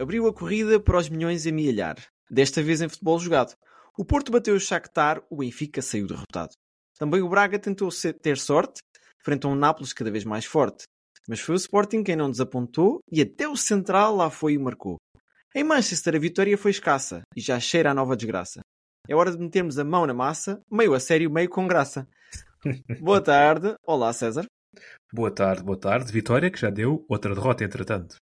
Abriu 0.00 0.26
a 0.26 0.32
corrida 0.32 0.80
para 0.80 0.96
os 0.96 1.10
milhões 1.10 1.46
a 1.46 1.52
milhar, 1.52 1.96
desta 2.30 2.62
vez 2.62 2.80
em 2.80 2.88
futebol 2.88 3.18
jogado. 3.18 3.54
O 3.98 4.02
Porto 4.02 4.32
bateu 4.32 4.54
o 4.54 4.58
Shakhtar, 4.58 5.22
o 5.28 5.36
Benfica 5.36 5.82
saiu 5.82 6.06
derrotado. 6.06 6.54
Também 6.98 7.20
o 7.20 7.28
Braga 7.28 7.58
tentou 7.58 7.90
ter 8.22 8.38
sorte, 8.38 8.80
frente 9.22 9.44
a 9.46 9.50
um 9.50 9.54
Nápoles 9.54 9.92
cada 9.92 10.10
vez 10.10 10.24
mais 10.24 10.46
forte. 10.46 10.84
Mas 11.28 11.40
foi 11.40 11.54
o 11.54 11.56
Sporting 11.56 12.02
quem 12.02 12.16
não 12.16 12.30
desapontou 12.30 13.00
e 13.12 13.20
até 13.20 13.46
o 13.46 13.54
Central 13.54 14.16
lá 14.16 14.30
foi 14.30 14.54
e 14.54 14.58
marcou. 14.58 14.96
Em 15.54 15.64
Manchester 15.64 16.16
a 16.16 16.18
vitória 16.18 16.56
foi 16.56 16.70
escassa 16.70 17.20
e 17.36 17.40
já 17.42 17.60
cheira 17.60 17.90
a 17.90 17.94
nova 17.94 18.16
desgraça. 18.16 18.60
É 19.06 19.14
hora 19.14 19.30
de 19.30 19.38
metermos 19.38 19.78
a 19.78 19.84
mão 19.84 20.06
na 20.06 20.14
massa, 20.14 20.62
meio 20.72 20.94
a 20.94 21.00
sério, 21.00 21.30
meio 21.30 21.50
com 21.50 21.68
graça. 21.68 22.08
Boa 23.02 23.20
tarde. 23.20 23.74
Olá, 23.86 24.14
César. 24.14 24.46
Boa 25.12 25.30
tarde, 25.30 25.62
boa 25.62 25.78
tarde. 25.78 26.10
Vitória 26.10 26.50
que 26.50 26.58
já 26.58 26.70
deu 26.70 27.04
outra 27.06 27.34
derrota, 27.34 27.64
entretanto. 27.64 28.16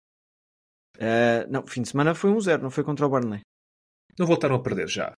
Eh, 0.98 1.46
não, 1.48 1.66
fim 1.66 1.82
de 1.82 1.88
semana 1.88 2.14
foi 2.14 2.30
um 2.30 2.40
zero, 2.40 2.62
não 2.62 2.70
foi 2.70 2.84
contra 2.84 3.06
o 3.06 3.08
Burnley. 3.10 3.40
Não 4.18 4.26
voltaram 4.26 4.54
a 4.56 4.62
perder 4.62 4.88
já. 4.88 5.12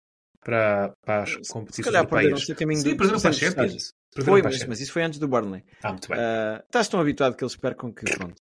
Para, 0.44 0.94
para 1.06 1.24
as 1.24 1.32
Se 1.32 1.52
competições 1.52 1.86
calhar 1.86 2.04
perderam 2.08 2.22
europeias. 2.30 2.44
o 2.44 2.46
seu 2.46 2.56
caminho 2.56 2.82
Sim, 2.82 2.90
do- 2.92 2.98
perderam 2.98 3.20
para 3.20 3.30
a 3.30 3.34
Champions. 3.34 3.90
Perderam 4.14 4.34
Foi, 4.34 4.42
mas, 4.42 4.66
mas 4.68 4.80
isso 4.82 4.94
foi 4.94 5.04
antes 5.04 5.20
do 5.20 5.28
Burnley. 5.28 5.64
Ah, 5.84 5.90
muito 5.92 6.08
bem. 6.08 6.18
Ah, 6.20 6.62
estás 6.66 6.88
tão 6.88 7.00
habituado 7.00 7.36
que 7.36 7.44
eles 7.44 7.56
percam 7.56 7.92
que 7.92 8.06
pronto. 8.18 8.36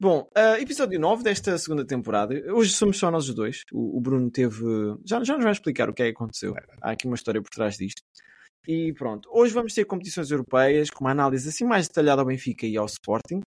Bom, 0.00 0.28
ah, 0.34 0.60
episódio 0.60 1.00
9 1.00 1.22
desta 1.22 1.56
segunda 1.58 1.84
temporada. 1.86 2.34
Hoje 2.52 2.72
somos 2.72 2.98
só 2.98 3.10
nós 3.10 3.28
os 3.28 3.34
dois. 3.34 3.62
O, 3.72 3.96
o 3.96 4.00
Bruno 4.00 4.30
teve. 4.30 4.62
Já, 5.06 5.22
já 5.24 5.34
nos 5.34 5.42
vai 5.44 5.52
explicar 5.52 5.88
o 5.88 5.94
que 5.94 6.02
é 6.02 6.06
que 6.06 6.12
aconteceu. 6.12 6.54
Há 6.82 6.90
aqui 6.90 7.06
uma 7.06 7.16
história 7.16 7.40
por 7.40 7.50
trás 7.50 7.76
disto. 7.76 8.02
E 8.66 8.92
pronto, 8.92 9.28
hoje 9.32 9.54
vamos 9.54 9.72
ter 9.72 9.84
competições 9.86 10.30
europeias 10.30 10.90
com 10.90 11.04
uma 11.04 11.12
análise 11.12 11.48
assim 11.48 11.64
mais 11.64 11.88
detalhada 11.88 12.20
ao 12.20 12.26
Benfica 12.26 12.66
e 12.66 12.76
ao 12.76 12.84
Sporting. 12.86 13.40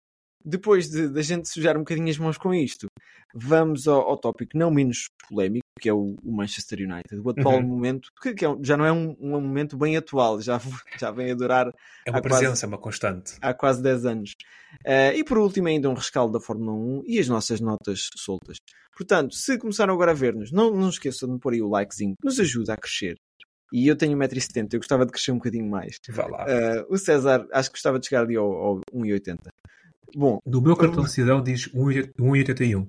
Depois 0.43 0.89
de 0.89 1.07
da 1.09 1.21
gente 1.21 1.47
sujar 1.49 1.75
um 1.75 1.81
bocadinho 1.81 2.09
as 2.09 2.17
mãos 2.17 2.37
com 2.37 2.53
isto, 2.53 2.87
vamos 3.33 3.87
ao, 3.87 4.01
ao 4.01 4.17
tópico 4.17 4.57
não 4.57 4.71
menos 4.71 5.07
polémico, 5.29 5.65
que 5.79 5.87
é 5.89 5.93
o, 5.93 6.15
o 6.23 6.31
Manchester 6.35 6.79
United. 6.79 7.21
O 7.23 7.29
atual 7.29 7.55
Uhum. 7.55 7.63
momento, 7.67 8.09
que, 8.21 8.33
que 8.33 8.45
é 8.45 8.55
já 8.61 8.75
não 8.77 8.85
é 8.85 8.91
um, 8.91 9.15
um 9.19 9.39
momento 9.41 9.77
bem 9.77 9.95
atual, 9.97 10.41
já, 10.41 10.59
já 10.99 11.11
vem 11.11 11.31
a 11.31 11.35
durar 11.35 11.67
É 12.05 12.09
uma 12.11 12.19
há 12.19 12.21
quase- 12.21 12.39
presença, 12.41 12.65
é 12.65 12.67
uma 12.67 12.77
constante. 12.77 13.33
há 13.41 13.53
quase 13.53 13.81
10 13.81 14.05
anos. 14.05 14.31
Eh, 14.85 15.17
e 15.17 15.23
por 15.23 15.37
último, 15.37 15.67
ainda 15.67 15.89
um 15.89 15.93
rescaldo 15.93 16.33
da 16.33 16.39
Fórmula 16.43 16.73
1 16.73 17.03
e 17.05 17.19
as 17.19 17.27
nossas 17.27 17.59
notas 17.59 18.09
soltas. 18.15 18.57
Portanto, 18.95 19.33
se 19.35 19.57
começaram 19.57 19.93
agora 19.93 20.11
a 20.11 20.15
ver-nos, 20.15 20.51
não, 20.51 20.71
não 20.75 20.89
esqueçam 20.89 21.33
de 21.33 21.39
pôr 21.39 21.53
aí 21.53 21.61
o 21.61 21.69
likezinho, 21.69 22.13
que 22.19 22.25
nos 22.25 22.39
ajuda 22.39 22.73
a 22.73 22.77
crescer. 22.77 23.15
E 23.73 23.87
eu 23.87 23.95
tenho 23.95 24.17
1,70m, 24.17 24.67
eu 24.73 24.79
gostava 24.79 25.05
de 25.05 25.11
crescer 25.13 25.31
um 25.31 25.37
bocadinho 25.37 25.65
mais. 25.69 25.95
Vá 26.09 26.27
lá. 26.27 26.45
Eh, 26.47 26.85
o 26.89 26.97
César, 26.97 27.47
acho 27.53 27.69
que 27.69 27.75
gostava 27.75 27.97
de 27.99 28.05
chegar 28.07 28.23
ali 28.23 28.35
ao, 28.35 28.51
ao 28.51 28.79
1,80m. 28.93 29.37
Bom, 30.15 30.39
No 30.45 30.61
meu 30.61 30.75
cartão 30.75 31.03
de 31.03 31.11
cidadão 31.11 31.41
diz 31.43 31.67
1,81. 31.73 32.87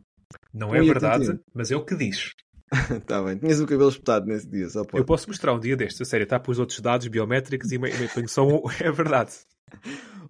Não 0.53 0.75
é 0.75 0.81
1,81. 0.81 0.87
verdade, 0.87 1.41
mas 1.55 1.71
é 1.71 1.77
o 1.77 1.85
que 1.85 1.95
diz. 1.97 2.33
está 2.91 3.23
bem. 3.25 3.37
Tinhas 3.39 3.61
o 3.61 3.67
cabelo 3.67 3.91
espetado 3.91 4.27
nesse 4.27 4.49
dia, 4.49 4.69
só 4.69 4.81
Eu 4.81 4.87
pode. 4.87 5.05
posso 5.07 5.29
mostrar 5.29 5.53
um 5.55 5.61
dia 5.61 5.77
destes, 5.77 6.01
a 6.01 6.05
sério, 6.05 6.25
está 6.25 6.39
para 6.41 6.51
os 6.53 6.59
outros 6.59 6.81
dados 6.81 7.07
biométricos 7.09 7.71
e 7.73 7.79
ponho 7.79 8.29
só 8.29 8.47
um. 8.47 8.63
É 8.81 8.91
verdade. 8.91 9.33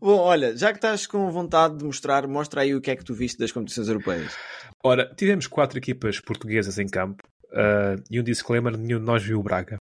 Bom, 0.01 0.19
olha, 0.19 0.57
já 0.57 0.71
que 0.73 0.79
estás 0.79 1.07
com 1.07 1.31
vontade 1.31 1.77
de 1.79 1.85
mostrar, 1.85 2.27
mostra 2.27 2.63
aí 2.63 2.75
o 2.75 2.81
que 2.81 2.91
é 2.91 2.97
que 2.97 3.05
tu 3.05 3.15
viste 3.15 3.39
das 3.39 3.53
competições 3.53 3.89
europeias. 3.89 4.37
Ora, 4.83 5.13
tivemos 5.17 5.47
quatro 5.47 5.79
equipas 5.79 6.21
portuguesas 6.21 6.79
em 6.79 6.87
campo 6.89 7.23
ah, 7.53 7.95
e 8.11 8.19
um 8.21 8.23
disclaimer: 8.25 8.77
nenhum 8.77 8.99
de 8.99 9.05
nós 9.07 9.23
viu 9.23 9.39
o 9.39 9.43
Braga. 9.43 9.77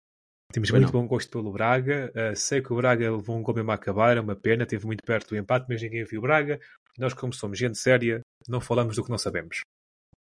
Temos 0.52 0.70
muito 0.72 0.84
não. 0.86 0.90
bom 1.02 1.06
gosto 1.06 1.30
pelo 1.30 1.52
Braga. 1.52 2.10
ah, 2.14 2.34
sei 2.34 2.60
que 2.60 2.72
o 2.72 2.76
Braga 2.76 3.10
levou 3.10 3.36
um 3.38 3.42
gol 3.42 3.54
mesmo 3.54 3.70
a 3.70 3.74
acabar, 3.74 4.16
é 4.16 4.20
uma 4.20 4.36
pena, 4.36 4.66
teve 4.66 4.84
muito 4.84 5.02
perto 5.04 5.30
do 5.30 5.36
empate, 5.36 5.66
mas 5.68 5.80
ninguém 5.80 6.04
viu 6.04 6.18
o 6.18 6.22
Braga. 6.22 6.58
Nós, 6.98 7.14
como 7.14 7.32
somos 7.32 7.58
gente 7.58 7.78
séria, 7.78 8.20
não 8.48 8.60
falamos 8.60 8.96
do 8.96 9.04
que 9.04 9.10
não 9.10 9.18
sabemos. 9.18 9.60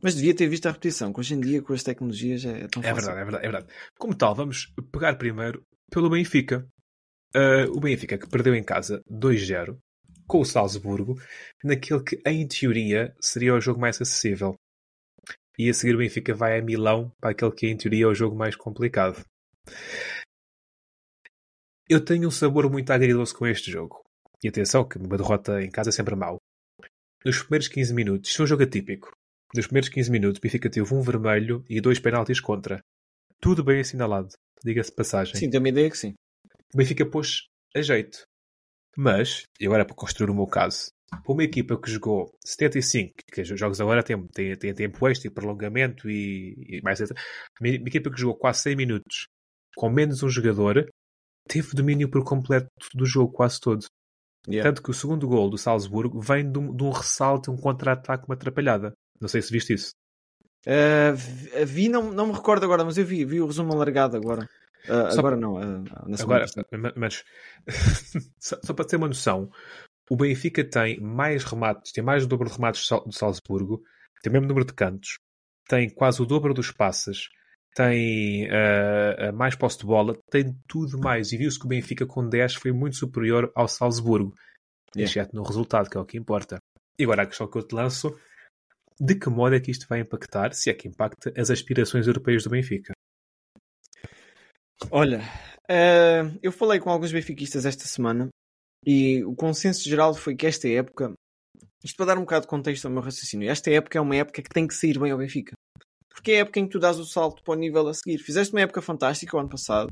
Mas 0.02 0.16
devia 0.16 0.34
ter 0.36 0.48
visto 0.48 0.66
a 0.68 0.72
repetição, 0.72 1.12
que 1.12 1.20
hoje 1.20 1.34
em 1.34 1.42
dia, 1.42 1.62
com 1.62 1.74
as 1.74 1.84
tecnologias, 1.84 2.46
é, 2.46 2.62
é 2.62 2.68
tão 2.68 2.82
É 2.82 2.94
fácil. 2.94 2.96
verdade, 2.96 3.20
é 3.20 3.24
verdade, 3.24 3.46
é 3.46 3.52
verdade. 3.52 3.74
Como 3.98 4.16
tal, 4.16 4.34
vamos 4.34 4.72
pegar 4.92 5.16
primeiro 5.16 5.62
pelo 5.92 6.10
Benfica. 6.10 6.66
Ah, 7.36 7.66
o 7.70 7.80
Benfica 7.80 8.18
que 8.18 8.30
perdeu 8.30 8.56
em 8.56 8.64
casa 8.64 9.02
2-0 9.10 9.78
com 10.26 10.42
o 10.42 10.46
Salzburgo, 10.46 11.16
naquele 11.64 12.04
que, 12.04 12.22
em 12.26 12.48
teoria, 12.48 13.14
seria 13.20 13.56
o 13.56 13.60
jogo 13.60 13.82
mais 13.82 14.00
acessível. 14.00 14.56
E 15.58 15.70
a 15.70 15.74
seguir 15.74 15.96
o 15.96 15.98
Benfica 15.98 16.34
vai 16.34 16.58
a 16.58 16.62
Milão 16.62 17.12
para 17.20 17.32
aquele 17.32 17.52
que, 17.52 17.68
em 17.68 17.76
teoria, 17.76 18.06
é 18.06 18.08
o 18.08 18.14
jogo 18.16 18.36
mais 18.36 18.56
complicado. 18.56 19.22
Eu 21.90 22.04
tenho 22.04 22.28
um 22.28 22.32
sabor 22.32 22.70
muito 22.72 22.92
agridoce 22.92 23.34
com 23.34 23.48
este 23.48 23.72
jogo. 23.72 24.02
E 24.44 24.48
atenção, 24.48 24.88
que 24.88 24.98
uma 24.98 25.18
derrota 25.18 25.62
em 25.62 25.70
casa 25.70 25.90
é 25.90 25.92
sempre 25.92 26.16
mau. 26.16 26.38
Nos 27.26 27.42
primeiros 27.44 27.68
15 27.68 27.94
minutos, 27.94 28.30
isto 28.30 28.42
é 28.42 28.44
um 28.44 28.48
jogo 28.48 28.64
atípico. 28.64 29.12
Nos 29.54 29.68
primeiros 29.68 29.90
15 29.90 30.12
minutos, 30.12 30.40
o 30.40 30.42
Benfica 30.42 30.70
teve 30.70 30.94
um 30.94 31.02
vermelho 31.02 31.64
e 31.70 31.82
dois 31.82 32.00
penaltis 32.00 32.40
contra. 32.40 32.80
Tudo 33.42 33.64
bem 33.64 33.82
assinalado, 33.82 34.30
diga-se 34.64 34.92
passagem. 34.92 35.36
Sim, 35.36 35.50
tenho 35.50 35.62
uma 35.62 35.70
ideia 35.70 35.90
que 35.90 35.98
sim. 35.98 36.14
O 36.74 36.78
Benfica 36.78 37.06
pôs 37.06 37.48
a 37.76 37.82
jeito. 37.82 38.24
Mas, 38.96 39.44
e 39.60 39.66
agora 39.66 39.86
para 39.86 39.96
construir 39.96 40.30
o 40.30 40.36
meu 40.36 40.48
caso, 40.48 40.92
para 41.10 41.34
uma 41.34 41.44
equipa 41.44 41.80
que 41.80 41.90
jogou 41.90 42.32
75, 42.46 43.14
que 43.32 43.42
os 43.42 43.60
jogos 43.60 43.82
agora 43.82 44.04
têm, 44.04 44.28
têm, 44.28 44.56
têm 44.56 44.74
tempo 44.74 45.08
extra 45.08 45.28
e 45.28 45.34
prolongamento 45.34 46.10
e, 46.10 46.56
e 46.68 46.82
mais. 46.82 47.00
etc. 47.00 47.18
Uma 47.60 47.70
equipa 47.70 48.12
que 48.12 48.20
jogou 48.20 48.38
quase 48.38 48.62
100 48.64 48.76
minutos 48.76 49.28
com 49.76 49.90
menos 49.90 50.24
um 50.24 50.30
jogador 50.30 50.90
teve 51.48 51.74
domínio 51.74 52.10
por 52.10 52.24
completo 52.24 52.70
do 52.94 53.06
jogo 53.06 53.32
quase 53.32 53.60
todo. 53.60 53.86
Yeah. 54.48 54.70
Tanto 54.70 54.82
que 54.82 54.90
o 54.90 54.94
segundo 54.94 55.28
gol 55.28 55.50
do 55.50 55.58
Salzburgo 55.58 56.20
vem 56.20 56.50
de 56.50 56.58
um, 56.58 56.76
de 56.76 56.84
um 56.84 56.92
ressalto, 56.92 57.52
um 57.52 57.58
contra-ataque, 57.58 58.26
uma 58.28 58.36
atrapalhada. 58.36 58.94
Não 59.20 59.28
sei 59.28 59.42
se 59.42 59.52
viste 59.52 59.74
isso. 59.74 59.92
Uh, 60.66 61.66
vi- 61.66 61.90
não, 61.90 62.12
não 62.12 62.28
me 62.28 62.34
recordo 62.34 62.64
agora, 62.64 62.84
mas 62.84 62.98
eu 62.98 63.06
vi, 63.06 63.26
vi 63.26 63.42
o 63.42 63.46
resumo 63.48 63.74
alargado 63.74 64.16
agora. 64.18 64.50
Uh, 64.88 65.18
agora 65.18 65.36
não, 65.36 65.56
uh, 65.56 65.84
Agora, 66.22 66.46
mas 66.96 67.24
só, 68.40 68.58
só 68.64 68.74
para 68.74 68.86
ter 68.86 68.96
uma 68.96 69.08
noção, 69.08 69.50
o 70.10 70.16
Benfica 70.16 70.64
tem 70.64 71.00
mais 71.00 71.44
remates, 71.44 71.92
tem 71.92 72.04
mais 72.04 72.24
do 72.24 72.30
dobro 72.30 72.48
de 72.50 72.56
remates 72.56 72.88
do 73.06 73.12
Salzburgo, 73.12 73.84
tem 74.24 74.32
o 74.32 74.34
mesmo 74.34 74.48
número 74.48 74.66
de 74.66 74.74
cantos, 74.74 75.20
tem 75.68 75.90
quase 75.90 76.22
o 76.22 76.26
dobro 76.26 76.54
dos 76.54 76.72
passes, 76.72 77.30
tem 77.76 78.50
ah, 78.50 79.32
mais 79.32 79.56
posse 79.56 79.80
de 79.80 79.86
bola, 79.86 80.18
tem 80.30 80.56
tudo 80.68 81.00
mais. 81.00 81.32
E 81.32 81.38
viu-se 81.38 81.60
que 81.60 81.66
o 81.66 81.70
Benfica 81.70 82.06
com 82.06 82.28
10 82.28 82.56
foi 82.56 82.72
muito 82.72 82.96
superior 82.98 83.52
ao 83.56 83.68
Salzburgo, 83.68 84.34
Yeah. 84.96 85.10
exceto 85.10 85.36
no 85.36 85.44
resultado, 85.44 85.90
que 85.90 85.98
é 85.98 86.00
o 86.00 86.06
que 86.06 86.18
importa. 86.18 86.58
E 86.98 87.04
agora 87.04 87.24
a 87.24 87.26
questão 87.26 87.48
que 87.48 87.58
eu 87.58 87.64
te 87.64 87.76
lanço: 87.76 88.18
de 89.00 89.16
que 89.16 89.30
modo 89.30 89.56
é 89.56 89.60
que 89.60 89.72
isto 89.72 89.86
vai 89.88 90.00
impactar, 90.00 90.54
se 90.54 90.70
é 90.70 90.74
que 90.74 90.88
impacta, 90.88 91.32
as 91.38 91.50
aspirações 91.50 92.08
europeias 92.08 92.44
do 92.44 92.50
Benfica? 92.50 92.94
Olha, 94.92 95.20
uh, 95.70 96.40
eu 96.42 96.52
falei 96.52 96.80
com 96.80 96.90
alguns 96.90 97.12
benfiquistas 97.12 97.66
esta 97.66 97.84
semana 97.86 98.30
e 98.86 99.24
o 99.26 99.36
consenso 99.36 99.88
geral 99.88 100.14
foi 100.14 100.36
que 100.36 100.48
esta 100.48 100.68
época, 100.70 101.14
isto 101.84 101.98
para 101.98 102.08
dar 102.08 102.18
um 102.18 102.22
bocado 102.22 102.44
de 102.44 102.48
contexto 102.48 102.86
ao 102.86 102.92
meu 102.92 103.02
raciocínio, 103.02 103.50
esta 103.50 103.70
época 103.70 103.98
é 103.98 104.02
uma 104.02 104.16
época 104.16 104.42
que 104.42 104.50
tem 104.50 104.66
que 104.66 104.74
sair 104.74 104.98
bem 104.98 105.12
ao 105.12 105.18
Benfica. 105.18 105.54
Porque 106.20 106.34
é 106.34 106.36
a 106.36 106.40
época 106.40 106.60
em 106.60 106.66
que 106.66 106.72
tu 106.72 106.80
dás 106.80 107.00
o 107.00 107.06
salto 107.06 107.42
para 107.42 107.54
o 107.54 107.58
nível 107.58 107.88
a 107.88 107.94
seguir. 107.94 108.18
Fizeste 108.18 108.54
uma 108.54 108.60
época 108.60 108.82
fantástica 108.82 109.38
o 109.38 109.40
ano 109.40 109.48
passado, 109.48 109.90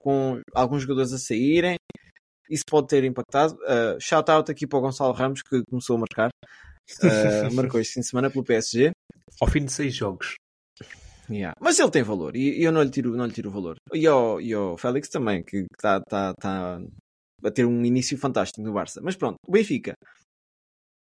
com 0.00 0.38
alguns 0.54 0.82
jogadores 0.82 1.14
a 1.14 1.18
saírem, 1.18 1.76
isso 2.50 2.64
pode 2.68 2.88
ter 2.88 3.02
impactado. 3.04 3.54
Uh, 3.54 3.98
shout 3.98 4.30
out 4.30 4.50
aqui 4.50 4.66
para 4.66 4.78
o 4.78 4.82
Gonçalo 4.82 5.14
Ramos, 5.14 5.40
que 5.40 5.62
começou 5.70 5.96
a 5.96 6.00
marcar. 6.00 6.28
Uh, 7.02 7.48
marcou 7.56 7.80
este 7.80 7.94
fim 7.94 8.00
de 8.00 8.06
semana 8.06 8.30
pelo 8.30 8.44
PSG. 8.44 8.90
Ao 9.40 9.48
fim 9.48 9.64
de 9.64 9.72
seis 9.72 9.94
jogos. 9.94 10.34
Yeah. 11.30 11.54
Mas 11.58 11.78
ele 11.78 11.90
tem 11.90 12.02
valor 12.02 12.36
e 12.36 12.62
eu 12.62 12.70
não 12.70 12.82
lhe 12.82 12.90
tiro, 12.90 13.16
não 13.16 13.24
lhe 13.24 13.32
tiro 13.32 13.48
o 13.48 13.52
valor. 13.52 13.76
E 13.94 14.06
ao, 14.06 14.42
e 14.42 14.52
ao 14.52 14.76
Félix 14.76 15.08
também, 15.08 15.42
que 15.42 15.64
está 15.74 16.02
tá, 16.02 16.34
tá 16.34 16.78
a 17.42 17.50
ter 17.50 17.64
um 17.64 17.82
início 17.82 18.18
fantástico 18.18 18.60
no 18.60 18.74
Barça. 18.74 19.00
Mas 19.02 19.16
pronto, 19.16 19.36
o 19.46 19.52
Benfica. 19.52 19.94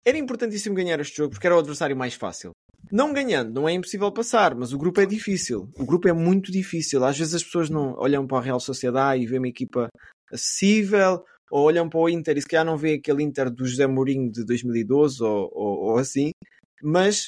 Era 0.06 0.20
importantíssimo 0.20 0.76
ganhar 0.76 1.00
este 1.00 1.18
jogo 1.18 1.32
porque 1.32 1.48
era 1.48 1.56
o 1.56 1.60
adversário 1.60 1.98
mais 1.98 2.14
fácil. 2.14 2.52
Não 2.92 3.14
ganhando, 3.14 3.54
não 3.54 3.68
é 3.68 3.74
impossível 3.74 4.12
passar, 4.12 4.56
mas 4.56 4.74
o 4.74 4.78
grupo 4.78 5.02
é 5.02 5.06
difícil. 5.06 5.70
O 5.78 5.86
grupo 5.86 6.08
é 6.08 6.14
muito 6.14 6.52
difícil. 6.52 7.04
Às 7.04 7.18
vezes 7.18 7.36
as 7.36 7.44
pessoas 7.44 7.70
não 7.70 7.96
olham 7.98 8.28
para 8.28 8.38
a 8.38 8.42
Real 8.42 8.60
Sociedade 8.60 9.24
e 9.24 9.26
vêem 9.26 9.40
uma 9.40 9.48
equipa 9.48 9.88
acessível, 10.32 11.24
ou 11.50 11.66
olham 11.66 11.88
para 11.88 12.00
o 12.00 12.10
Inter 12.10 12.38
e 12.38 12.42
se 12.42 12.48
calhar 12.48 12.66
não 12.66 12.78
vê 12.78 12.96
aquele 12.96 13.24
Inter 13.24 13.50
do 13.50 13.66
José 13.66 13.86
Mourinho 13.88 14.32
de 14.32 14.44
2012 14.46 15.24
ou, 15.24 15.52
ou, 15.54 15.78
ou 15.92 15.98
assim. 15.98 16.32
Mas 16.82 17.28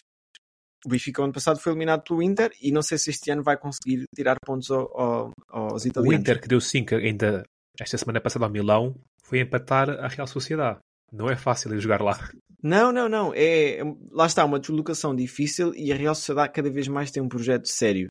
o 0.86 0.90
Benfica 0.90 1.24
ano 1.24 1.34
passado 1.34 1.60
foi 1.60 1.72
eliminado 1.72 2.04
pelo 2.04 2.22
Inter 2.22 2.52
e 2.62 2.72
não 2.72 2.82
sei 2.82 2.98
se 2.98 3.10
este 3.10 3.32
ano 3.32 3.44
vai 3.44 3.58
conseguir 3.58 4.06
tirar 4.16 4.38
pontos 4.46 4.70
ao, 4.72 5.00
ao, 5.00 5.32
aos 5.50 5.86
O 5.86 5.88
italianos. 5.88 6.20
Inter 6.20 6.42
que 6.42 6.48
deu 6.48 6.62
5 6.62 6.96
ainda 6.96 7.44
esta 7.80 7.98
semana 7.98 8.22
passada 8.22 8.46
ao 8.46 8.52
Milão 8.52 8.96
foi 9.24 9.40
empatar 9.40 9.90
a 9.90 10.08
Real 10.08 10.28
Sociedade. 10.28 10.80
Não 11.12 11.30
é 11.30 11.36
fácil 11.36 11.74
ir 11.74 11.80
jogar 11.80 12.02
lá. 12.02 12.18
Não, 12.64 12.92
não, 12.92 13.08
não. 13.08 13.32
É, 13.36 13.80
lá 14.12 14.26
está, 14.26 14.44
uma 14.46 14.60
deslocação 14.60 15.16
difícil 15.16 15.74
e 15.76 15.92
a 15.92 15.96
Real 15.96 16.16
Sociedade 16.16 16.54
cada 16.54 16.70
vez 16.70 16.88
mais 16.88 17.12
tem 17.12 17.22
um 17.22 17.30
projeto 17.30 17.68
sério. 17.68 18.08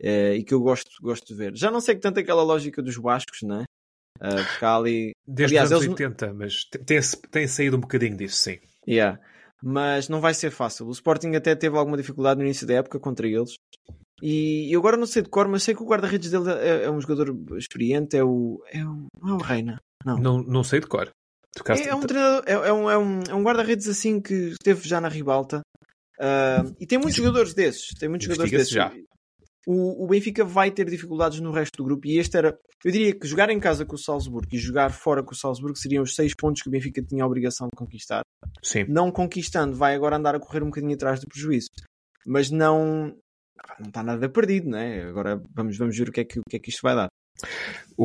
eh, 0.00 0.36
e 0.36 0.44
que 0.44 0.54
eu 0.54 0.60
gosto, 0.60 0.88
gosto 1.02 1.26
de 1.26 1.34
ver. 1.34 1.56
Já 1.56 1.70
não 1.72 1.80
sei 1.80 1.96
tanto 1.96 2.20
aquela 2.20 2.42
lógica 2.44 2.80
dos 2.80 2.96
bascos, 2.96 3.42
né? 3.42 3.64
Uh, 4.20 4.44
porque 4.48 4.64
há 4.64 4.76
ali. 4.76 5.12
Desde 5.26 5.56
Aliás, 5.58 5.68
os 5.68 5.72
anos 5.72 5.84
eles- 5.86 6.00
80, 6.00 6.34
mas 6.34 6.64
tem, 6.70 6.82
tem, 6.84 7.00
tem 7.30 7.46
saído 7.48 7.76
um 7.76 7.80
bocadinho 7.80 8.16
disso, 8.16 8.36
sim. 8.36 8.58
Yeah. 8.86 9.18
Mas 9.62 10.08
não 10.08 10.20
vai 10.20 10.34
ser 10.34 10.50
fácil. 10.52 10.86
O 10.86 10.92
Sporting 10.92 11.34
até 11.34 11.54
teve 11.56 11.76
alguma 11.76 11.96
dificuldade 11.96 12.38
no 12.38 12.44
início 12.44 12.66
da 12.66 12.74
época 12.74 13.00
contra 13.00 13.26
eles. 13.26 13.54
E 14.22 14.72
eu 14.72 14.78
agora 14.80 14.96
não 14.96 15.06
sei 15.06 15.22
de 15.22 15.28
cor, 15.28 15.46
mas 15.48 15.62
sei 15.64 15.74
que 15.74 15.82
o 15.82 15.86
guarda-redes 15.86 16.30
dele 16.30 16.50
é, 16.50 16.84
é 16.84 16.90
um 16.90 17.00
jogador 17.00 17.36
experiente. 17.56 18.16
É 18.16 18.22
o. 18.24 18.62
É 18.72 18.84
o 18.84 19.06
não 19.20 19.30
é 19.30 19.32
o 19.34 19.38
Reina. 19.42 19.78
Não. 20.04 20.16
Não, 20.18 20.38
não 20.42 20.62
sei 20.64 20.78
de 20.80 20.86
cor. 20.86 21.10
Tocaste- 21.58 21.86
É, 21.86 21.90
é 21.90 21.94
um 21.94 22.00
treinador, 22.00 22.42
é, 22.46 22.52
é 22.52 22.72
um, 22.72 22.90
é 22.90 22.98
um, 22.98 23.20
é 23.30 23.34
um 23.34 23.42
guarda-redes 23.42 23.86
assim 23.88 24.20
que 24.20 24.34
esteve 24.52 24.88
já 24.88 25.00
na 25.00 25.08
ribalta. 25.08 25.60
Ah, 26.20 26.64
e 26.80 26.86
tem 26.86 26.98
muitos 26.98 27.16
jogadores 27.16 27.54
desses. 27.54 27.88
Tem 27.98 28.08
muitos 28.08 28.26
jogadores 28.26 28.50
desses. 28.50 28.70
Já. 28.72 28.92
O, 29.66 30.04
o 30.04 30.06
Benfica 30.08 30.44
vai 30.44 30.70
ter 30.70 30.88
dificuldades 30.88 31.40
no 31.40 31.52
resto 31.52 31.76
do 31.76 31.84
grupo 31.84 32.06
e 32.06 32.18
este 32.18 32.36
era. 32.38 32.56
Eu 32.84 32.90
diria 32.90 33.12
que 33.18 33.26
jogar 33.26 33.50
em 33.50 33.60
casa 33.60 33.84
com 33.84 33.96
o 33.96 33.98
Salzburgo 33.98 34.48
e 34.50 34.56
jogar 34.58 34.90
fora 34.90 35.22
com 35.22 35.32
o 35.32 35.36
Salzburgo 35.36 35.76
seriam 35.76 36.02
os 36.02 36.14
seis 36.14 36.32
pontos 36.34 36.62
que 36.62 36.68
o 36.68 36.70
Benfica 36.72 37.02
tinha 37.02 37.22
a 37.22 37.26
obrigação 37.26 37.66
de 37.66 37.76
conquistar. 37.76 38.22
Sim. 38.62 38.84
Não 38.88 39.10
conquistando, 39.12 39.76
vai 39.76 39.94
agora 39.94 40.16
andar 40.16 40.34
a 40.34 40.40
correr 40.40 40.62
um 40.62 40.66
bocadinho 40.66 40.94
atrás 40.94 41.20
do 41.20 41.26
prejuízo. 41.26 41.68
Mas 42.26 42.50
não. 42.50 43.14
Não 43.78 43.88
está 43.88 44.02
nada 44.02 44.28
perdido, 44.28 44.70
né? 44.70 45.02
Agora 45.04 45.40
vamos, 45.54 45.76
vamos 45.76 45.96
ver 45.96 46.08
o 46.08 46.12
que, 46.12 46.20
é 46.20 46.24
que, 46.24 46.38
o 46.38 46.42
que 46.48 46.56
é 46.56 46.58
que 46.58 46.70
isto 46.70 46.80
vai 46.82 46.94
dar. 46.94 47.08
O, 47.96 48.04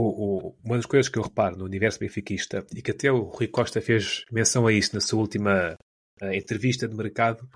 o- 0.50 0.56
uma 0.64 0.76
das 0.78 0.86
coisas 0.86 1.10
que 1.10 1.18
eu 1.18 1.24
reparo 1.24 1.58
no 1.58 1.66
universo 1.66 2.00
benfiquista, 2.00 2.66
e 2.76 2.82
que 2.82 2.92
até 2.92 3.12
o 3.12 3.22
Rui 3.24 3.48
Costa 3.48 3.82
fez 3.82 4.26
menção 4.32 4.66
a 4.68 4.74
isso 4.74 4.94
na 4.96 5.02
sua 5.02 5.20
última 5.20 5.76
eh, 6.22 6.38
entrevista 6.38 6.88
de 6.88 6.96
mercado, 6.96 7.48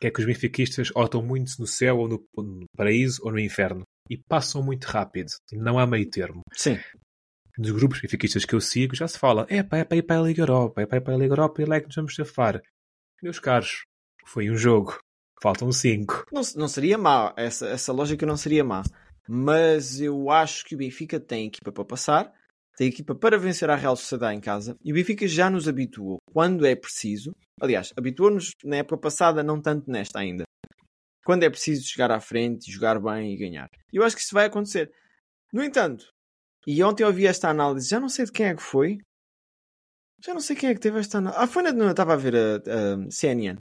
que 0.00 0.06
é 0.06 0.10
que 0.10 0.20
os 0.20 0.26
benfiquistas 0.26 0.90
ou 0.94 1.04
estão 1.04 1.22
muito 1.22 1.52
no 1.58 1.66
céu, 1.66 1.98
ou 1.98 2.08
no, 2.08 2.24
no 2.36 2.64
paraíso, 2.76 3.20
ou 3.24 3.32
no 3.32 3.38
inferno. 3.40 3.82
E 4.10 4.16
passam 4.16 4.62
muito 4.62 4.84
rápido. 4.86 5.28
Não 5.52 5.78
há 5.78 5.86
meio 5.86 6.08
termo. 6.08 6.40
Sim. 6.54 6.78
Nos 7.58 7.70
grupos 7.72 8.00
benfiquistas 8.00 8.44
que 8.44 8.54
eu 8.54 8.60
sigo, 8.60 8.94
já 8.94 9.08
se 9.08 9.18
fala: 9.18 9.44
é 9.50 9.62
pá, 9.62 9.78
é 9.78 9.84
para 9.84 9.96
ir 9.98 10.02
para 10.02 10.20
a 10.20 10.22
Liga 10.24 10.42
Europa, 10.42 10.80
é 10.82 10.86
para 10.86 10.98
ir 10.98 11.00
para 11.00 11.14
a 11.14 11.18
Liga 11.18 11.32
Europa 11.32 11.60
e 11.60 11.64
lá 11.66 11.76
é 11.76 11.80
que 11.80 11.86
nos 11.86 11.96
vamos 11.96 12.14
safar. 12.14 12.62
Meus 13.22 13.38
caros, 13.40 13.82
foi 14.24 14.48
um 14.50 14.56
jogo. 14.56 14.98
Faltam 15.42 15.70
cinco. 15.72 16.24
Não, 16.32 16.42
não 16.56 16.68
seria 16.68 16.96
má, 16.98 17.32
essa, 17.36 17.68
essa 17.68 17.92
lógica 17.92 18.24
não 18.26 18.36
seria 18.36 18.64
má. 18.64 18.82
Mas 19.28 20.00
eu 20.00 20.30
acho 20.30 20.64
que 20.64 20.74
o 20.74 20.78
Benfica 20.78 21.20
tem 21.20 21.48
equipa 21.48 21.70
para 21.70 21.84
passar, 21.84 22.32
tem 22.78 22.88
equipa 22.88 23.14
para 23.14 23.38
vencer 23.38 23.68
a 23.68 23.76
Real 23.76 23.94
Sociedade 23.94 24.36
em 24.36 24.40
casa, 24.40 24.74
e 24.82 24.90
o 24.90 24.94
Benfica 24.94 25.28
já 25.28 25.50
nos 25.50 25.68
habituou 25.68 26.16
quando 26.32 26.64
é 26.64 26.74
preciso. 26.74 27.32
Aliás, 27.60 27.92
habituou-nos 27.94 28.52
na 28.64 28.76
época 28.76 28.96
passada, 28.96 29.42
não 29.42 29.60
tanto 29.60 29.90
nesta 29.90 30.18
ainda. 30.18 30.44
Quando 31.26 31.42
é 31.42 31.50
preciso 31.50 31.86
chegar 31.86 32.10
à 32.10 32.20
frente, 32.20 32.72
jogar 32.72 32.98
bem 32.98 33.34
e 33.34 33.36
ganhar. 33.36 33.68
Eu 33.92 34.02
acho 34.02 34.16
que 34.16 34.22
isso 34.22 34.32
vai 34.32 34.46
acontecer. 34.46 34.90
No 35.52 35.62
entanto, 35.62 36.08
e 36.66 36.82
ontem 36.82 37.02
eu 37.02 37.08
ouvi 37.08 37.26
esta 37.26 37.50
análise, 37.50 37.88
já 37.88 38.00
não 38.00 38.08
sei 38.08 38.24
de 38.24 38.32
quem 38.32 38.46
é 38.46 38.54
que 38.54 38.62
foi. 38.62 38.98
Já 40.24 40.32
não 40.32 40.40
sei 40.40 40.56
quem 40.56 40.70
é 40.70 40.74
que 40.74 40.80
teve 40.80 40.98
esta 40.98 41.18
análise. 41.18 41.42
Ah, 41.42 41.46
foi 41.46 41.62
na. 41.62 41.70
Eu 41.70 41.90
estava 41.90 42.14
a 42.14 42.16
ver 42.16 42.34
a, 42.34 42.56
a 42.56 43.10
CNN 43.10 43.58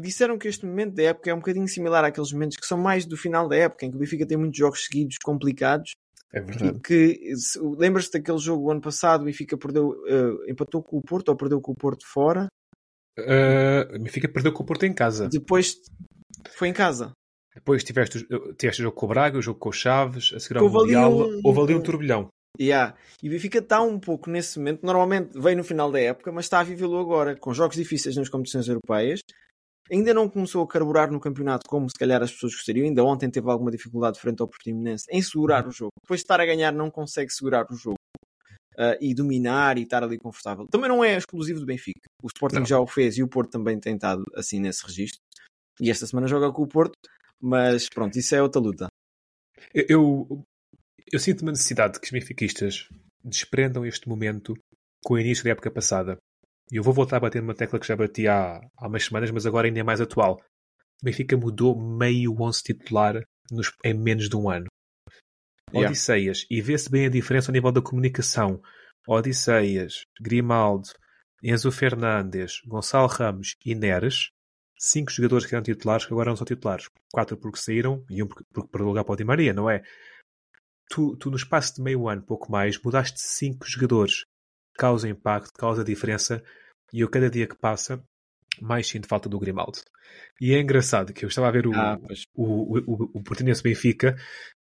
que 0.00 0.06
disseram 0.08 0.38
que 0.38 0.48
este 0.48 0.64
momento 0.66 0.94
da 0.94 1.02
época 1.04 1.30
é 1.30 1.34
um 1.34 1.38
bocadinho 1.38 1.68
similar 1.68 2.04
àqueles 2.04 2.32
momentos 2.32 2.56
que 2.56 2.66
são 2.66 2.78
mais 2.78 3.04
do 3.06 3.16
final 3.16 3.48
da 3.48 3.56
época, 3.56 3.84
em 3.86 3.90
que 3.90 3.96
o 3.96 4.00
Benfica 4.00 4.26
tem 4.26 4.36
muitos 4.38 4.58
jogos 4.58 4.84
seguidos 4.84 5.16
complicados. 5.22 5.92
É 6.32 6.38
E 6.38 6.42
verdade. 6.42 6.80
que 6.80 7.36
se- 7.36 7.58
lembras-te 7.60 8.12
daquele 8.18 8.38
jogo 8.38 8.68
o 8.68 8.70
ano 8.70 8.80
passado, 8.80 9.22
o 9.22 9.24
Benfica 9.24 9.56
perdeu, 9.58 9.94
eh, 10.06 10.50
empatou 10.50 10.82
com 10.82 10.98
o 10.98 11.02
Porto 11.02 11.28
ou 11.30 11.36
perdeu 11.36 11.60
com 11.60 11.72
o 11.72 11.76
Porto 11.76 12.04
fora, 12.06 12.46
Uh, 13.18 13.98
Benfica 13.98 14.28
perdeu 14.28 14.52
com 14.52 14.62
o 14.62 14.66
Porto 14.66 14.86
em 14.86 14.94
casa. 14.94 15.28
depois 15.28 15.74
foi 16.56 16.68
em 16.68 16.72
casa. 16.72 17.12
Depois 17.54 17.82
tiveste, 17.84 18.26
tiveste 18.56 18.80
o 18.80 18.84
jogo 18.84 18.96
com 18.96 19.06
o 19.06 19.08
Braga, 19.08 19.36
o 19.36 19.42
jogo 19.42 19.58
com 19.58 19.68
o 19.68 19.72
Chaves, 19.72 20.32
a 20.32 20.62
Houve 20.62 20.76
ali 20.76 20.84
Mundial. 20.94 21.12
um- 21.12 21.40
Houve 21.44 21.60
ali 21.60 21.74
um 21.74 21.82
turbilhão. 21.82 22.28
Yeah. 22.58 22.96
E 23.22 23.28
o 23.28 23.30
Benfica 23.32 23.58
está 23.58 23.82
um 23.82 23.98
pouco 23.98 24.30
nesse 24.30 24.58
momento, 24.58 24.86
normalmente 24.86 25.38
veio 25.38 25.56
no 25.56 25.64
final 25.64 25.90
da 25.90 26.00
época, 26.00 26.32
mas 26.32 26.46
está 26.46 26.60
a 26.60 26.62
vivê-lo 26.62 26.98
agora, 26.98 27.36
com 27.36 27.52
jogos 27.52 27.76
difíceis 27.76 28.16
nas 28.16 28.28
competições 28.28 28.68
europeias. 28.68 29.20
Ainda 29.90 30.14
não 30.14 30.28
começou 30.28 30.62
a 30.62 30.68
carburar 30.68 31.10
no 31.10 31.18
campeonato 31.18 31.68
como 31.68 31.88
se 31.88 31.98
calhar 31.98 32.22
as 32.22 32.30
pessoas 32.30 32.54
gostariam. 32.54 32.86
Ainda 32.86 33.02
ontem 33.04 33.28
teve 33.28 33.50
alguma 33.50 33.70
dificuldade 33.70 34.20
frente 34.20 34.40
ao 34.40 34.48
Portimonense 34.48 35.04
em 35.10 35.20
segurar 35.20 35.66
o 35.66 35.72
jogo. 35.72 35.92
Depois 36.02 36.20
de 36.20 36.24
estar 36.24 36.40
a 36.40 36.46
ganhar, 36.46 36.72
não 36.72 36.90
consegue 36.90 37.30
segurar 37.32 37.66
o 37.70 37.74
jogo 37.74 37.96
ah, 38.78 38.96
e 39.00 39.12
dominar 39.12 39.76
e 39.78 39.82
estar 39.82 40.02
ali 40.02 40.16
confortável. 40.16 40.66
Também 40.68 40.88
não 40.88 41.04
é 41.04 41.16
exclusivo 41.16 41.60
do 41.60 41.66
Benfica. 41.66 42.08
O 42.22 42.28
Sporting 42.28 42.60
Não. 42.60 42.66
já 42.66 42.80
o 42.80 42.86
fez 42.86 43.18
e 43.18 43.22
o 43.22 43.28
Porto 43.28 43.50
também 43.50 43.78
tem 43.78 43.94
estado 43.94 44.24
assim 44.34 44.60
nesse 44.60 44.86
registro. 44.86 45.20
E 45.80 45.90
esta 45.90 46.06
semana 46.06 46.28
joga 46.28 46.52
com 46.52 46.62
o 46.62 46.68
Porto, 46.68 46.96
mas 47.40 47.88
pronto, 47.88 48.18
isso 48.18 48.34
é 48.34 48.42
outra 48.42 48.60
luta. 48.60 48.86
Eu, 49.74 49.84
eu, 49.88 50.44
eu 51.12 51.18
sinto 51.18 51.42
uma 51.42 51.52
necessidade 51.52 51.94
de 51.94 52.00
que 52.00 52.06
os 52.06 52.12
benfiquistas 52.12 52.88
desprendam 53.24 53.84
este 53.84 54.08
momento 54.08 54.54
com 55.04 55.14
o 55.14 55.18
início 55.18 55.44
da 55.44 55.50
época 55.50 55.70
passada. 55.70 56.16
E 56.70 56.76
eu 56.76 56.82
vou 56.82 56.94
voltar 56.94 57.16
a 57.16 57.20
bater 57.20 57.42
numa 57.42 57.54
tecla 57.54 57.78
que 57.78 57.86
já 57.86 57.96
bati 57.96 58.28
há, 58.28 58.60
há 58.76 58.86
umas 58.86 59.04
semanas, 59.04 59.30
mas 59.30 59.46
agora 59.46 59.66
ainda 59.66 59.80
é 59.80 59.82
mais 59.82 60.00
atual. 60.00 60.40
O 61.02 61.04
Benfica 61.04 61.36
mudou 61.36 61.78
meio 61.78 62.34
11 62.40 62.62
titular 62.62 63.22
nos, 63.50 63.72
em 63.84 63.94
menos 63.94 64.28
de 64.28 64.36
um 64.36 64.48
ano. 64.48 64.66
Yeah. 65.72 65.88
Odisseias, 65.88 66.46
e 66.50 66.60
vê-se 66.60 66.90
bem 66.90 67.06
a 67.06 67.10
diferença 67.10 67.50
ao 67.50 67.52
nível 67.52 67.72
da 67.72 67.80
comunicação. 67.80 68.60
Odisseias, 69.06 70.04
Grimaldo, 70.20 70.88
Enzo 71.42 71.72
Fernandes, 71.72 72.60
Gonçalo 72.66 73.08
Ramos 73.08 73.56
e 73.64 73.74
Neres, 73.74 74.30
cinco 74.78 75.10
jogadores 75.10 75.46
que 75.46 75.54
eram 75.54 75.62
titulares 75.62 76.04
que 76.04 76.12
agora 76.12 76.30
não 76.30 76.36
são 76.36 76.46
titulares. 76.46 76.88
Quatro 77.12 77.36
porque 77.36 77.58
saíram 77.58 78.04
e 78.10 78.22
um 78.22 78.26
porque, 78.26 78.44
porque 78.52 78.70
perdeu 78.70 78.88
lugar 78.88 79.04
para 79.04 79.12
o 79.12 79.16
Di 79.16 79.24
Maria, 79.24 79.52
não 79.52 79.70
é? 79.70 79.82
Tu, 80.90 81.16
tu, 81.16 81.30
no 81.30 81.36
espaço 81.36 81.76
de 81.76 81.82
meio 81.82 82.08
ano, 82.08 82.22
pouco 82.22 82.50
mais, 82.50 82.80
mudaste 82.82 83.20
cinco 83.20 83.64
jogadores. 83.66 84.24
Causa 84.80 85.06
impacto, 85.06 85.52
causa 85.58 85.84
diferença 85.84 86.42
e 86.90 87.00
eu, 87.00 87.08
cada 87.10 87.28
dia 87.28 87.46
que 87.46 87.54
passa, 87.54 88.02
mais 88.62 88.86
sinto 88.86 89.06
falta 89.06 89.28
do 89.28 89.38
Grimaldo. 89.38 89.78
E 90.40 90.54
é 90.54 90.60
engraçado 90.60 91.12
que 91.12 91.22
eu 91.22 91.28
estava 91.28 91.48
a 91.48 91.50
ver 91.50 91.66
o, 91.66 91.74
Ah, 91.74 91.98
o, 92.34 92.78
o, 92.78 93.10
o 93.14 93.22
Portinense 93.22 93.62
Benfica 93.62 94.16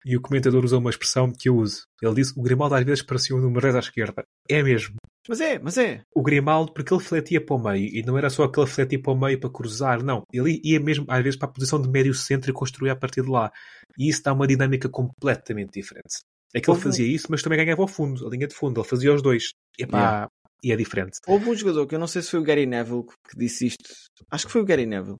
e 0.04 0.18
o 0.18 0.22
comentador 0.22 0.66
usou 0.66 0.80
uma 0.80 0.90
expressão 0.90 1.32
que 1.32 1.50
eu 1.50 1.56
uso. 1.56 1.84
Ele 2.02 2.16
disse: 2.16 2.34
O 2.36 2.42
Grimaldo 2.42 2.74
às 2.74 2.84
vezes 2.84 3.04
parecia 3.04 3.36
um 3.36 3.40
número 3.40 3.62
10 3.62 3.76
à 3.76 3.80
esquerda. 3.80 4.24
É 4.50 4.64
mesmo. 4.64 4.96
Mas 5.30 5.40
é, 5.40 5.60
mas 5.60 5.78
é. 5.78 6.02
O 6.16 6.24
Grimaldo, 6.24 6.74
porque 6.74 6.92
ele 6.92 7.04
fletia 7.04 7.44
para 7.44 7.56
o 7.56 7.64
meio 7.64 7.86
e 7.86 8.02
não 8.02 8.18
era 8.18 8.30
só 8.30 8.44
aquele 8.44 8.66
fletia 8.66 9.00
para 9.00 9.14
o 9.14 9.20
meio 9.20 9.40
para 9.40 9.52
cruzar, 9.52 10.04
não. 10.04 10.24
Ele 10.34 10.60
ia 10.64 10.80
mesmo 10.80 11.06
às 11.08 11.24
vezes 11.24 11.38
para 11.38 11.48
a 11.48 11.52
posição 11.52 11.80
de 11.80 11.90
médio 11.90 12.14
centro 12.14 12.50
e 12.50 12.54
construía 12.54 12.94
a 12.94 12.96
partir 12.96 13.22
de 13.22 13.30
lá. 13.30 13.52
E 13.98 14.10
isso 14.10 14.24
dá 14.24 14.34
uma 14.34 14.48
dinâmica 14.48 14.90
completamente 14.90 15.80
diferente. 15.80 16.22
É 16.58 16.62
que 16.62 16.70
ele 16.70 16.80
fazia 16.80 17.06
isso, 17.06 17.28
mas 17.30 17.42
também 17.42 17.58
ganhava 17.58 17.82
ao 17.82 17.88
fundo, 17.88 18.26
a 18.26 18.30
linha 18.30 18.48
de 18.48 18.56
fundo. 18.56 18.80
Ele 18.82 18.88
fazia 18.88 19.14
os 19.14 19.22
dois. 19.22 19.52
E, 19.78 19.84
epá, 19.84 19.98
Yeah. 19.98 20.28
e 20.64 20.72
é 20.72 20.76
diferente. 20.76 21.20
Houve 21.28 21.50
um 21.50 21.56
jogador 21.56 21.86
que 21.86 21.96
eu 21.96 22.00
não 22.00 22.08
sei 22.08 22.22
se 22.22 22.32
foi 22.32 22.40
o 22.40 22.44
Gary 22.44 22.66
Neville 22.66 23.04
que 23.04 23.38
disse 23.38 23.68
isto. 23.68 23.94
Acho 24.32 24.48
que 24.48 24.52
foi 24.52 24.62
o 24.62 24.66
Gary 24.66 24.86
Neville. 24.86 25.18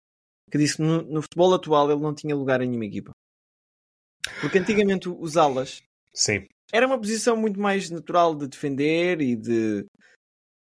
Que 0.52 0.58
disse 0.58 0.78
que 0.78 0.82
no, 0.82 1.02
no 1.04 1.22
futebol 1.22 1.54
atual 1.54 1.92
ele 1.92 2.02
não 2.02 2.16
tinha 2.16 2.36
lugar 2.36 2.62
em 2.62 2.68
nenhuma 2.68 2.86
equipa. 2.86 3.12
Porque 4.42 4.58
antigamente 4.58 5.10
os 5.10 5.38
alas 5.38 5.82
Sim. 6.14 6.48
era 6.72 6.88
uma 6.88 7.00
posição 7.00 7.38
muito 7.38 7.60
mais 7.60 7.90
natural 7.90 8.36
de 8.36 8.48
defender 8.48 9.22
e 9.22 9.36
de. 9.36 9.86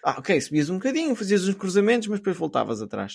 Ah, 0.05 0.19
ok, 0.19 0.41
subias 0.41 0.69
um 0.69 0.75
bocadinho, 0.79 1.15
fazias 1.15 1.47
uns 1.47 1.55
cruzamentos, 1.55 2.09
mas 2.09 2.19
depois 2.19 2.37
voltavas 2.37 2.83
atrás. 2.83 3.15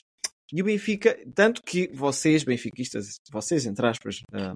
E 0.53 0.61
o 0.61 0.65
Benfica, 0.65 1.17
tanto 1.35 1.61
que 1.61 1.89
vocês, 1.93 2.45
benfiquistas, 2.45 3.17
vocês, 3.29 3.65
entre 3.65 3.85
aspas, 3.85 4.21
ah, 4.31 4.55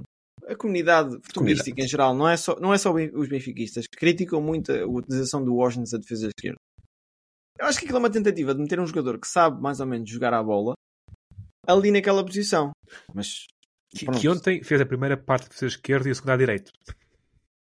a 0.51 0.55
comunidade 0.55 1.17
futebolística 1.23 1.81
em 1.81 1.87
geral, 1.87 2.13
não 2.15 2.27
é 2.27 2.35
só, 2.37 2.55
não 2.59 2.73
é 2.73 2.77
só 2.77 2.93
os 2.93 3.27
benfiquistas, 3.29 3.85
que 3.87 3.97
criticam 3.97 4.41
muito 4.41 4.71
a 4.71 4.85
utilização 4.85 5.43
do 5.43 5.55
Washington 5.55 5.95
a 5.95 5.99
defesa 5.99 6.27
esquerda. 6.27 6.57
Eu 7.59 7.65
acho 7.67 7.77
que 7.79 7.85
aquilo 7.85 7.97
é 7.97 7.99
uma 7.99 8.09
tentativa 8.09 8.53
de 8.55 8.61
meter 8.61 8.79
um 8.79 8.87
jogador 8.87 9.19
que 9.19 9.27
sabe 9.27 9.61
mais 9.61 9.79
ou 9.79 9.85
menos 9.85 10.09
jogar 10.09 10.33
à 10.33 10.41
bola 10.43 10.73
ali 11.67 11.91
naquela 11.91 12.25
posição. 12.25 12.71
Mas 13.13 13.45
Que, 13.95 14.05
que 14.07 14.27
ontem 14.29 14.63
fez 14.63 14.81
a 14.81 14.85
primeira 14.85 15.15
parte 15.17 15.43
de 15.43 15.49
defesa 15.49 15.67
esquerda 15.67 16.07
e 16.07 16.11
a 16.11 16.15
segunda 16.15 16.33
à 16.33 16.37
direita. 16.37 16.71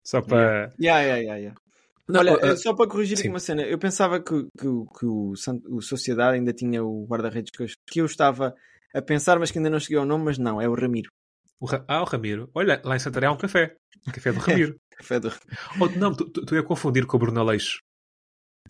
Só 0.05 0.21
para. 0.21 0.69
Yeah, 0.79 1.01
yeah, 1.01 1.17
yeah, 1.17 1.35
yeah. 1.37 1.59
Não, 2.07 2.19
Olha, 2.21 2.53
uh, 2.53 2.57
só 2.57 2.73
para 2.73 2.87
corrigir 2.89 3.17
aqui 3.19 3.27
uma 3.27 3.39
cena, 3.39 3.63
eu 3.63 3.77
pensava 3.77 4.21
que, 4.21 4.47
que, 4.57 4.67
o- 4.67 4.85
que 4.85 5.05
o, 5.05 5.33
o 5.69 5.81
Sociedade 5.81 6.37
ainda 6.37 6.53
tinha 6.53 6.81
o 6.83 7.05
guarda-redes 7.05 7.51
que 7.51 7.63
eu, 7.63 7.67
que 7.89 7.99
eu 8.01 8.05
estava 8.05 8.53
a 8.95 9.01
pensar, 9.01 9.37
mas 9.39 9.51
que 9.51 9.57
ainda 9.57 9.69
não 9.69 9.79
cheguei 9.79 9.97
ao 9.97 10.05
nome, 10.05 10.23
mas 10.23 10.37
não, 10.37 10.61
é 10.61 10.69
o 10.69 10.73
Ramiro. 10.75 11.09
O 11.59 11.65
Ra- 11.65 11.83
ah, 11.87 12.01
o 12.01 12.05
Ramiro. 12.05 12.49
Olha, 12.53 12.81
lá 12.83 12.95
em 12.95 12.99
Santarém 12.99 13.29
há 13.29 13.31
um 13.31 13.37
café. 13.37 13.75
O 14.07 14.11
café 14.13 14.31
do 14.31 14.39
Ramiro. 14.39 14.75
Café 14.95 15.19
do... 15.19 15.31
Ou, 15.79 15.89
não, 15.97 16.13
tu, 16.13 16.29
tu, 16.29 16.45
tu 16.45 16.55
ia 16.55 16.63
confundir 16.63 17.05
com 17.05 17.17
o 17.17 17.19
Bruno 17.19 17.39
Aleixo. 17.39 17.79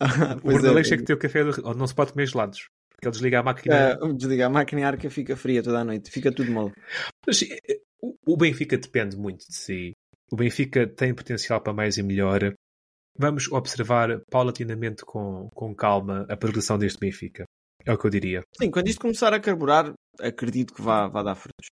O 0.00 0.40
Pois 0.40 0.54
Bruno 0.54 0.66
é, 0.68 0.70
Aleixo 0.70 0.94
é 0.94 0.96
que 0.96 1.02
tem 1.04 1.16
o 1.16 1.18
café 1.18 1.42
do. 1.44 1.50
Onde 1.68 1.78
não 1.78 1.86
se 1.86 1.94
pode 1.94 2.12
comer 2.12 2.26
gelados. 2.26 2.68
porque 2.92 3.06
ele 3.08 3.12
desliga 3.12 3.40
a 3.40 3.42
máquina. 3.42 3.98
Uh, 4.00 4.12
desliga 4.14 4.46
a 4.46 4.50
máquina 4.50 4.80
e 4.80 4.84
a 4.84 4.88
arca 4.88 5.10
fica 5.10 5.36
fria 5.36 5.62
toda 5.62 5.80
a 5.80 5.84
noite, 5.84 6.10
fica 6.10 6.30
tudo 6.32 6.50
mal. 6.52 6.70
Mas 7.26 7.42
eh, 7.42 7.80
o, 8.00 8.14
o 8.26 8.36
Benfica 8.36 8.76
depende 8.78 9.16
muito 9.16 9.46
de 9.46 9.56
si. 9.56 9.92
O 10.30 10.36
Benfica 10.36 10.86
tem 10.86 11.14
potencial 11.14 11.60
para 11.60 11.72
mais 11.72 11.96
e 11.96 12.02
melhor. 12.02 12.54
Vamos 13.18 13.50
observar 13.50 14.20
paulatinamente 14.30 15.04
com, 15.04 15.48
com 15.52 15.74
calma 15.74 16.24
a 16.28 16.36
progressão 16.36 16.78
deste 16.78 17.00
Benfica. 17.00 17.44
É 17.84 17.92
o 17.92 17.98
que 17.98 18.06
eu 18.06 18.10
diria. 18.10 18.42
Sim, 18.60 18.70
quando 18.70 18.88
isto 18.88 19.00
começar 19.00 19.32
a 19.32 19.40
carburar, 19.40 19.92
acredito 20.20 20.74
que 20.74 20.82
vá, 20.82 21.08
vá 21.08 21.22
dar 21.22 21.34
frutos. 21.34 21.68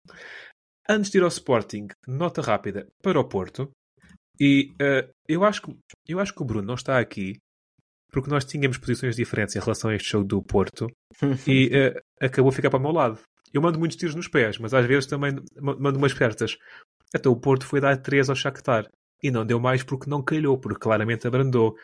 Antes 0.89 1.11
de 1.11 1.19
ir 1.19 1.23
ao 1.23 1.29
Sporting, 1.29 1.89
nota 2.07 2.43
rápida 2.43 2.87
para 3.03 3.19
o 3.19 3.29
Porto. 3.29 3.71
E 4.39 4.75
uh, 4.75 5.11
eu, 5.27 5.45
acho 5.45 5.63
que, 5.63 5.77
eu 6.07 6.21
acho 6.21 6.35
que 6.35 6.43
o 6.43 6.45
Bruno 6.45 6.67
não 6.67 6.75
está 6.75 6.99
aqui 6.99 7.39
porque 8.13 8.31
nós 8.31 8.45
tínhamos 8.45 8.79
posições 8.79 9.17
diferentes 9.17 9.57
em 9.57 9.61
relação 9.61 9.91
a 9.91 9.95
este 9.95 10.11
jogo 10.11 10.25
do 10.25 10.43
Porto 10.43 10.87
e 11.49 11.67
uh, 11.69 12.01
acabou 12.21 12.51
a 12.51 12.53
ficar 12.53 12.71
para 12.71 12.79
o 12.79 12.83
meu 12.83 12.93
lado. 12.93 13.19
Eu 13.53 13.63
mando 13.63 13.79
muitos 13.79 13.97
tiros 13.97 14.15
nos 14.15 14.29
pés, 14.29 14.59
mas 14.59 14.75
às 14.75 14.85
vezes 14.87 15.07
também 15.07 15.33
mando 15.61 15.99
umas 15.99 16.13
certas. 16.13 16.57
Então 17.15 17.33
o 17.33 17.41
Porto 17.41 17.65
foi 17.65 17.81
dar 17.81 17.97
3 17.97 18.29
ao 18.29 18.37
Shakhtar 18.37 18.87
e 19.23 19.31
não 19.31 19.47
deu 19.47 19.59
mais 19.59 19.83
porque 19.83 20.11
não 20.11 20.23
calhou, 20.23 20.59
porque 20.59 20.81
claramente 20.81 21.27
abrandou. 21.27 21.75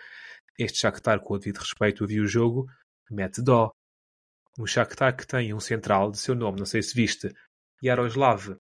Este 0.58 0.78
Shakhtar, 0.78 1.20
com 1.20 1.34
o 1.34 1.38
devido 1.38 1.58
respeito, 1.58 2.06
viu 2.06 2.24
o 2.24 2.28
jogo, 2.28 2.66
mete 3.10 3.40
dó. 3.40 3.70
Um 4.58 4.66
Shakhtar 4.66 5.16
que 5.16 5.26
tem 5.26 5.54
um 5.54 5.60
central 5.60 6.10
de 6.10 6.18
seu 6.18 6.34
nome, 6.34 6.58
não 6.58 6.66
sei 6.66 6.82
se 6.82 6.94
viste, 6.94 7.32
Yaroslav 7.82 8.56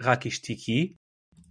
Rakistiki, 0.00 0.96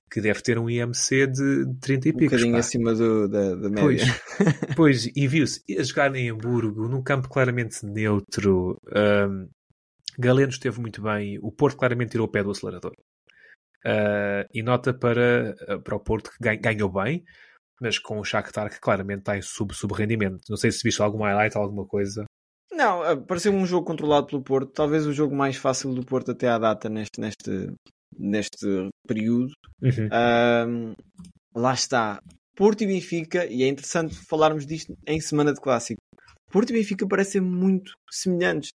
que 0.10 0.22
deve 0.22 0.42
ter 0.42 0.58
um 0.58 0.70
IMC 0.70 1.28
de 1.28 1.66
30 1.82 2.10
e 2.10 2.14
picos. 2.14 2.24
Um 2.24 2.26
bocadinho 2.26 2.58
acima 2.58 2.94
do, 2.94 3.28
da, 3.28 3.56
da 3.56 3.70
média. 3.70 3.82
Pois, 3.82 4.06
pois 4.76 5.12
e 5.16 5.28
viu-se 5.28 5.62
a 5.78 5.84
jogar 5.84 6.16
em 6.16 6.30
Hamburgo, 6.30 6.88
num 6.88 7.04
campo 7.04 7.30
claramente 7.30 7.86
neutro. 7.86 8.78
Um, 8.96 9.50
Galeno 10.18 10.52
esteve 10.52 10.80
muito 10.80 11.02
bem, 11.02 11.38
o 11.42 11.52
Porto 11.52 11.78
claramente 11.78 12.12
tirou 12.12 12.28
o 12.28 12.32
pé 12.32 12.42
do 12.44 12.52
acelerador. 12.52 12.94
Uh, 13.86 14.48
e 14.54 14.64
nota 14.64 14.94
para, 14.94 15.56
para 15.84 15.96
o 15.96 16.00
Porto 16.00 16.32
que 16.32 16.58
ganhou 16.58 16.90
bem, 16.90 17.24
mas 17.80 18.00
com 18.00 18.20
o 18.20 18.24
Shakhtar 18.24 18.70
que 18.70 18.80
claramente 18.80 19.20
está 19.20 19.38
em 19.38 19.42
sub-rendimento. 19.42 20.42
Não 20.50 20.58
sei 20.58 20.72
se 20.72 20.82
viste 20.84 21.02
algum 21.02 21.24
highlight, 21.24 21.58
alguma 21.58 21.86
coisa. 21.86 22.26
Não, 22.72 23.04
ah, 23.04 23.16
pareceu 23.16 23.54
um 23.54 23.66
jogo 23.66 23.86
controlado 23.86 24.28
pelo 24.28 24.42
Porto. 24.42 24.72
Talvez 24.72 25.06
o 25.06 25.14
jogo 25.14 25.36
mais 25.36 25.56
fácil 25.56 25.94
do 25.94 26.06
Porto 26.06 26.32
até 26.32 26.48
à 26.48 26.58
data 26.58 26.90
neste, 26.90 27.20
neste, 27.20 27.72
neste 28.18 28.90
período. 29.08 29.52
Uhum. 29.82 30.94
lá 31.56 31.74
está. 31.74 32.20
Porto 32.56 32.84
e 32.84 32.88
Benfica, 32.88 33.46
e 33.46 33.64
é 33.64 33.68
interessante 33.68 34.16
falarmos 34.16 34.66
disto 34.66 34.94
em 35.06 35.20
semana 35.20 35.54
de 35.54 35.60
clássico. 35.60 36.00
Porto 36.50 36.70
e 36.70 36.74
Benfica 36.74 37.06
parecem 37.08 37.42
muito 37.42 37.92
semelhantes 38.10 38.72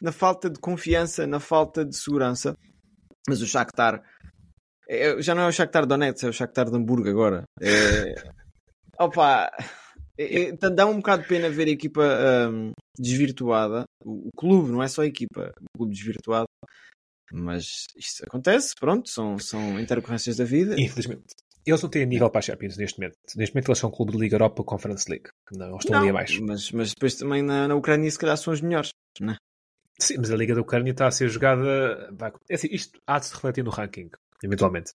na 0.00 0.10
falta 0.10 0.48
de 0.48 0.58
confiança, 0.58 1.26
na 1.26 1.38
falta 1.38 1.84
de 1.84 1.94
segurança. 1.94 2.56
Mas 3.28 3.42
o 3.42 3.46
Shakhtar 3.46 4.02
é, 4.88 5.22
já 5.22 5.36
não 5.36 5.42
é 5.42 5.46
o 5.46 5.52
Shakhtar 5.52 5.86
Donetsk, 5.86 6.24
é 6.24 6.28
o 6.28 6.32
Shakhtar 6.32 6.68
de 6.68 6.76
Hamburgo 6.76 7.08
agora. 7.08 7.44
É... 7.60 8.14
Opa, 8.98 9.48
é, 10.18 10.48
é, 10.48 10.52
dá 10.52 10.84
um 10.84 10.96
bocado 10.96 11.22
de 11.22 11.28
pena 11.28 11.48
ver 11.48 11.68
a 11.68 11.70
equipa 11.70 12.02
um, 12.50 12.72
desvirtuada. 12.98 13.84
O, 14.04 14.28
o, 14.28 14.30
clube, 14.36 14.72
não 14.72 14.82
é 14.82 14.88
só 14.88 15.02
a 15.02 15.06
equipa, 15.06 15.52
o 15.60 15.78
clube 15.78 15.94
desvirtuado. 15.94 16.48
Mas 17.32 17.86
isto 17.96 18.24
acontece, 18.24 18.74
pronto, 18.78 19.08
são, 19.08 19.38
são 19.38 19.78
intercorrências 19.78 20.36
da 20.36 20.44
vida. 20.44 20.74
Infelizmente. 20.78 21.34
Eles 21.66 21.82
não 21.82 21.90
têm 21.90 22.06
nível 22.06 22.30
para 22.30 22.38
a 22.38 22.42
Champions 22.42 22.76
neste 22.76 22.98
momento. 22.98 23.16
Neste 23.36 23.54
momento 23.54 23.68
eles 23.68 23.78
são 23.78 23.90
clube 23.90 24.12
de 24.12 24.18
Liga 24.18 24.36
Europa 24.36 24.64
Conference 24.64 25.08
League. 25.08 25.28
Não, 25.52 25.76
estão 25.76 25.92
não, 25.92 26.00
ali 26.00 26.10
abaixo. 26.10 26.42
Mas, 26.44 26.72
mas 26.72 26.90
depois 26.90 27.14
também 27.14 27.42
na, 27.42 27.68
na 27.68 27.74
Ucrânia 27.74 28.10
se 28.10 28.18
calhar 28.18 28.36
são 28.36 28.52
os 28.52 28.60
melhores, 28.60 28.90
não 29.20 29.34
é? 29.34 29.36
Sim, 29.98 30.16
mas 30.18 30.30
a 30.30 30.36
Liga 30.36 30.54
da 30.54 30.62
Ucrânia 30.62 30.92
está 30.92 31.06
a 31.06 31.10
ser 31.10 31.28
jogada. 31.28 32.10
É 32.48 32.54
assim, 32.54 32.68
isto 32.70 32.98
há 33.06 33.18
de 33.18 33.26
se 33.26 33.34
refletir 33.34 33.62
no 33.62 33.70
ranking, 33.70 34.08
eventualmente. 34.42 34.92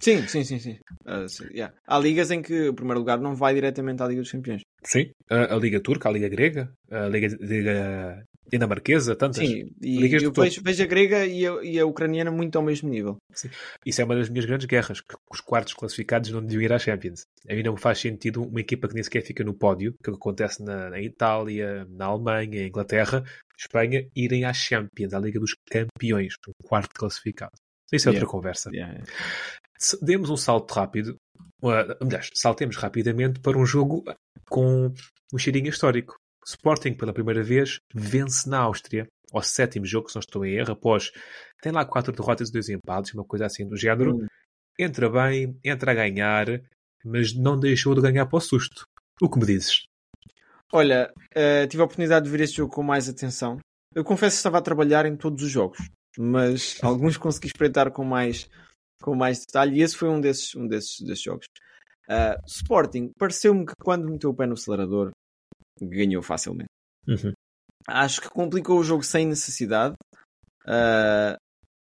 Sim, 0.00 0.26
sim, 0.28 0.44
sim, 0.44 0.58
sim. 0.58 0.78
Uh, 1.04 1.28
sim 1.28 1.44
yeah. 1.52 1.74
Há 1.86 1.98
ligas 1.98 2.30
em 2.30 2.40
que 2.40 2.68
o 2.68 2.74
primeiro 2.74 3.00
lugar 3.00 3.20
não 3.20 3.34
vai 3.34 3.52
diretamente 3.52 4.02
à 4.02 4.06
Liga 4.06 4.22
dos 4.22 4.30
Campeões. 4.30 4.62
Sim, 4.82 5.10
a, 5.28 5.54
a 5.54 5.58
Liga 5.58 5.80
Turca, 5.80 6.08
a 6.08 6.12
Liga 6.12 6.28
Grega, 6.28 6.72
a 6.90 7.06
Liga, 7.08 7.36
Liga 7.40 8.24
Dinamarquesa, 8.50 9.14
tantas. 9.14 9.46
Sim, 9.46 9.72
e 9.80 9.98
ligas 9.98 10.22
eu 10.22 10.32
vejo, 10.32 10.62
vejo, 10.62 10.82
a 10.82 10.86
grega 10.86 11.26
e 11.26 11.46
a, 11.46 11.62
e 11.62 11.78
a, 11.78 11.86
ucraniana 11.86 12.30
muito 12.30 12.56
ao 12.56 12.64
mesmo 12.64 12.88
nível. 12.88 13.16
Sim. 13.32 13.48
Isso 13.86 14.00
é 14.00 14.04
uma 14.04 14.16
das 14.16 14.28
minhas 14.28 14.44
grandes 14.44 14.66
guerras, 14.66 15.00
que 15.00 15.16
os 15.30 15.40
quartos 15.40 15.74
classificados 15.74 16.30
não 16.30 16.42
deviam 16.42 16.62
ir 16.62 16.72
à 16.72 16.78
Champions. 16.78 17.22
A 17.48 17.54
mim 17.54 17.62
não 17.62 17.74
me 17.74 17.80
faz 17.80 17.98
sentido 17.98 18.42
uma 18.42 18.60
equipa 18.60 18.88
que 18.88 18.94
nem 18.94 19.02
sequer 19.02 19.22
fica 19.22 19.44
no 19.44 19.54
pódio, 19.54 19.94
que 20.02 20.10
acontece 20.10 20.62
na, 20.62 20.90
na 20.90 21.00
Itália, 21.00 21.86
na 21.88 22.06
Alemanha, 22.06 22.66
Inglaterra, 22.66 23.24
Espanha, 23.58 24.06
irem 24.16 24.44
à 24.44 24.52
Champions, 24.52 25.14
à 25.14 25.18
Liga 25.18 25.38
dos 25.38 25.54
Campeões, 25.70 26.34
um 26.48 26.66
quarto 26.66 26.90
classificado. 26.94 27.52
Isso 27.92 28.08
é 28.08 28.12
yeah. 28.12 28.24
outra 28.24 28.30
conversa. 28.30 28.70
Yeah, 28.72 28.92
yeah. 28.92 29.12
Demos 30.02 30.30
um 30.30 30.36
salto 30.36 30.72
rápido, 30.72 31.16
aliás, 32.00 32.30
saltemos 32.34 32.76
rapidamente 32.76 33.40
para 33.40 33.58
um 33.58 33.66
jogo 33.66 34.04
com 34.48 34.92
um 35.32 35.38
cheirinho 35.38 35.68
histórico. 35.68 36.16
Sporting, 36.46 36.94
pela 36.94 37.12
primeira 37.12 37.42
vez, 37.42 37.78
vence 37.94 38.48
na 38.48 38.58
Áustria, 38.58 39.06
ao 39.32 39.42
sétimo 39.42 39.86
jogo, 39.86 40.08
se 40.08 40.16
não 40.16 40.20
estou 40.20 40.44
em 40.44 40.54
erro, 40.54 40.72
após 40.72 41.12
tem 41.62 41.72
lá 41.72 41.84
quatro 41.84 42.12
derrotas 42.12 42.48
e 42.48 42.52
dois 42.52 42.68
empates, 42.68 43.14
uma 43.14 43.24
coisa 43.24 43.46
assim 43.46 43.66
do 43.66 43.76
género. 43.76 44.16
Hum. 44.16 44.26
Entra 44.78 45.10
bem, 45.10 45.58
entra 45.62 45.92
a 45.92 45.94
ganhar, 45.94 46.46
mas 47.04 47.34
não 47.34 47.58
deixou 47.58 47.94
de 47.94 48.00
ganhar 48.00 48.26
para 48.26 48.38
o 48.38 48.40
susto. 48.40 48.84
O 49.20 49.28
que 49.28 49.38
me 49.38 49.46
dizes? 49.46 49.84
Olha, 50.72 51.12
uh, 51.36 51.66
tive 51.68 51.82
a 51.82 51.84
oportunidade 51.84 52.24
de 52.24 52.30
ver 52.30 52.40
este 52.40 52.58
jogo 52.58 52.72
com 52.72 52.82
mais 52.82 53.08
atenção. 53.08 53.58
Eu 53.94 54.04
confesso 54.04 54.36
que 54.36 54.38
estava 54.38 54.58
a 54.58 54.62
trabalhar 54.62 55.04
em 55.04 55.16
todos 55.16 55.42
os 55.42 55.50
jogos, 55.50 55.78
mas 56.16 56.78
alguns 56.82 57.16
consegui 57.16 57.48
espreitar 57.48 57.90
com 57.90 58.04
mais, 58.04 58.48
com 59.02 59.14
mais 59.14 59.40
detalhe 59.40 59.78
e 59.78 59.82
esse 59.82 59.96
foi 59.96 60.08
um 60.08 60.20
desses, 60.20 60.54
um 60.54 60.66
desses, 60.66 61.00
desses 61.00 61.22
jogos. 61.22 61.46
Uh, 62.08 62.40
Sporting, 62.46 63.10
pareceu-me 63.18 63.66
que 63.66 63.72
quando 63.82 64.08
meteu 64.08 64.30
o 64.30 64.34
pé 64.34 64.46
no 64.46 64.54
acelerador, 64.54 65.10
ganhou 65.82 66.22
facilmente. 66.22 66.70
Uhum. 67.06 67.32
Acho 67.86 68.20
que 68.20 68.28
complicou 68.28 68.78
o 68.78 68.84
jogo 68.84 69.02
sem 69.02 69.26
necessidade. 69.26 69.94
Uh, 70.64 71.36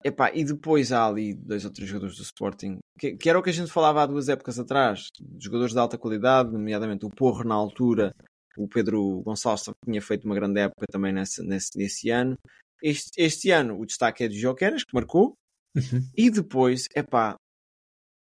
epá, 0.04 0.30
e 0.34 0.44
depois 0.44 0.92
há 0.92 1.06
ali 1.06 1.34
dois 1.34 1.64
ou 1.64 1.72
três 1.72 1.88
jogadores 1.88 2.16
do 2.16 2.22
Sporting, 2.22 2.78
que, 2.98 3.16
que, 3.16 3.28
era 3.28 3.38
o 3.38 3.42
que 3.42 3.50
a 3.50 3.52
gente 3.52 3.70
falava 3.70 4.02
há 4.02 4.06
duas 4.06 4.28
épocas 4.28 4.58
atrás, 4.58 5.08
jogadores 5.38 5.72
de 5.72 5.78
alta 5.78 5.98
qualidade, 5.98 6.52
nomeadamente 6.52 7.06
o 7.06 7.10
Porro 7.10 7.44
na 7.44 7.54
altura, 7.54 8.12
o 8.56 8.68
Pedro 8.68 9.22
Gonçalves 9.22 9.64
tinha 9.84 10.02
feito 10.02 10.24
uma 10.24 10.34
grande 10.34 10.60
época 10.60 10.86
também 10.90 11.12
nesse, 11.12 11.42
nesse, 11.42 11.76
nesse 11.76 12.10
ano. 12.10 12.36
Este, 12.82 13.10
este 13.16 13.50
ano 13.50 13.78
o 13.78 13.86
destaque 13.86 14.24
é 14.24 14.28
de 14.28 14.38
Joqueras, 14.38 14.84
que 14.84 14.94
marcou, 14.94 15.34
uhum. 15.76 16.00
e 16.16 16.30
depois, 16.30 16.86
epá, 16.94 17.36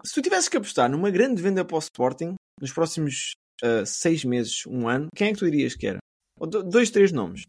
se 0.03 0.13
tu 0.13 0.21
tivesses 0.21 0.49
que 0.49 0.57
apostar 0.57 0.89
numa 0.89 1.11
grande 1.11 1.41
venda 1.41 1.65
para 1.65 1.75
o 1.75 1.79
Sporting 1.79 2.35
nos 2.59 2.71
próximos 2.71 3.33
uh, 3.63 3.85
seis 3.85 4.23
meses, 4.23 4.65
um 4.65 4.87
ano, 4.87 5.07
quem 5.15 5.29
é 5.29 5.33
que 5.33 5.39
tu 5.39 5.49
dirias 5.49 5.75
que 5.75 5.87
era? 5.87 5.99
Ou 6.39 6.47
dois, 6.47 6.89
três 6.89 7.11
nomes. 7.11 7.43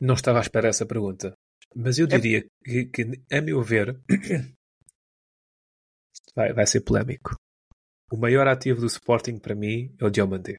Não 0.00 0.14
estava 0.14 0.38
à 0.38 0.42
espera 0.42 0.68
dessa 0.68 0.86
pergunta. 0.86 1.32
Mas 1.74 1.98
eu 1.98 2.06
diria 2.06 2.38
é... 2.38 2.42
que, 2.64 2.84
que, 2.86 3.02
a 3.32 3.40
meu 3.40 3.62
ver, 3.62 3.98
vai, 6.36 6.52
vai 6.52 6.66
ser 6.66 6.82
polémico. 6.82 7.34
O 8.10 8.16
maior 8.16 8.46
ativo 8.46 8.80
do 8.80 8.86
Sporting 8.86 9.38
para 9.38 9.54
mim 9.54 9.94
é 9.98 10.04
o 10.04 10.10
Diomandé. 10.10 10.56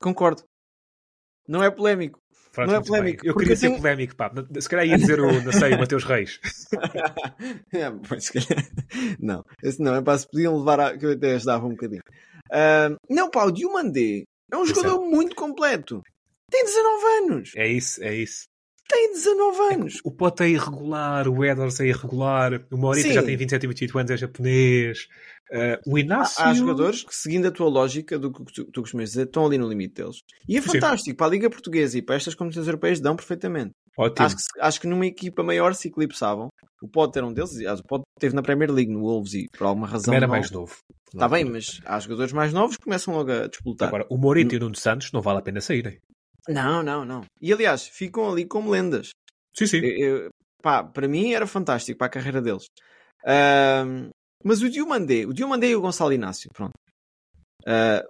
Concordo. 0.00 0.44
Não 1.48 1.62
é 1.62 1.70
polémico. 1.70 2.20
Pronto, 2.56 2.70
não 2.70 2.76
é 2.76 2.82
polémico. 2.82 3.22
Bem. 3.22 3.30
Eu 3.30 3.36
queria 3.36 3.54
ser 3.54 3.70
polémico, 3.76 4.16
pá. 4.16 4.32
Se 4.58 4.68
calhar 4.68 4.86
ia 4.86 4.96
dizer 4.96 5.20
o, 5.20 5.42
não 5.42 5.52
sei, 5.52 5.74
o 5.74 5.78
Mateus 5.78 6.04
Reis. 6.04 6.40
é, 7.70 7.90
pois, 8.08 8.32
não, 9.20 9.44
esse 9.62 9.82
não, 9.82 9.94
é 9.94 10.00
para 10.00 10.16
se 10.16 10.26
podiam 10.26 10.56
levar 10.56 10.80
a... 10.80 10.96
que 10.96 11.04
eu 11.04 11.12
até 11.12 11.34
ajudava 11.34 11.66
um 11.66 11.72
bocadinho. 11.72 12.02
Uh, 12.46 12.96
não, 13.10 13.28
pá, 13.28 13.44
o 13.44 13.50
Diomandé 13.50 14.24
é 14.50 14.56
um 14.56 14.64
jogador 14.64 15.04
é. 15.04 15.06
muito 15.06 15.36
completo. 15.36 16.02
Tem 16.50 16.64
19 16.64 17.04
anos. 17.04 17.52
É 17.56 17.68
isso, 17.68 18.02
é 18.02 18.14
isso. 18.14 18.46
Tem 18.88 19.12
19 19.12 19.74
anos. 19.74 19.96
É 19.96 20.00
o 20.04 20.10
Pote 20.10 20.44
é 20.44 20.48
irregular, 20.48 21.28
o 21.28 21.44
Edwards 21.44 21.78
é 21.80 21.88
irregular, 21.88 22.64
o 22.70 22.78
Morita 22.78 23.12
já 23.12 23.22
tem 23.22 23.36
27 23.36 23.64
e 23.64 23.66
28 23.66 23.98
anos, 23.98 24.10
é 24.12 24.16
japonês. 24.16 25.08
Uh, 25.50 25.92
o 25.92 25.98
Inácio... 25.98 26.42
Há, 26.42 26.48
há, 26.48 26.54
jogadores 26.54 27.04
que, 27.04 27.14
seguindo 27.14 27.46
a 27.46 27.50
tua 27.50 27.68
lógica 27.68 28.18
do 28.18 28.32
que 28.32 28.44
tu, 28.52 28.64
tu 28.64 28.80
costumas 28.80 29.10
dizer, 29.10 29.26
estão 29.26 29.46
ali 29.46 29.56
no 29.56 29.68
limite 29.68 29.94
deles. 29.94 30.18
E 30.48 30.56
é 30.56 30.62
fantástico. 30.62 31.10
Sim. 31.10 31.14
Para 31.14 31.26
a 31.26 31.30
Liga 31.30 31.50
Portuguesa 31.50 31.98
e 31.98 32.02
para 32.02 32.16
estas 32.16 32.34
competições 32.34 32.66
europeias 32.66 33.00
dão 33.00 33.14
perfeitamente. 33.14 33.70
Ótimo. 33.96 34.26
Acho 34.26 34.36
que, 34.36 34.42
acho 34.60 34.80
que 34.80 34.86
numa 34.86 35.06
equipa 35.06 35.42
maior 35.42 35.74
se 35.74 35.88
eclipsavam. 35.88 36.48
O 36.82 36.88
Potter 36.88 37.20
era 37.20 37.26
um 37.26 37.32
deles. 37.32 37.52
O 37.52 37.86
Potter 37.86 38.04
esteve 38.16 38.34
na 38.34 38.42
Premier 38.42 38.70
League, 38.70 38.92
no 38.92 39.00
Wolves, 39.00 39.34
e 39.34 39.46
por 39.56 39.66
alguma 39.66 39.86
razão. 39.86 40.12
Era 40.12 40.26
não... 40.26 40.32
mais 40.32 40.50
novo. 40.50 40.76
Está 41.12 41.28
bem, 41.28 41.44
mas 41.44 41.80
há 41.84 41.98
jogadores 42.00 42.32
mais 42.32 42.52
novos 42.52 42.76
que 42.76 42.84
começam 42.84 43.14
logo 43.14 43.30
a 43.30 43.46
disputar. 43.46 43.88
Agora, 43.88 44.06
o 44.10 44.18
Morita 44.18 44.54
e 44.54 44.58
o 44.58 44.60
Nuno 44.60 44.76
Santos 44.76 45.12
não 45.12 45.22
vale 45.22 45.38
a 45.38 45.42
pena 45.42 45.60
saírem. 45.60 45.98
Não, 46.48 46.82
não, 46.82 47.04
não. 47.04 47.24
E 47.40 47.52
aliás, 47.52 47.86
ficam 47.86 48.30
ali 48.30 48.44
como 48.44 48.70
lendas. 48.70 49.10
Sim, 49.56 49.66
sim. 49.66 49.78
Eu, 49.78 50.24
eu, 50.24 50.30
pá, 50.62 50.84
para 50.84 51.08
mim 51.08 51.32
era 51.32 51.46
fantástico 51.46 51.98
para 51.98 52.08
a 52.08 52.10
carreira 52.10 52.42
deles. 52.42 52.66
Uh, 53.24 54.10
mas 54.46 54.62
o 54.62 54.70
Diomandé, 54.70 55.26
o 55.26 55.32
Diomandé 55.32 55.68
e 55.68 55.76
o 55.76 55.80
Gonçalo 55.80 56.12
Inácio, 56.12 56.48
pronto. 56.54 56.74
Uh, 57.62 58.06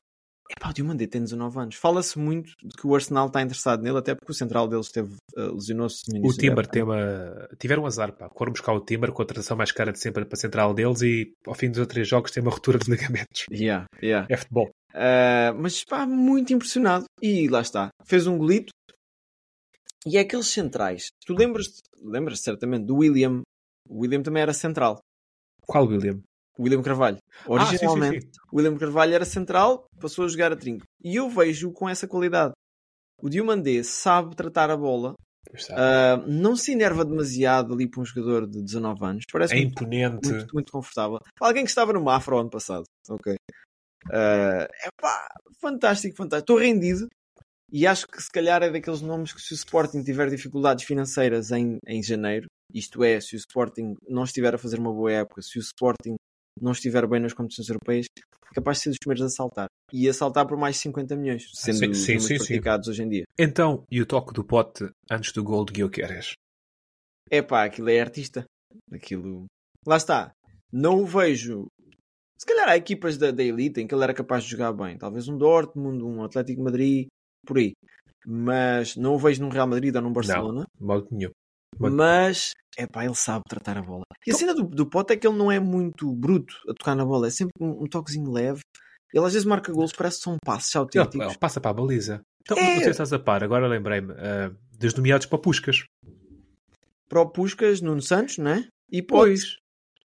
Epá, 0.48 0.70
o 0.70 0.72
Diomandé 0.72 1.06
tem 1.06 1.20
19 1.22 1.58
anos. 1.58 1.74
Fala-se 1.74 2.18
muito 2.18 2.52
de 2.62 2.76
que 2.76 2.86
o 2.86 2.94
Arsenal 2.94 3.26
está 3.26 3.42
interessado 3.42 3.82
nele, 3.82 3.98
até 3.98 4.14
porque 4.14 4.30
o 4.30 4.34
central 4.34 4.68
deles 4.68 4.90
teve, 4.90 5.14
uh, 5.36 5.54
lesionou-se 5.54 6.02
no 6.08 6.14
O 6.14 6.18
início 6.18 6.36
da 6.36 6.48
Timber 6.48 6.66
tem 6.66 6.82
uma... 6.82 7.48
tiveram 7.58 7.82
um 7.82 7.86
azar, 7.86 8.12
pá. 8.12 8.28
Foram 8.36 8.52
buscar 8.52 8.72
o 8.72 8.80
Timber 8.80 9.10
com 9.12 9.22
a 9.22 9.26
tradução 9.26 9.56
mais 9.56 9.72
cara 9.72 9.92
de 9.92 9.98
sempre 9.98 10.24
para 10.24 10.36
a 10.36 10.40
central 10.40 10.72
deles 10.72 11.02
e 11.02 11.32
ao 11.46 11.54
fim 11.54 11.70
dos 11.70 11.84
três 11.86 12.06
jogos 12.06 12.30
tem 12.30 12.42
uma 12.42 12.52
ruptura 12.52 12.78
de 12.78 12.88
ligamentos. 12.90 13.46
Yeah, 13.50 13.86
yeah. 14.00 14.26
É 14.30 14.36
futebol. 14.36 14.70
Uh, 14.94 15.52
mas 15.58 15.84
pá, 15.84 16.06
muito 16.06 16.52
impressionado. 16.52 17.06
E 17.20 17.48
lá 17.48 17.60
está. 17.60 17.88
Fez 18.04 18.26
um 18.26 18.38
golito. 18.38 18.70
E 20.06 20.16
é 20.16 20.20
aqueles 20.20 20.46
centrais. 20.46 21.08
Tu 21.24 21.34
lembras 21.34 21.66
lembras 22.00 22.40
certamente 22.40 22.84
do 22.84 22.96
William. 22.96 23.42
O 23.88 24.00
William 24.00 24.22
também 24.22 24.42
era 24.42 24.54
central. 24.54 25.00
Qual 25.66 25.86
William? 25.86 26.20
O 26.58 26.62
William 26.62 26.82
Carvalho. 26.82 27.18
Ah, 27.18 27.66
sim, 27.66 27.76
sim, 27.78 27.86
Originalmente, 27.86 28.26
sim. 28.26 28.30
William 28.52 28.76
Carvalho 28.76 29.14
era 29.14 29.24
central, 29.24 29.86
passou 30.00 30.24
a 30.24 30.28
jogar 30.28 30.52
a 30.52 30.56
trinco. 30.56 30.86
E 31.02 31.16
eu 31.16 31.28
vejo 31.28 31.72
com 31.72 31.88
essa 31.88 32.06
qualidade. 32.06 32.52
O 33.22 33.28
Diomandé 33.28 33.82
sabe 33.82 34.34
tratar 34.34 34.70
a 34.70 34.76
bola, 34.76 35.14
uh, 35.70 36.26
não 36.26 36.56
se 36.56 36.72
enerva 36.72 37.04
demasiado 37.04 37.74
ali 37.74 37.88
para 37.88 38.00
um 38.00 38.04
jogador 38.04 38.46
de 38.46 38.62
19 38.62 39.04
anos. 39.04 39.24
Parece 39.30 39.54
é 39.54 39.56
muito, 39.56 39.72
imponente. 39.72 40.28
muito, 40.28 40.54
muito 40.54 40.72
confortável. 40.72 41.18
Alguém 41.40 41.64
que 41.64 41.70
estava 41.70 41.92
no 41.92 42.02
Mafra 42.02 42.40
ano 42.40 42.50
passado. 42.50 42.84
Ok. 43.08 43.34
Uh, 44.06 44.68
epá, 44.86 45.28
fantástico, 45.60 46.16
fantástico. 46.16 46.52
Estou 46.52 46.58
rendido. 46.58 47.08
E 47.72 47.86
acho 47.86 48.06
que 48.06 48.22
se 48.22 48.30
calhar 48.30 48.62
é 48.62 48.70
daqueles 48.70 49.00
nomes 49.00 49.32
que 49.32 49.40
se 49.40 49.52
o 49.52 49.56
Sporting 49.56 50.02
tiver 50.02 50.30
dificuldades 50.30 50.84
financeiras 50.84 51.50
em, 51.50 51.78
em 51.86 52.02
janeiro, 52.02 52.46
isto 52.72 53.02
é, 53.04 53.20
se 53.20 53.34
o 53.34 53.38
Sporting 53.38 53.94
não 54.08 54.24
estiver 54.24 54.54
a 54.54 54.58
fazer 54.58 54.78
uma 54.78 54.92
boa 54.92 55.12
época, 55.12 55.42
se 55.42 55.58
o 55.58 55.60
Sporting 55.60 56.16
não 56.60 56.72
estiver 56.72 57.06
bem 57.06 57.20
nas 57.20 57.32
competições 57.32 57.68
europeias, 57.68 58.06
é 58.50 58.54
capaz 58.54 58.78
de 58.78 58.84
ser 58.84 58.90
dos 58.90 58.98
primeiros 58.98 59.26
a 59.26 59.28
saltar. 59.28 59.66
E 59.92 60.08
a 60.08 60.14
saltar 60.14 60.46
por 60.46 60.56
mais 60.56 60.76
de 60.76 60.82
50 60.82 61.16
milhões, 61.16 61.50
sendo 61.54 61.78
Sim, 61.78 61.94
sim, 61.94 62.18
sim, 62.18 62.38
sim. 62.38 62.38
praticados 62.38 62.88
hoje 62.88 63.02
em 63.02 63.08
dia. 63.08 63.24
Então, 63.38 63.84
e 63.90 64.00
o 64.00 64.06
toque 64.06 64.32
do 64.32 64.44
pote 64.44 64.88
antes 65.10 65.32
do 65.32 65.44
gol 65.44 65.64
de 65.64 65.72
Guilherme? 65.72 66.34
É 67.30 67.42
pá, 67.42 67.64
aquilo 67.64 67.90
é 67.90 68.00
artista. 68.00 68.44
Aquilo. 68.92 69.46
Lá 69.86 69.96
está. 69.96 70.32
Não 70.72 71.00
o 71.00 71.06
vejo. 71.06 71.66
Se 72.38 72.46
calhar 72.46 72.68
há 72.68 72.76
equipas 72.76 73.16
da, 73.16 73.30
da 73.30 73.42
elite 73.42 73.80
em 73.80 73.86
que 73.86 73.94
ele 73.94 74.04
era 74.04 74.14
capaz 74.14 74.44
de 74.44 74.50
jogar 74.50 74.72
bem. 74.72 74.96
Talvez 74.98 75.28
um 75.28 75.36
Dortmund, 75.36 76.02
um 76.04 76.22
Atlético 76.22 76.62
Madrid, 76.62 77.06
por 77.46 77.58
aí. 77.58 77.72
Mas 78.26 78.96
não 78.96 79.14
o 79.14 79.18
vejo 79.18 79.42
num 79.42 79.48
Real 79.48 79.66
Madrid 79.66 79.94
ou 79.94 80.02
num 80.02 80.12
Barcelona. 80.12 80.66
Modo 80.78 81.08
nenhum. 81.10 81.30
Mas- 81.78 82.52
é 82.78 82.86
pá, 82.86 83.04
ele 83.04 83.14
sabe 83.14 83.42
tratar 83.48 83.78
a 83.78 83.82
bola. 83.82 84.02
E 84.26 84.30
a 84.30 84.34
cena 84.34 84.54
do, 84.54 84.64
do 84.64 84.86
Pote 84.86 85.12
é 85.14 85.16
que 85.16 85.26
ele 85.26 85.36
não 85.36 85.50
é 85.50 85.58
muito 85.58 86.12
bruto 86.14 86.54
a 86.68 86.74
tocar 86.74 86.94
na 86.94 87.04
bola. 87.04 87.26
É 87.28 87.30
sempre 87.30 87.52
um, 87.60 87.84
um 87.84 87.86
toquezinho 87.86 88.30
leve. 88.30 88.60
Ele 89.14 89.24
às 89.24 89.32
vezes 89.32 89.46
marca 89.46 89.72
golos, 89.72 89.92
parece 89.92 90.18
que 90.18 90.24
são 90.24 90.36
passos 90.44 90.74
Ele, 90.74 90.82
autênticos. 90.82 91.26
ele 91.28 91.38
passa 91.38 91.60
para 91.60 91.70
a 91.70 91.74
baliza. 91.74 92.20
Então, 92.42 92.56
É. 92.58 92.60
não 92.62 92.74
sei 92.76 92.84
se 92.84 92.90
estás 92.90 93.12
a 93.12 93.18
par, 93.18 93.42
agora 93.42 93.66
lembrei-me. 93.66 94.12
ah, 94.12 94.52
dos 94.78 94.94
nomeados 94.94 95.26
para 95.26 95.38
Puscas. 95.38 95.84
Para 97.08 97.20
o 97.22 97.30
Puscas, 97.30 97.80
Nuno 97.80 98.02
Santos, 98.02 98.36
não 98.38 98.50
é? 98.50 98.68
E 98.90 99.00
Pote. 99.02 99.20
Pois. 99.30 99.56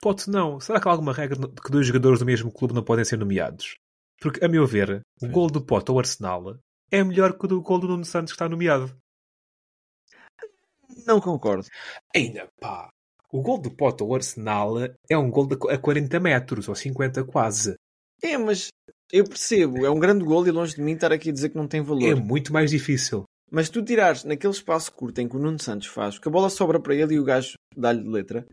Pote 0.01 0.29
não. 0.29 0.59
Será 0.59 0.79
que 0.79 0.87
há 0.87 0.91
alguma 0.91 1.13
regra 1.13 1.37
de 1.37 1.47
que 1.61 1.71
dois 1.71 1.85
jogadores 1.85 2.19
do 2.19 2.25
mesmo 2.25 2.51
clube 2.51 2.73
não 2.73 2.83
podem 2.83 3.03
ser 3.05 3.17
nomeados? 3.17 3.75
Porque, 4.19 4.43
a 4.43 4.47
meu 4.47 4.65
ver, 4.65 5.01
o 5.21 5.27
gol 5.27 5.47
do 5.47 5.61
Pote 5.63 5.91
ao 5.91 5.99
Arsenal 5.99 6.57
é 6.91 7.03
melhor 7.03 7.37
que 7.37 7.45
o 7.45 7.47
do 7.47 7.61
gol 7.61 7.79
do 7.79 7.87
Nuno 7.87 8.05
Santos 8.05 8.31
que 8.31 8.35
está 8.35 8.49
nomeado. 8.49 8.91
Não 11.05 11.19
concordo. 11.19 11.67
Ainda 12.15 12.47
pá. 12.59 12.89
O 13.31 13.41
gol 13.41 13.59
do 13.59 13.69
Pote 13.69 14.03
ao 14.03 14.15
Arsenal 14.15 14.75
é 15.09 15.17
um 15.17 15.29
gol 15.29 15.47
de, 15.47 15.57
a 15.69 15.77
40 15.77 16.19
metros, 16.19 16.67
ou 16.69 16.75
50 16.75 17.23
quase. 17.25 17.75
É, 18.23 18.37
mas 18.37 18.69
eu 19.11 19.25
percebo, 19.25 19.85
é 19.85 19.89
um 19.89 19.99
grande 19.99 20.23
gol 20.23 20.47
e 20.47 20.51
longe 20.51 20.75
de 20.75 20.81
mim 20.81 20.93
estar 20.93 21.11
aqui 21.11 21.29
a 21.29 21.33
dizer 21.33 21.49
que 21.49 21.57
não 21.57 21.67
tem 21.67 21.81
valor. 21.81 22.03
É 22.03 22.15
muito 22.15 22.53
mais 22.53 22.71
difícil. 22.71 23.25
Mas 23.49 23.69
tu 23.69 23.83
tirares 23.83 24.23
naquele 24.23 24.53
espaço 24.53 24.91
curto 24.91 25.19
em 25.19 25.27
que 25.27 25.35
o 25.35 25.39
Nuno 25.39 25.61
Santos 25.61 25.87
faz, 25.87 26.15
porque 26.15 26.27
a 26.27 26.31
bola 26.31 26.49
sobra 26.49 26.79
para 26.79 26.95
ele 26.95 27.15
e 27.15 27.19
o 27.19 27.23
gajo 27.23 27.53
dá-lhe 27.75 28.03
de 28.03 28.09
letra, 28.09 28.45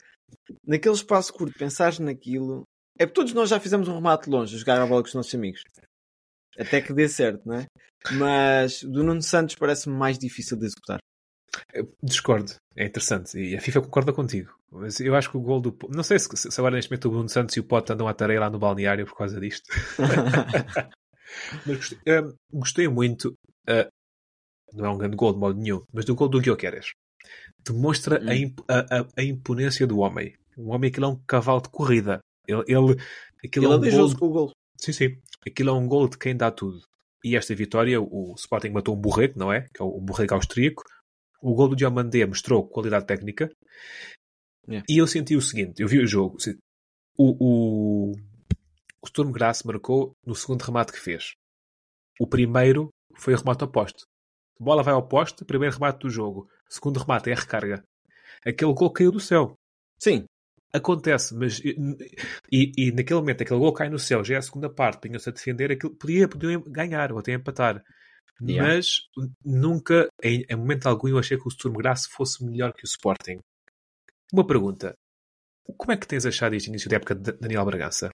naquele 0.67 0.95
espaço 0.95 1.33
curto, 1.33 1.59
pensares 1.59 1.99
naquilo. 1.99 2.63
É 2.99 3.07
porque 3.07 3.15
todos 3.15 3.33
nós 3.33 3.51
já 3.51 3.59
fizemos 3.59 3.89
um 3.89 3.95
remate 3.95 4.31
longe 4.31 4.55
a 4.55 4.59
jogar 4.59 4.81
a 4.81 4.87
bola 4.87 5.03
com 5.03 5.09
os 5.09 5.15
nossos 5.15 5.35
amigos. 5.35 5.63
Até 6.57 6.81
que 6.81 6.93
dê 6.93 7.09
certo, 7.09 7.43
não 7.45 7.57
é? 7.57 7.67
Mas 8.13 8.83
do 8.85 9.03
Nuno 9.03 9.23
Santos 9.23 9.57
parece-me 9.57 9.97
mais 9.97 10.17
difícil 10.19 10.57
de 10.57 10.67
executar. 10.67 10.99
Eu 11.73 11.93
discordo. 12.03 12.53
É 12.77 12.85
interessante. 12.87 13.39
E 13.39 13.57
a 13.57 13.61
FIFA 13.61 13.83
concorda 13.83 14.13
contigo. 14.13 14.53
Mas 14.73 14.99
eu 15.01 15.15
acho 15.15 15.31
que 15.31 15.37
o 15.37 15.41
gol 15.41 15.61
do. 15.61 15.77
Não 15.89 16.03
sei 16.03 16.19
se, 16.19 16.29
se 16.37 16.49
agora 16.61 16.75
neste 16.77 16.91
momento 16.91 17.07
o 17.07 17.11
Bruno 17.11 17.29
Santos 17.29 17.57
e 17.57 17.61
o 17.61 17.65
Pote 17.65 17.93
andam 17.93 18.09
à 18.09 18.15
tarefa 18.15 18.41
lá 18.41 18.51
no 18.51 18.59
balneário 18.59 19.07
por 19.07 19.17
causa 19.17 19.41
disto. 19.41 19.69
mas 21.67 21.77
gostei, 21.77 21.99
eh, 22.07 22.23
gostei 22.53 22.89
muito. 22.89 23.35
eh, 23.69 23.89
não 24.73 24.87
é 24.87 24.91
um 24.91 24.99
grande 24.99 25.17
gol 25.17 25.33
de 25.33 25.39
modo 25.39 25.59
nenhum, 25.61 25.83
mas 25.93 26.05
do 26.05 26.15
gol 26.15 26.29
do 26.29 26.41
Guilherme. 26.41 26.81
Demonstra 27.65 28.21
a, 28.29 28.35
imp- 28.35 28.61
a- 28.69 28.99
a- 29.01 29.07
a 29.17 29.23
imponência 29.23 29.87
do 29.87 29.99
homem. 29.99 30.35
Um 30.59 30.71
homem 30.73 30.91
que 30.91 31.03
é 31.03 31.07
um 31.07 31.17
cavalo 31.27 31.61
de 31.63 31.69
corrida. 31.69 32.21
Ele, 32.47 32.63
ele, 32.67 32.97
aquilo 33.45 33.65
Ele 33.67 33.67
é 33.67 33.69
um 33.69 33.71
gol 33.71 33.79
aleijou-se 33.79 34.17
com 34.17 34.27
o 34.27 34.31
gol. 34.31 34.53
Sim, 34.79 34.93
sim. 34.93 35.17
Aquilo 35.47 35.71
é 35.71 35.73
um 35.73 35.87
gol 35.89 36.09
de 36.09 36.19
quem 36.19 36.37
dá 36.37 36.51
tudo. 36.51 36.81
E 37.25 37.37
esta 37.37 37.55
vitória, 37.55 37.99
o 38.01 38.35
Sporting 38.37 38.69
matou 38.71 38.95
um 38.95 39.01
borrego, 39.01 39.39
não 39.39 39.51
é? 39.53 39.63
Que 39.73 39.81
é 39.81 39.85
o 39.85 39.99
borrego 40.01 40.35
austríaco. 40.35 40.83
O 41.45 41.55
gol 41.55 41.69
do 41.69 41.77
Diamandé 41.77 42.25
mostrou 42.27 42.67
qualidade 42.67 43.07
técnica. 43.07 43.51
Yeah. 44.67 44.85
E 44.89 44.97
eu 44.97 45.07
senti 45.07 45.37
o 45.37 45.43
seguinte: 45.43 45.83
eu 45.83 45.89
vi 45.89 45.99
o 45.99 46.07
jogo. 46.07 46.39
O, 47.19 47.27
o, 47.47 48.13
o 49.03 49.07
Sturm 49.07 49.31
Graz 49.31 49.63
marcou 49.63 50.17
no 50.27 50.35
segundo 50.35 50.63
remate 50.63 50.93
que 50.93 50.99
fez. 50.99 51.35
O 52.19 52.27
primeiro 52.27 52.89
foi 53.19 53.35
o 53.35 53.37
remate 53.37 53.63
ao 53.63 53.71
poste. 53.71 54.05
A 54.59 54.65
bola 54.65 54.83
vai 54.83 54.95
ao 54.95 55.07
poste, 55.07 55.45
primeiro 55.45 55.75
remate 55.75 55.99
do 55.99 56.09
jogo. 56.09 56.49
Segundo 56.69 56.99
remate 56.99 57.29
é 57.29 57.35
a 57.35 57.37
recarga. 57.37 57.85
Aquele 58.47 58.73
gol 58.73 58.91
caiu 58.91 59.13
do 59.13 59.21
céu. 59.21 59.55
Sim, 59.99 60.25
Acontece, 60.75 61.33
mas 61.37 61.61
e, 61.61 61.77
e- 62.51 62.73
e 62.77 62.91
naquele 62.91 63.21
momento 63.21 63.43
aquele 63.43 63.61
gol 63.61 63.73
cai 63.73 63.89
no 63.89 63.97
céu, 63.97 64.25
já 64.25 64.35
é 64.35 64.39
a 64.39 64.43
segunda 64.43 64.69
parte, 64.69 65.03
punham-se 65.03 65.29
a 65.29 65.33
defender, 65.33 65.71
aquilo 65.71 65.95
podia, 65.95 66.27
podia 66.27 66.59
ganhar 66.67 67.13
ou 67.13 67.21
até 67.21 67.33
empatar. 67.33 67.81
Yeah. 68.43 68.75
Mas 68.75 69.09
nunca, 69.45 70.09
em, 70.23 70.45
em 70.49 70.57
momento 70.57 70.87
algum, 70.87 71.09
eu 71.09 71.19
achei 71.19 71.39
que 71.39 71.47
o 71.47 71.51
Sturm 71.51 71.77
Graz 71.77 72.07
fosse 72.07 72.45
melhor 72.45 72.73
que 72.73 72.85
o 72.85 72.87
Sporting. 72.87 73.39
Uma 74.33 74.47
pergunta: 74.47 74.95
como 75.77 75.93
é 75.93 75.97
que 75.97 76.07
tens 76.07 76.27
achado 76.27 76.55
este 76.55 76.69
início 76.69 76.91
da 76.91 76.97
época 76.97 77.15
de 77.15 77.33
Daniel 77.33 77.65
Bragança? 77.65 78.11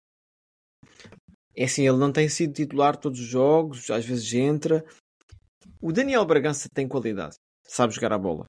É 1.56 1.64
assim, 1.64 1.87
ele 1.87 1.96
não 1.96 2.12
tem 2.12 2.28
sido 2.28 2.52
titular 2.52 2.96
todos 2.96 3.18
os 3.18 3.26
jogos, 3.26 3.90
às 3.90 4.04
vezes 4.04 4.33
entra. 4.35 4.85
O 5.80 5.92
Daniel 5.92 6.24
Bragança 6.24 6.68
tem 6.72 6.87
qualidade, 6.87 7.37
sabe 7.64 7.94
jogar 7.94 8.12
a 8.12 8.18
bola. 8.18 8.44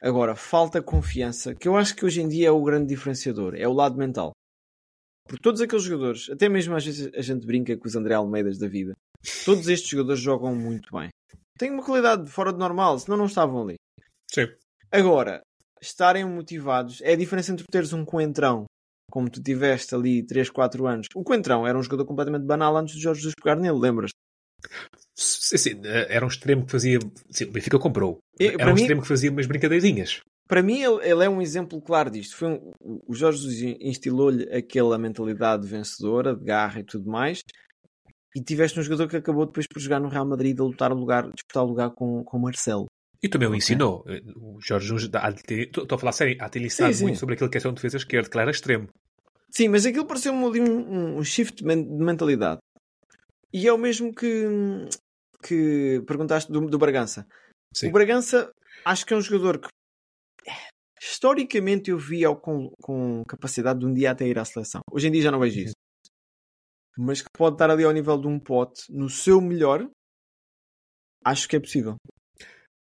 Agora, 0.00 0.36
falta 0.36 0.82
confiança, 0.82 1.54
que 1.54 1.66
eu 1.66 1.76
acho 1.76 1.96
que 1.96 2.04
hoje 2.04 2.20
em 2.20 2.28
dia 2.28 2.48
é 2.48 2.50
o 2.50 2.62
grande 2.62 2.86
diferenciador, 2.86 3.54
é 3.54 3.66
o 3.66 3.72
lado 3.72 3.96
mental. 3.96 4.32
Porque 5.26 5.42
todos 5.42 5.60
aqueles 5.60 5.84
jogadores, 5.84 6.30
até 6.30 6.48
mesmo 6.48 6.76
às 6.76 6.84
vezes 6.84 7.12
a 7.14 7.22
gente 7.22 7.44
brinca 7.44 7.76
com 7.76 7.88
os 7.88 7.96
André 7.96 8.14
Almeidas 8.14 8.58
da 8.58 8.68
vida, 8.68 8.94
todos 9.44 9.68
estes 9.68 9.88
jogadores 9.90 10.20
jogam 10.20 10.54
muito 10.54 10.88
bem. 10.96 11.08
Têm 11.58 11.70
uma 11.70 11.84
qualidade 11.84 12.28
fora 12.30 12.52
de 12.52 12.58
normal, 12.58 12.98
senão 12.98 13.16
não 13.16 13.26
estavam 13.26 13.62
ali. 13.62 13.74
Sim. 14.30 14.46
Agora, 14.92 15.40
estarem 15.80 16.24
motivados 16.24 17.00
é 17.02 17.12
a 17.12 17.16
diferença 17.16 17.52
entre 17.52 17.64
teres 17.70 17.92
um 17.92 18.04
coentrão, 18.04 18.64
como 19.10 19.30
tu 19.30 19.42
tiveste 19.42 19.94
ali 19.94 20.24
3, 20.24 20.50
4 20.50 20.86
anos. 20.86 21.06
O 21.14 21.22
coentrão 21.24 21.66
era 21.66 21.78
um 21.78 21.82
jogador 21.82 22.04
completamente 22.04 22.44
banal 22.44 22.76
antes 22.76 22.94
de 22.94 23.00
Jorge 23.00 23.20
Jesus 23.20 23.34
pegar 23.42 23.56
nele, 23.56 23.78
lembras? 23.78 24.10
Sim, 25.14 25.56
sim, 25.56 25.80
era 25.84 26.24
um 26.24 26.28
extremo 26.28 26.66
que 26.66 26.72
fazia. 26.72 26.98
Sim, 27.30 27.44
o 27.44 27.52
Benfica 27.52 27.78
comprou. 27.78 28.18
E, 28.38 28.48
Era 28.48 28.70
um 28.70 28.74
mim- 28.74 28.80
extremo 28.80 29.02
que 29.02 29.08
fazia 29.08 29.30
umas 29.30 29.46
brincadeirinhas. 29.46 30.20
Para 30.48 30.62
mim, 30.62 30.80
ele, 30.80 31.08
ele 31.08 31.24
é 31.24 31.28
um 31.28 31.40
exemplo 31.42 31.80
claro 31.80 32.10
disto. 32.10 32.36
Foi 32.36 32.48
um- 32.48 32.72
o 33.06 33.14
Jorge 33.14 33.38
Jesus 33.42 33.76
instilou-lhe 33.80 34.44
aquela 34.54 34.98
mentalidade 34.98 35.66
vencedora, 35.66 36.36
de 36.36 36.44
garra 36.44 36.80
e 36.80 36.84
tudo 36.84 37.10
mais. 37.10 37.40
E 38.36 38.42
tiveste 38.42 38.78
um 38.78 38.82
jogador 38.82 39.08
que 39.08 39.16
acabou 39.16 39.46
depois 39.46 39.66
por 39.66 39.80
jogar 39.80 39.98
no 39.98 40.08
Real 40.08 40.26
Madrid 40.26 40.60
a 40.60 40.62
lutar 40.62 40.92
o 40.92 40.94
lugar, 40.94 41.22
disputar 41.32 41.64
o 41.64 41.68
lugar 41.68 41.90
com, 41.92 42.22
com 42.22 42.36
o 42.36 42.42
Marcelo. 42.42 42.84
E 43.22 43.30
também 43.30 43.48
o 43.48 43.54
ensinou. 43.54 44.04
O 44.36 44.60
Jorge 44.60 45.08
de 45.08 45.42
ter- 45.42 45.68
estou 45.68 45.86
a 45.90 45.98
falar 45.98 46.12
sério, 46.12 46.36
há 46.38 46.44
de 46.44 46.50
ter 46.50 46.60
ensinado 46.62 46.92
sim. 46.92 47.04
muito 47.04 47.18
sobre 47.18 47.34
aquilo 47.34 47.48
que 47.48 47.56
é 47.56 47.60
ser 47.60 47.68
um 47.68 47.72
defesa 47.72 47.96
esquerda, 47.96 48.28
que 48.28 48.36
ele 48.36 48.42
era 48.42 48.50
extremo. 48.50 48.88
Sim, 49.50 49.68
mas 49.68 49.86
aquilo 49.86 50.04
pareceu-me 50.04 50.44
ali 50.44 50.60
um, 50.60 51.16
um 51.16 51.24
shift 51.24 51.56
de 51.62 51.64
men- 51.64 51.82
de 51.82 52.04
mentalidade. 52.04 52.58
E 53.54 53.66
é 53.66 53.72
o 53.72 53.78
mesmo 53.78 54.14
que, 54.14 54.44
que 55.42 56.02
perguntaste 56.06 56.52
do, 56.52 56.60
do 56.68 56.78
Bragança. 56.78 57.26
Sim. 57.74 57.88
O 57.88 57.92
Bragança, 57.92 58.50
acho 58.84 59.06
que 59.06 59.14
é 59.14 59.16
um 59.16 59.22
jogador 59.22 59.58
que 59.60 59.68
historicamente 61.00 61.90
eu 61.90 61.98
via 61.98 62.34
com, 62.34 62.70
com 62.82 63.22
capacidade 63.26 63.78
de 63.80 63.86
um 63.86 63.94
dia 63.94 64.10
até 64.10 64.26
ir 64.26 64.38
à 64.38 64.44
seleção. 64.44 64.80
Hoje 64.90 65.08
em 65.08 65.10
dia 65.10 65.22
já 65.22 65.30
não 65.30 65.40
vejo 65.40 65.60
isso. 65.60 65.74
Mas 66.98 67.20
que 67.20 67.28
pode 67.36 67.54
estar 67.56 67.70
ali 67.70 67.84
ao 67.84 67.92
nível 67.92 68.18
de 68.18 68.26
um 68.26 68.38
pote 68.38 68.82
no 68.90 69.08
seu 69.08 69.40
melhor, 69.40 69.88
acho 71.24 71.48
que 71.48 71.56
é 71.56 71.60
possível. 71.60 71.96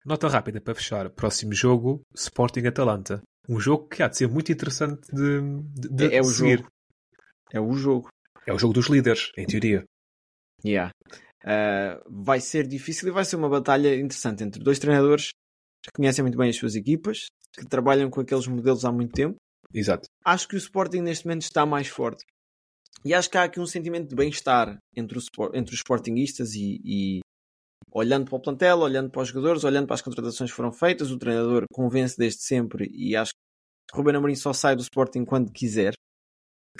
Nota 0.05 0.27
rápida 0.27 0.61
para 0.61 0.75
fechar. 0.75 1.09
Próximo 1.09 1.53
jogo, 1.53 2.01
Sporting 2.15 2.65
Atalanta. 2.67 3.21
Um 3.49 3.59
jogo 3.59 3.87
que 3.87 4.01
há 4.03 4.07
de 4.07 4.17
ser 4.17 4.27
muito 4.27 4.51
interessante 4.51 5.01
de, 5.11 5.41
de, 5.73 5.89
de 5.89 6.13
É, 6.13 6.17
é 6.17 6.21
o 6.21 6.25
seguir. 6.25 6.57
jogo. 6.59 6.69
É 7.51 7.59
o 7.59 7.73
jogo. 7.73 8.09
É 8.45 8.53
o 8.53 8.59
jogo 8.59 8.73
dos 8.73 8.87
líderes, 8.87 9.31
em 9.37 9.45
teoria. 9.45 9.83
Yeah. 10.63 10.91
Uh, 11.43 12.23
vai 12.23 12.39
ser 12.39 12.67
difícil 12.67 13.07
e 13.07 13.11
vai 13.11 13.25
ser 13.25 13.35
uma 13.35 13.49
batalha 13.49 13.95
interessante 13.95 14.43
entre 14.43 14.63
dois 14.63 14.79
treinadores 14.79 15.29
que 15.83 15.91
conhecem 15.95 16.23
muito 16.23 16.37
bem 16.37 16.49
as 16.49 16.55
suas 16.55 16.75
equipas, 16.75 17.25
que 17.53 17.67
trabalham 17.67 18.09
com 18.09 18.21
aqueles 18.21 18.47
modelos 18.47 18.85
há 18.85 18.91
muito 18.91 19.13
tempo. 19.13 19.35
Exato. 19.73 20.07
Acho 20.23 20.47
que 20.47 20.55
o 20.55 20.57
Sporting 20.57 21.01
neste 21.01 21.25
momento 21.25 21.43
está 21.43 21.65
mais 21.65 21.87
forte. 21.87 22.23
E 23.05 23.13
acho 23.13 23.29
que 23.29 23.37
há 23.37 23.43
aqui 23.43 23.59
um 23.59 23.67
sentimento 23.67 24.09
de 24.09 24.15
bem-estar 24.15 24.79
entre, 24.95 25.19
entre, 25.53 25.73
os 25.75 25.79
Sportingistas 25.79 26.55
e, 26.55 26.81
e, 26.83 27.19
olhando 27.91 28.25
para 28.25 28.35
o 28.35 28.41
plantel, 28.41 28.79
olhando 28.79 29.11
para 29.11 29.21
os 29.21 29.27
jogadores, 29.27 29.63
olhando 29.63 29.85
para 29.85 29.93
as 29.93 30.01
contratações 30.01 30.49
que 30.49 30.55
foram 30.55 30.71
feitas, 30.71 31.11
o 31.11 31.17
treinador 31.17 31.65
convence 31.71 32.17
desde 32.17 32.41
sempre 32.41 32.89
e 32.91 33.15
acho 33.15 33.31
que 33.31 33.95
Ruben 33.95 34.15
Amorim 34.15 34.35
só 34.35 34.51
sai 34.51 34.75
do 34.75 34.81
Sporting 34.81 35.23
quando 35.23 35.51
quiser. 35.51 35.93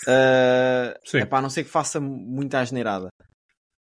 Uh, 0.02 0.98
é 1.14 1.26
para 1.26 1.38
a 1.38 1.42
não 1.44 1.50
ser 1.50 1.64
que 1.64 1.70
faça 1.70 2.02
muita 2.02 2.60
asneirada. 2.60 3.08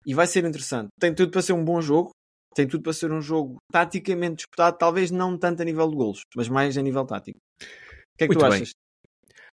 E 0.07 0.15
vai 0.15 0.27
ser 0.27 0.45
interessante. 0.45 0.89
Tem 0.99 1.13
tudo 1.13 1.33
para 1.33 1.43
ser 1.43 1.53
um 1.53 1.65
bom 1.65 1.81
jogo. 1.83 2.13
Tem 2.55 2.67
tudo 2.67 2.83
para 2.83 2.93
ser 2.93 3.13
um 3.13 3.21
jogo 3.21 3.59
taticamente 3.71 4.37
disputado, 4.37 4.77
talvez 4.77 5.11
não 5.11 5.39
tanto 5.39 5.63
a 5.63 5.65
nível 5.65 5.89
de 5.89 5.97
golos, 5.97 6.23
mas 6.35 6.49
mais 6.49 6.77
a 6.77 6.83
nível 6.83 7.05
tático. 7.05 7.39
O 7.39 7.65
que 8.19 8.25
é 8.25 8.27
que 8.29 8.35
Muito 8.35 8.39
tu 8.41 8.51
bem. 8.51 8.63
achas? 8.63 8.73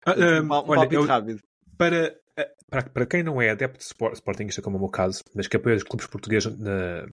Ah, 0.06 0.14
um, 0.14 0.42
um, 0.42 0.46
um 0.46 0.52
olha, 0.52 0.94
eu, 0.94 1.06
rápido. 1.06 1.40
Para, 1.78 2.08
ah, 2.08 2.27
para, 2.70 2.84
para 2.84 3.06
quem 3.06 3.24
não 3.24 3.42
é 3.42 3.50
adepto 3.50 3.80
de 3.80 3.86
sport, 3.86 4.16
Sportingista, 4.16 4.62
como 4.62 4.76
é 4.76 4.80
o 4.80 4.82
meu 4.82 4.90
caso, 4.90 5.24
mas 5.34 5.48
que 5.48 5.58
apoia 5.58 5.76
os 5.76 5.84
clubes 5.84 6.08
portugueses 6.08 6.58
na, 6.58 7.06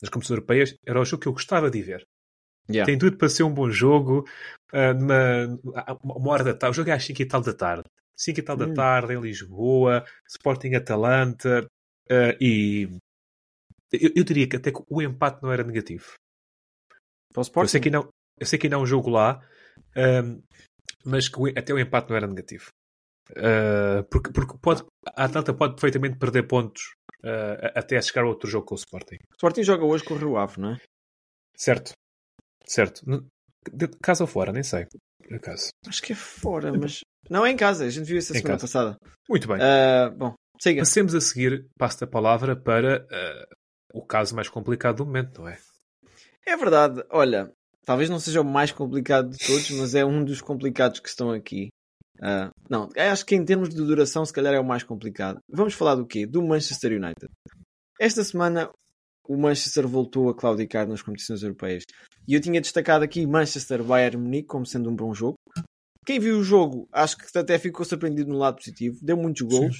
nas 0.00 0.10
competições 0.10 0.36
europeias, 0.36 0.74
era 0.86 1.00
o 1.00 1.04
jogo 1.04 1.22
que 1.22 1.28
eu 1.28 1.32
gostava 1.32 1.70
de 1.70 1.82
ver. 1.82 2.06
Yeah. 2.70 2.86
Tem 2.86 2.98
tudo 2.98 3.16
para 3.16 3.28
ser 3.28 3.44
um 3.44 3.52
bom 3.52 3.70
jogo. 3.70 4.28
Uh, 4.72 4.92
numa, 4.94 5.58
uma 6.02 6.30
hora 6.30 6.44
da 6.44 6.54
tarde. 6.54 6.72
O 6.72 6.76
jogo 6.76 6.90
é 6.90 6.92
às 6.92 7.04
5 7.04 7.22
e 7.22 7.26
tal 7.26 7.40
da 7.40 7.54
tarde. 7.54 7.84
5 8.14 8.38
e 8.38 8.42
tal 8.42 8.56
Hum. 8.56 8.58
da 8.58 8.74
tarde 8.74 9.14
em 9.14 9.20
Lisboa, 9.20 10.04
Sporting 10.28 10.74
Atalanta. 10.74 11.66
Uh, 12.10 12.36
e 12.40 12.88
eu, 13.92 14.10
eu, 14.16 14.24
diria 14.24 14.46
que 14.46 14.56
até 14.56 14.70
que 14.70 14.82
o 14.88 15.02
empate 15.02 15.42
não 15.42 15.50
era 15.50 15.64
negativo. 15.64 16.14
Para 17.32 17.40
o 17.40 17.42
Sporting? 17.42 17.66
Eu 17.66 17.70
sei 17.70 17.80
que 17.80 17.90
não, 17.90 18.08
eu 18.38 18.46
sei 18.46 18.58
que 18.58 18.66
ainda 18.66 18.76
há 18.76 18.80
um 18.80 18.86
jogo 18.86 19.08
lá, 19.08 19.40
um, 19.96 20.42
mas 21.04 21.28
que 21.28 21.38
o, 21.38 21.46
até 21.46 21.72
o 21.72 21.78
empate 21.78 22.10
não 22.10 22.16
era 22.16 22.26
negativo. 22.26 22.68
Uh, 23.32 24.02
porque, 24.10 24.32
porque 24.32 24.56
pode, 24.60 24.84
a 25.14 25.24
Atalanta 25.24 25.52
pode 25.52 25.74
perfeitamente 25.74 26.18
perder 26.18 26.44
pontos 26.44 26.94
uh, 27.24 27.70
até 27.74 28.00
chegar 28.00 28.24
a 28.24 28.28
outro 28.28 28.48
jogo 28.48 28.66
com 28.66 28.74
o 28.74 28.78
Sporting. 28.78 29.16
O 29.16 29.34
Sporting 29.34 29.62
joga 29.62 29.84
hoje 29.84 30.04
com 30.04 30.14
o 30.14 30.16
Rio 30.16 30.36
Ave, 30.36 30.60
não 30.60 30.72
é? 30.72 30.80
Certo. 31.56 31.92
Certo. 32.64 33.02
De 33.72 33.88
casa 34.02 34.24
ou 34.24 34.28
fora, 34.28 34.52
nem 34.52 34.62
sei. 34.62 34.86
Acaso. 35.30 35.68
Acho 35.86 36.02
que 36.02 36.12
é 36.12 36.16
fora, 36.16 36.72
mas. 36.72 37.00
Não, 37.28 37.44
é 37.44 37.50
em 37.50 37.56
casa. 37.56 37.84
A 37.84 37.90
gente 37.90 38.06
viu 38.06 38.18
isso 38.18 38.32
a 38.32 38.36
Em 38.36 38.40
semana 38.40 38.58
casa. 38.58 38.66
passada. 38.66 38.96
Muito 39.28 39.46
bem. 39.46 39.56
Uh, 39.58 40.16
bom, 40.16 40.34
siga. 40.60 40.80
Passemos 40.80 41.14
a 41.14 41.20
seguir, 41.20 41.66
passo 41.78 42.02
a 42.02 42.06
palavra 42.06 42.56
para 42.56 43.02
uh, 43.02 43.56
o 43.92 44.04
caso 44.04 44.34
mais 44.34 44.48
complicado 44.48 44.96
do 44.98 45.06
momento, 45.06 45.42
não 45.42 45.48
é? 45.48 45.58
É 46.46 46.56
verdade. 46.56 47.04
Olha, 47.10 47.52
talvez 47.84 48.08
não 48.08 48.18
seja 48.18 48.40
o 48.40 48.44
mais 48.44 48.72
complicado 48.72 49.28
de 49.30 49.38
todos, 49.38 49.70
mas 49.72 49.94
é 49.94 50.04
um 50.04 50.24
dos 50.24 50.40
complicados 50.40 51.00
que 51.00 51.08
estão 51.08 51.30
aqui. 51.30 51.68
Uh, 52.20 52.50
não, 52.68 52.88
acho 52.96 53.24
que 53.24 53.34
em 53.34 53.44
termos 53.44 53.68
de 53.68 53.76
duração, 53.76 54.24
se 54.24 54.32
calhar 54.32 54.54
é 54.54 54.60
o 54.60 54.64
mais 54.64 54.82
complicado. 54.82 55.40
Vamos 55.48 55.74
falar 55.74 55.94
do 55.94 56.06
quê? 56.06 56.26
Do 56.26 56.42
Manchester 56.42 56.92
United. 56.92 57.28
Esta 58.00 58.22
semana 58.24 58.70
o 59.28 59.36
Manchester 59.36 59.86
voltou 59.86 60.30
a 60.30 60.34
claudicar 60.34 60.88
nas 60.88 61.02
competições 61.02 61.42
europeias. 61.42 61.84
E 62.26 62.34
eu 62.34 62.40
tinha 62.40 62.60
destacado 62.60 63.04
aqui 63.04 63.26
Manchester 63.26 63.84
Bayern 63.84 64.16
Munique 64.16 64.48
como 64.48 64.66
sendo 64.66 64.90
um 64.90 64.96
bom 64.96 65.14
jogo. 65.14 65.36
Quem 66.06 66.18
viu 66.18 66.38
o 66.38 66.42
jogo, 66.42 66.88
acho 66.90 67.18
que 67.18 67.38
até 67.38 67.58
ficou 67.58 67.84
surpreendido 67.84 68.30
no 68.30 68.38
lado 68.38 68.56
positivo. 68.56 68.96
Deu 69.02 69.16
muitos 69.16 69.42
golos. 69.42 69.78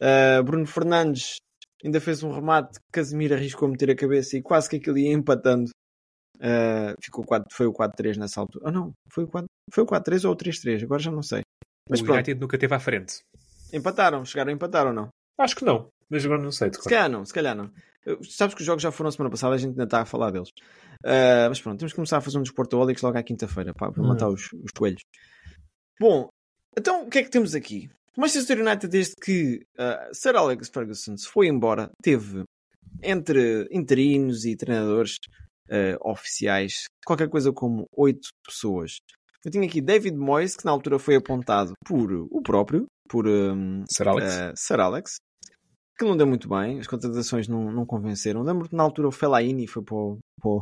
Uh, 0.00 0.42
Bruno 0.42 0.66
Fernandes 0.66 1.36
ainda 1.84 2.00
fez 2.00 2.22
um 2.22 2.32
remate. 2.32 2.78
Casemiro 2.90 3.34
arriscou 3.34 3.68
a 3.68 3.70
meter 3.70 3.90
a 3.90 3.96
cabeça 3.96 4.36
e 4.36 4.42
quase 4.42 4.70
que 4.70 4.76
aquilo 4.76 4.96
ia 4.96 5.12
empatando. 5.12 5.70
Uh, 6.36 6.94
ficou 7.02 7.24
4, 7.24 7.48
foi 7.52 7.66
o 7.66 7.72
4-3 7.72 8.16
nessa 8.16 8.40
altura. 8.40 8.68
Ah, 8.68 8.72
não, 8.72 8.92
foi 9.12 9.24
o 9.24 9.28
4, 9.28 9.46
foi 9.72 9.84
o 9.84 9.86
4-3 9.86 10.24
ou 10.24 10.32
o 10.32 10.36
3-3, 10.36 10.84
agora 10.84 11.02
já 11.02 11.10
não 11.10 11.22
sei. 11.22 11.42
Mas 11.88 12.00
o 12.00 12.04
pronto. 12.04 12.16
United 12.16 12.40
nunca 12.40 12.58
teve 12.58 12.74
à 12.74 12.78
frente. 12.80 13.22
Empataram, 13.72 14.24
chegaram 14.24 14.50
a 14.50 14.54
empatar 14.54 14.86
ou 14.86 14.92
não? 14.92 15.08
Acho 15.38 15.56
que 15.56 15.64
não, 15.64 15.88
mas 16.10 16.24
agora 16.24 16.42
não 16.42 16.50
sei. 16.50 16.70
Se 16.72 16.88
calhar 16.88 17.08
não, 17.08 17.24
se 17.24 17.32
calhar 17.32 17.54
não. 17.56 17.70
Sabes 18.22 18.54
que 18.54 18.62
os 18.62 18.66
jogos 18.66 18.82
já 18.82 18.90
foram 18.90 19.10
semana 19.10 19.30
passada, 19.30 19.54
a 19.54 19.58
gente 19.58 19.70
ainda 19.70 19.84
está 19.84 20.00
a 20.00 20.06
falar 20.06 20.30
deles. 20.30 20.48
Uh, 21.04 21.48
mas 21.48 21.60
pronto, 21.60 21.78
temos 21.78 21.92
que 21.92 21.96
começar 21.96 22.16
a 22.16 22.20
fazer 22.20 22.38
um 22.38 22.42
desportólicos 22.42 23.02
logo 23.02 23.18
à 23.18 23.22
quinta-feira 23.22 23.72
para 23.74 23.90
Hum. 23.90 24.08
matar 24.08 24.28
os, 24.28 24.50
os 24.52 24.70
coelhos. 24.76 25.02
Bom, 26.00 26.28
então 26.76 27.06
o 27.06 27.10
que 27.10 27.18
é 27.18 27.22
que 27.22 27.30
temos 27.30 27.54
aqui? 27.54 27.90
O 28.16 28.20
Manchester 28.20 28.58
United, 28.60 28.88
desde 28.88 29.14
que 29.22 29.60
uh, 29.78 30.12
Sir 30.14 30.34
Alex 30.36 30.68
Ferguson 30.68 31.16
se 31.16 31.28
foi 31.28 31.46
embora, 31.48 31.90
teve 32.02 32.42
entre 33.02 33.68
interinos 33.70 34.44
e 34.44 34.56
treinadores 34.56 35.16
uh, 35.70 36.10
oficiais 36.10 36.84
qualquer 37.04 37.28
coisa 37.28 37.52
como 37.52 37.86
oito 37.96 38.28
pessoas. 38.44 38.96
Eu 39.44 39.50
tinha 39.50 39.66
aqui 39.66 39.80
David 39.80 40.16
Moyes, 40.16 40.56
que 40.56 40.64
na 40.64 40.70
altura 40.72 40.98
foi 40.98 41.16
apontado 41.16 41.72
por 41.86 42.12
o 42.12 42.42
próprio, 42.42 42.86
por 43.08 43.26
um, 43.26 43.84
Sir 43.88 44.08
Alex. 44.08 44.34
Uh, 44.34 44.52
Sir 44.56 44.80
Alex 44.80 45.16
que 45.98 46.04
não 46.04 46.16
deu 46.16 46.26
muito 46.26 46.48
bem, 46.48 46.78
as 46.78 46.86
contratações 46.86 47.48
não, 47.48 47.72
não 47.72 47.84
convenceram. 47.84 48.42
Lembro-te 48.42 48.74
na 48.74 48.84
altura 48.84 49.08
o 49.08 49.12
Fellaini 49.12 49.66
foi 49.66 49.82
para 49.82 49.96
o, 49.96 50.18
para, 50.40 50.48
o, 50.48 50.60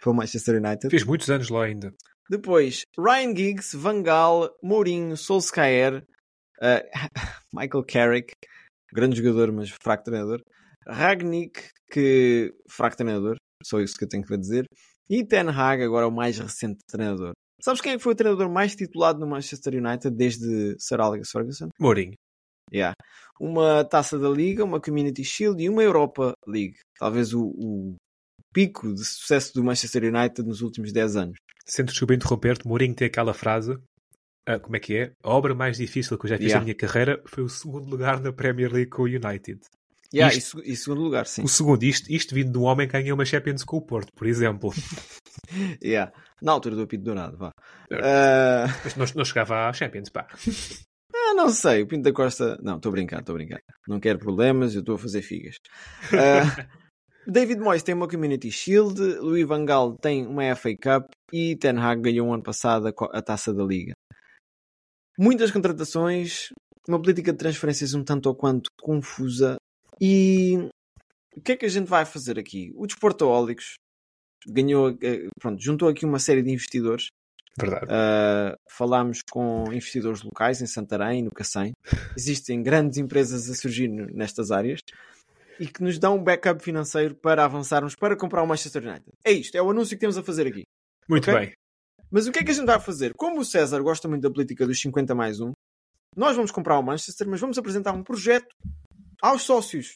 para 0.00 0.10
o 0.10 0.14
Manchester 0.14 0.56
United. 0.56 0.90
Fez 0.90 1.04
muitos 1.04 1.30
anos 1.30 1.48
lá 1.48 1.64
ainda. 1.64 1.94
Depois, 2.28 2.82
Ryan 2.98 3.36
Giggs, 3.36 3.76
Van 3.76 4.02
Gaal, 4.02 4.50
Mourinho, 4.62 5.16
Solskjaer, 5.16 6.04
uh, 6.60 6.82
Michael 7.54 7.84
Carrick, 7.86 8.32
grande 8.92 9.16
jogador, 9.16 9.52
mas 9.52 9.70
fraco 9.82 10.04
treinador. 10.04 10.40
Ragnick, 10.86 11.68
que 11.90 12.52
fraco 12.68 12.96
treinador, 12.96 13.36
só 13.64 13.78
isso 13.78 13.96
que 13.96 14.04
eu 14.04 14.08
tenho 14.08 14.24
que 14.24 14.36
dizer. 14.36 14.64
E 15.08 15.24
Ten 15.24 15.48
Hag, 15.48 15.82
agora 15.82 16.08
o 16.08 16.12
mais 16.12 16.38
recente 16.38 16.78
treinador. 16.88 17.32
Sabes 17.62 17.80
quem 17.80 17.98
foi 17.98 18.12
o 18.12 18.16
treinador 18.16 18.50
mais 18.50 18.74
titulado 18.74 19.18
no 19.18 19.26
Manchester 19.26 19.74
United 19.74 20.10
desde 20.10 20.76
Sir 20.78 21.00
Alex 21.00 21.30
Ferguson? 21.30 21.68
Mourinho. 21.78 22.14
Yeah. 22.72 22.94
Uma 23.38 23.84
taça 23.84 24.18
da 24.18 24.28
Liga, 24.28 24.64
uma 24.64 24.80
Community 24.80 25.24
Shield 25.24 25.62
e 25.62 25.68
uma 25.68 25.82
Europa 25.82 26.34
League. 26.46 26.76
Talvez 26.98 27.34
o, 27.34 27.46
o 27.56 27.96
pico 28.52 28.92
de 28.94 29.04
sucesso 29.04 29.54
do 29.54 29.64
Manchester 29.64 30.04
United 30.04 30.42
nos 30.46 30.62
últimos 30.62 30.92
10 30.92 31.16
anos. 31.16 31.36
Sendo 31.66 31.88
desculpa 31.88 32.14
interromper-te, 32.14 32.66
Mourinho 32.66 32.94
tem 32.94 33.06
aquela 33.06 33.34
frase. 33.34 33.72
Uh, 34.48 34.58
como 34.60 34.76
é 34.76 34.80
que 34.80 34.96
é? 34.96 35.12
A 35.22 35.30
obra 35.30 35.54
mais 35.54 35.76
difícil 35.76 36.18
que 36.18 36.26
eu 36.26 36.30
já 36.30 36.36
fiz 36.36 36.46
Yeah. 36.46 36.60
na 36.60 36.64
minha 36.64 36.74
carreira 36.74 37.22
foi 37.26 37.44
o 37.44 37.48
segundo 37.48 37.88
lugar 37.88 38.20
na 38.20 38.32
Premier 38.32 38.72
League 38.72 38.90
com 38.90 39.02
o 39.02 39.06
United. 39.06 39.60
Yeah, 40.12 40.34
Isto- 40.36 40.58
e, 40.60 40.62
seg- 40.70 40.76
segundo 40.76 41.02
lugar, 41.02 41.26
sim. 41.26 41.42
O 41.42 41.48
segundo, 41.48 41.82
isto, 41.84 42.10
isto 42.10 42.34
vindo 42.34 42.50
de 42.50 42.58
um 42.58 42.62
homem 42.64 42.86
que 42.88 42.92
ganhou 42.94 43.14
uma 43.16 43.24
Champions 43.24 43.62
com 43.64 43.76
o 43.76 43.82
Porto, 43.82 44.08
por 44.16 44.26
exemplo. 44.26 44.70
Yeah. 45.82 46.12
Na 46.42 46.52
altura 46.52 46.76
do 46.76 46.82
apito 46.82 47.02
dourado, 47.04 47.36
vá. 47.36 47.50
Ah, 47.92 48.66
Mas 48.84 48.94
não, 48.96 49.06
não 49.16 49.24
chegava 49.24 49.68
à 49.68 49.72
Champions, 49.72 50.08
pá. 50.08 50.26
ah, 51.14 51.34
não 51.34 51.48
sei, 51.48 51.82
o 51.82 51.86
Pinto 51.88 52.02
da 52.02 52.12
Costa. 52.12 52.56
Não, 52.62 52.76
estou 52.76 52.90
a 52.90 52.92
brincar, 52.92 53.20
estou 53.20 53.34
a 53.34 53.38
brincar. 53.38 53.60
Não 53.88 53.98
quero 53.98 54.18
problemas, 54.18 54.74
eu 54.74 54.80
estou 54.80 54.94
a 54.94 54.98
fazer 54.98 55.22
figas. 55.22 55.56
Ah, 56.12 56.66
David 57.26 57.60
Moyes 57.60 57.82
tem 57.82 57.94
uma 57.94 58.08
Community 58.08 58.50
Shield, 58.50 59.00
Louis 59.18 59.46
Van 59.46 59.64
Gaal 59.64 59.96
tem 59.98 60.26
uma 60.26 60.54
FA 60.54 60.70
Cup 60.76 61.10
e 61.32 61.56
Ten 61.56 61.78
Hag 61.78 62.00
ganhou 62.00 62.32
ano 62.32 62.42
passado 62.42 62.92
a 63.12 63.22
taça 63.22 63.52
da 63.52 63.64
Liga. 63.64 63.92
Muitas 65.18 65.50
contratações, 65.50 66.48
uma 66.88 67.00
política 67.00 67.32
de 67.32 67.38
transferências 67.38 67.94
um 67.94 68.02
tanto 68.04 68.26
ou 68.28 68.34
quanto 68.34 68.70
confusa 68.80 69.56
e 70.00 70.68
o 71.36 71.40
que 71.40 71.52
é 71.52 71.56
que 71.56 71.66
a 71.66 71.70
gente 71.70 71.88
vai 71.88 72.04
fazer 72.04 72.38
aqui? 72.38 72.72
O 72.74 72.86
Desportoólicos 72.86 73.74
ganhou, 74.46 74.96
eh, 75.02 75.28
pronto, 75.38 75.62
juntou 75.62 75.88
aqui 75.88 76.04
uma 76.04 76.18
série 76.18 76.42
de 76.42 76.50
investidores 76.50 77.08
Verdade. 77.58 77.86
Uh, 77.86 78.56
falámos 78.68 79.22
com 79.22 79.64
investidores 79.72 80.22
locais 80.22 80.62
em 80.62 80.66
Santarém, 80.66 81.22
no 81.22 81.30
Cacém. 81.30 81.72
Existem 82.16 82.62
grandes 82.62 82.98
empresas 82.98 83.50
a 83.50 83.54
surgir 83.54 83.88
nestas 83.88 84.50
áreas 84.50 84.80
e 85.58 85.66
que 85.66 85.82
nos 85.82 85.98
dão 85.98 86.16
um 86.16 86.22
backup 86.22 86.62
financeiro 86.62 87.14
para 87.14 87.44
avançarmos 87.44 87.94
para 87.94 88.16
comprar 88.16 88.42
o 88.42 88.46
Manchester 88.46 88.82
United. 88.82 89.10
É 89.24 89.32
isto, 89.32 89.54
é 89.56 89.62
o 89.62 89.70
anúncio 89.70 89.96
que 89.96 90.00
temos 90.00 90.16
a 90.16 90.22
fazer 90.22 90.46
aqui. 90.46 90.62
Muito 91.08 91.30
ok. 91.30 91.38
bem. 91.38 91.52
Mas 92.10 92.26
o 92.26 92.32
que 92.32 92.38
é 92.38 92.44
que 92.44 92.50
a 92.50 92.54
gente 92.54 92.66
vai 92.66 92.80
fazer? 92.80 93.12
Como 93.14 93.40
o 93.40 93.44
César 93.44 93.80
gosta 93.82 94.08
muito 94.08 94.22
da 94.22 94.30
política 94.30 94.66
dos 94.66 94.80
50 94.80 95.14
mais 95.14 95.40
1, 95.40 95.52
nós 96.16 96.34
vamos 96.34 96.50
comprar 96.50 96.78
o 96.78 96.82
Manchester, 96.82 97.28
mas 97.28 97.40
vamos 97.40 97.58
apresentar 97.58 97.92
um 97.92 98.02
projeto 98.02 98.48
aos 99.22 99.42
sócios, 99.42 99.94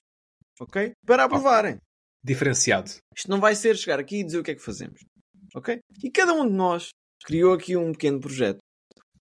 ok? 0.60 0.92
Para 1.06 1.24
aprovarem. 1.24 1.78
Diferenciado. 2.22 2.90
Isto 3.14 3.30
não 3.30 3.40
vai 3.40 3.54
ser 3.54 3.76
chegar 3.76 3.98
aqui 3.98 4.20
e 4.20 4.24
dizer 4.24 4.38
o 4.38 4.42
que 4.42 4.52
é 4.52 4.54
que 4.54 4.62
fazemos. 4.62 5.00
Ok? 5.54 5.78
E 6.02 6.10
cada 6.10 6.32
um 6.32 6.46
de 6.46 6.54
nós 6.54 6.88
criou 7.24 7.54
aqui 7.54 7.76
um 7.76 7.92
pequeno 7.92 8.20
projeto. 8.20 8.58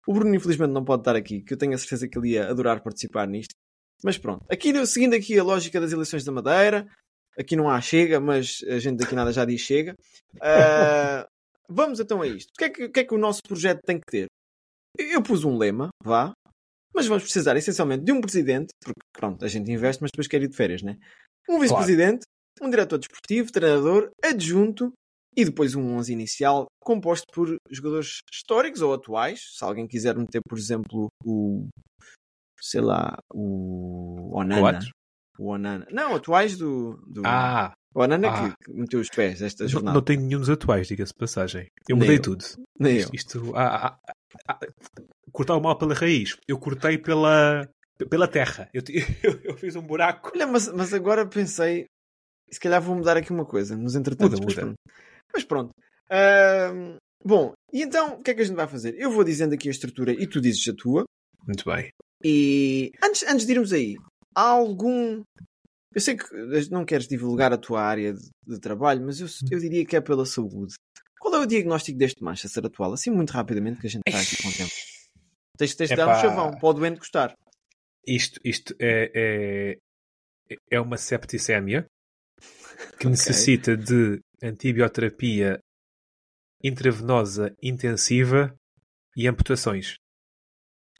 O 0.06 0.12
Bruno, 0.12 0.34
infelizmente, 0.34 0.72
não 0.72 0.84
pode 0.84 1.02
estar 1.02 1.16
aqui, 1.16 1.42
que 1.42 1.54
eu 1.54 1.58
tenho 1.58 1.74
a 1.74 1.78
certeza 1.78 2.08
que 2.08 2.18
ele 2.18 2.30
ia 2.30 2.48
adorar 2.48 2.82
participar 2.82 3.26
nisto. 3.26 3.52
Mas 4.02 4.16
pronto. 4.16 4.44
Aqui, 4.50 4.86
seguindo 4.86 5.14
aqui 5.14 5.38
a 5.38 5.44
lógica 5.44 5.80
das 5.80 5.92
eleições 5.92 6.24
da 6.24 6.32
Madeira, 6.32 6.86
aqui 7.38 7.56
não 7.56 7.68
há 7.68 7.80
chega, 7.80 8.20
mas 8.20 8.62
a 8.68 8.78
gente 8.78 8.98
daqui 8.98 9.14
nada 9.14 9.32
já 9.32 9.44
diz 9.44 9.60
chega. 9.60 9.94
Ah, 10.40 11.26
vamos 11.68 12.00
então 12.00 12.22
a 12.22 12.26
isto. 12.26 12.50
O 12.50 12.58
que, 12.58 12.64
é 12.64 12.68
que, 12.70 12.84
o 12.84 12.92
que 12.92 13.00
é 13.00 13.04
que 13.04 13.14
o 13.14 13.18
nosso 13.18 13.42
projeto 13.42 13.80
tem 13.84 13.98
que 13.98 14.10
ter? 14.10 14.26
Eu 14.98 15.22
pus 15.22 15.44
um 15.44 15.56
lema, 15.56 15.88
vá, 16.02 16.32
mas 17.00 17.06
vamos 17.06 17.22
precisar 17.22 17.56
essencialmente 17.56 18.04
de 18.04 18.12
um 18.12 18.20
presidente, 18.20 18.68
porque 18.84 19.00
pronto, 19.12 19.42
a 19.42 19.48
gente 19.48 19.72
investe, 19.72 20.02
mas 20.02 20.10
depois 20.12 20.28
quer 20.28 20.42
ir 20.42 20.48
de 20.48 20.56
férias, 20.56 20.82
né? 20.82 20.98
Um 21.48 21.58
vice-presidente, 21.58 22.26
um 22.60 22.68
diretor 22.68 22.98
desportivo, 22.98 23.50
treinador, 23.50 24.10
adjunto 24.22 24.92
e 25.34 25.46
depois 25.46 25.74
um 25.74 25.96
11 25.96 26.12
inicial 26.12 26.66
composto 26.78 27.26
por 27.32 27.56
jogadores 27.70 28.18
históricos 28.30 28.82
ou 28.82 28.92
atuais. 28.92 29.40
Se 29.56 29.64
alguém 29.64 29.86
quiser 29.86 30.14
meter, 30.14 30.42
por 30.46 30.58
exemplo, 30.58 31.08
o. 31.24 31.68
sei 32.60 32.82
lá, 32.82 33.16
o. 33.32 34.36
Onana. 34.38 34.60
Quatro? 34.60 34.90
O 35.38 35.46
Onana. 35.46 35.86
Não, 35.90 36.14
atuais 36.14 36.58
do. 36.58 37.02
do... 37.06 37.22
Ah, 37.24 37.72
o 37.94 38.02
Onana 38.02 38.28
ah. 38.28 38.54
que, 38.62 38.72
meteu 38.72 39.00
os 39.00 39.08
pés 39.08 39.40
esta 39.40 39.64
não, 39.64 39.70
jornada. 39.70 39.94
não 39.94 40.04
tenho 40.04 40.20
nenhum 40.20 40.38
dos 40.38 40.50
atuais, 40.50 40.86
diga-se 40.86 41.14
passagem. 41.14 41.66
Eu 41.88 41.96
mudei 41.96 42.16
eu. 42.16 42.22
tudo. 42.22 42.44
Nem 42.78 42.96
eu. 42.96 43.00
Isto, 43.00 43.14
isto 43.14 43.56
ah, 43.56 43.86
ah, 43.86 43.98
ah, 44.48 44.58
ah, 44.62 44.66
cortar 45.32 45.56
o 45.56 45.60
mal 45.60 45.76
pela 45.76 45.94
raiz. 45.94 46.36
Eu 46.48 46.58
cortei 46.58 46.98
pela, 46.98 47.68
pela 48.08 48.28
terra. 48.28 48.68
Eu, 48.72 48.82
eu, 49.22 49.40
eu 49.42 49.56
fiz 49.56 49.76
um 49.76 49.82
buraco. 49.82 50.32
Olha, 50.34 50.46
mas, 50.46 50.68
mas 50.72 50.92
agora 50.94 51.26
pensei, 51.26 51.86
se 52.50 52.60
calhar 52.60 52.80
vou 52.82 52.96
mudar 52.96 53.16
aqui 53.16 53.30
uma 53.30 53.44
coisa, 53.44 53.76
nos 53.76 53.94
entretantos. 53.94 54.40
Muda, 54.40 54.46
mas 54.46 54.54
muda. 54.54 54.66
pronto. 54.66 54.78
Mas 55.32 55.44
pronto. 55.44 55.70
Ahm, 56.10 56.96
bom, 57.24 57.52
e 57.72 57.82
então 57.82 58.14
o 58.14 58.22
que 58.22 58.32
é 58.32 58.34
que 58.34 58.42
a 58.42 58.44
gente 58.44 58.56
vai 58.56 58.66
fazer? 58.66 58.94
Eu 58.98 59.10
vou 59.10 59.22
dizendo 59.22 59.54
aqui 59.54 59.68
a 59.68 59.70
estrutura 59.70 60.12
e 60.12 60.26
tu 60.26 60.40
dizes 60.40 60.66
a 60.68 60.74
tua. 60.74 61.04
Muito 61.46 61.64
bem. 61.64 61.90
E 62.22 62.90
antes, 63.02 63.22
antes 63.22 63.46
de 63.46 63.52
irmos 63.52 63.72
aí, 63.72 63.96
há 64.34 64.42
algum. 64.42 65.22
Eu 65.92 66.00
sei 66.00 66.16
que 66.16 66.24
não 66.70 66.84
queres 66.84 67.08
divulgar 67.08 67.52
a 67.52 67.58
tua 67.58 67.82
área 67.82 68.12
de, 68.12 68.28
de 68.46 68.60
trabalho, 68.60 69.04
mas 69.04 69.20
eu, 69.20 69.26
eu 69.50 69.58
diria 69.58 69.84
que 69.84 69.96
é 69.96 70.00
pela 70.00 70.24
saúde. 70.24 70.74
Qual 71.18 71.34
é 71.34 71.38
o 71.38 71.46
diagnóstico 71.46 71.98
deste 71.98 72.22
Manchester 72.22 72.66
atual? 72.66 72.92
Assim, 72.92 73.10
muito 73.10 73.30
rapidamente, 73.30 73.80
que 73.80 73.86
a 73.86 73.90
gente 73.90 74.02
está 74.06 74.20
aqui 74.20 74.42
com 74.42 74.48
o 74.48 74.52
tempo. 74.52 74.70
Tens, 75.60 75.74
tens 75.74 75.90
de 75.90 75.96
dar 75.96 76.08
um 76.08 76.20
chavão, 76.20 76.50
para 76.58 76.68
o 76.68 76.72
doente 76.72 76.98
gostar. 76.98 77.34
Isto, 78.06 78.40
isto 78.42 78.74
é, 78.80 79.76
é, 80.50 80.56
é 80.70 80.80
uma 80.80 80.96
septicémia 80.96 81.84
que 82.98 83.06
Ok. 83.06 83.10
necessita 83.10 83.76
de 83.76 84.18
antibioterapia 84.42 85.58
intravenosa 86.64 87.54
intensiva 87.62 88.54
e 89.16 89.28
amputações. 89.28 89.96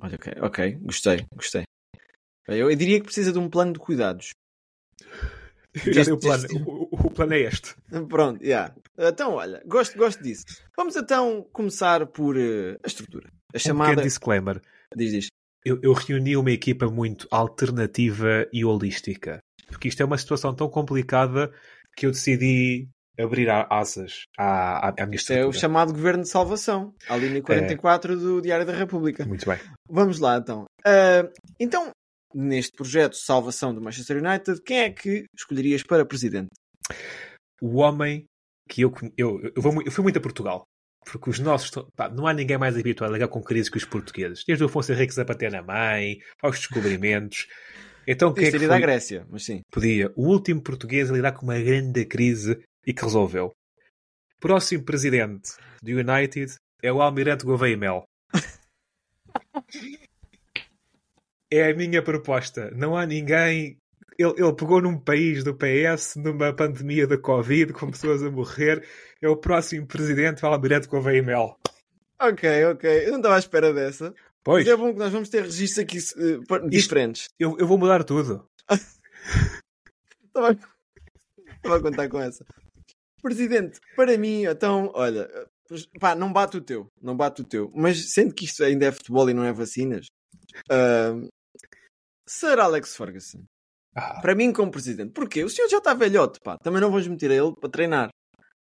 Olha, 0.03 0.16
ok, 0.16 0.33
ok, 0.42 0.73
gostei, 0.83 1.27
gostei. 1.35 1.64
Eu, 2.46 2.70
eu 2.70 2.77
diria 2.77 2.99
que 2.99 3.05
precisa 3.07 3.33
de 3.33 3.38
um 3.38 3.49
plano 3.49 3.73
de 3.73 3.79
cuidados. 3.79 4.31
Já 5.94 6.01
Este- 6.03 6.12
o 6.12 6.18
plano. 6.18 6.44
este- 6.44 6.57
O, 6.57 6.88
o- 7.07 7.11
plano 7.11 7.33
é 7.35 7.40
este. 7.40 7.75
Pronto, 8.09 8.44
já. 8.44 8.75
Então, 8.99 9.35
olha, 9.35 9.62
gosto, 9.66 9.96
gosto 9.96 10.23
disso. 10.23 10.44
Vamos 10.77 10.96
então 10.96 11.44
começar 11.53 12.07
por 12.09 12.37
eh, 12.37 12.77
a 12.83 12.87
estrutura. 12.87 13.31
A 13.52 13.56
Um 13.56 13.58
chamada. 13.60 13.90
pequeno 13.90 14.06
disclaimer. 14.06 14.60
Diz, 14.96 15.10
diz. 15.12 15.26
Eu, 15.64 15.78
eu 15.82 15.92
reuni 15.92 16.36
uma 16.36 16.50
equipa 16.50 16.86
muito 16.88 17.28
alternativa 17.30 18.46
e 18.52 18.64
holística. 18.64 19.38
Porque 19.68 19.88
isto 19.88 20.02
é 20.02 20.06
uma 20.06 20.18
situação 20.18 20.54
tão 20.54 20.68
complicada 20.68 21.52
que 21.96 22.06
eu 22.06 22.10
decidi 22.10 22.88
abrir 23.18 23.48
asas 23.50 24.22
à, 24.38 24.88
à, 24.88 24.94
à 24.98 25.06
minha 25.06 25.16
Isto 25.16 25.32
é 25.32 25.36
o 25.36 25.50
estrutura. 25.50 25.58
chamado 25.60 25.92
Governo 25.92 26.22
de 26.22 26.28
Salvação, 26.30 26.94
a 27.08 27.16
linha 27.16 27.42
44 27.42 28.16
do 28.18 28.40
Diário 28.40 28.64
da 28.64 28.72
República. 28.72 29.24
Muito 29.26 29.44
bem. 29.46 29.58
Vamos 29.88 30.18
lá 30.18 30.38
então. 30.38 30.64
Ah, 30.86 31.28
então, 31.58 31.90
neste 32.34 32.72
projeto 32.72 33.12
de 33.12 33.18
salvação 33.18 33.74
do 33.74 33.82
Manchester 33.82 34.16
United, 34.24 34.62
quem 34.62 34.78
é 34.80 34.90
que 34.90 35.26
escolherias 35.36 35.82
para 35.82 36.06
presidente? 36.06 36.48
o 37.62 37.76
homem 37.76 38.24
que 38.68 38.82
eu, 38.82 38.92
eu, 39.18 39.40
eu, 39.42 39.52
eu 39.84 39.92
fui 39.92 40.02
muito 40.02 40.18
a 40.18 40.22
Portugal. 40.22 40.62
Porque 41.04 41.30
os 41.30 41.38
nossos. 41.38 41.70
pá, 41.96 42.08
não 42.08 42.26
há 42.26 42.32
ninguém 42.32 42.58
mais 42.58 42.76
habituado 42.76 43.10
a 43.10 43.12
ligar 43.14 43.28
com 43.28 43.42
crises 43.42 43.68
que 43.68 43.78
os 43.78 43.84
portugueses. 43.84 44.44
Desde 44.44 44.62
o 44.64 44.66
Afonso 44.66 44.92
Henriques 44.92 45.18
a 45.18 45.24
bater 45.24 45.50
na 45.50 45.62
mãe, 45.62 46.18
aos 46.42 46.58
descobrimentos. 46.58 47.46
Então, 48.06 48.32
quem 48.32 48.44
é 48.44 48.46
que 48.46 48.52
teria 48.52 48.68
da 48.68 48.74
foi? 48.74 48.82
Grécia, 48.82 49.26
mas 49.30 49.44
sim. 49.44 49.60
Podia. 49.70 50.12
O 50.16 50.26
último 50.26 50.62
português 50.62 51.10
a 51.10 51.14
lidar 51.14 51.32
com 51.32 51.44
uma 51.44 51.58
grande 51.58 52.04
crise 52.04 52.60
e 52.86 52.92
que 52.92 53.02
resolveu. 53.02 53.52
Próximo 54.38 54.84
presidente 54.84 55.52
do 55.82 55.90
United 55.90 56.54
é 56.82 56.92
o 56.92 57.02
Almirante 57.02 57.44
Gouveia 57.44 57.76
Mel. 57.76 58.04
É 61.52 61.68
a 61.68 61.74
minha 61.74 62.00
proposta. 62.00 62.70
Não 62.70 62.96
há 62.96 63.04
ninguém. 63.04 63.76
Ele, 64.22 64.35
ele 64.37 64.54
pegou 64.54 64.83
num 64.83 64.98
país 64.98 65.42
do 65.42 65.54
PS, 65.56 66.16
numa 66.16 66.52
pandemia 66.54 67.06
da 67.06 67.16
Covid, 67.16 67.72
com 67.72 67.90
pessoas 67.90 68.22
a 68.22 68.30
morrer. 68.30 68.87
É 69.22 69.28
o 69.28 69.37
próximo 69.37 69.87
presidente, 69.87 70.44
o 70.44 70.48
Almirante 70.48 70.88
Gouveia 70.88 71.18
e 71.18 71.22
Mel. 71.22 71.56
Ok, 72.20 72.64
ok. 72.66 73.06
Eu 73.06 73.11
não 73.12 73.16
estava 73.18 73.37
à 73.37 73.38
espera 73.38 73.72
dessa. 73.72 74.14
Pois, 74.44 74.64
Mas 74.64 74.72
é 74.74 74.76
bom 74.76 74.92
que 74.92 74.98
nós 74.98 75.12
vamos 75.12 75.28
ter 75.28 75.42
registros 75.42 75.78
aqui 75.78 75.98
eh, 75.98 76.38
pa- 76.48 76.59
diferentes. 76.59 77.28
eu, 77.38 77.56
eu 77.59 77.66
vou 77.66 77.78
mudar 77.78 78.04
tudo. 78.04 78.46
Estava 80.26 81.76
a 81.76 81.80
contar 81.83 82.09
com 82.09 82.20
essa. 82.20 82.44
Presidente, 83.22 83.78
para 83.96 84.16
mim, 84.16 84.44
então, 84.44 84.90
olha, 84.94 85.28
pá, 85.98 86.14
não 86.14 86.33
bate 86.33 86.56
o 86.56 86.61
teu, 86.62 86.87
não 87.02 87.14
bate 87.16 87.42
o 87.42 87.44
teu, 87.44 87.70
mas 87.74 88.12
sendo 88.12 88.35
que 88.35 88.46
isto 88.46 88.64
ainda 88.64 88.87
é 88.87 88.92
futebol 88.92 89.28
e 89.28 89.35
não 89.35 89.44
é 89.44 89.52
vacinas, 89.52 90.06
ahm, 90.70 91.28
Sir 92.26 92.59
Alex 92.59 92.96
Ferguson, 92.96 93.44
Ah, 93.94 94.20
para 94.20 94.35
mim, 94.35 94.53
como 94.53 94.70
presidente, 94.70 95.12
porquê? 95.12 95.44
O 95.44 95.48
senhor 95.48 95.68
já 95.68 95.79
está 95.79 95.94
velhote, 95.94 96.38
pá, 96.42 96.57
também 96.59 96.81
não 96.81 96.90
vamos 96.90 97.09
meter 97.09 97.31
a 97.31 97.35
ele 97.35 97.55
para 97.55 97.70
treinar. 97.70 98.09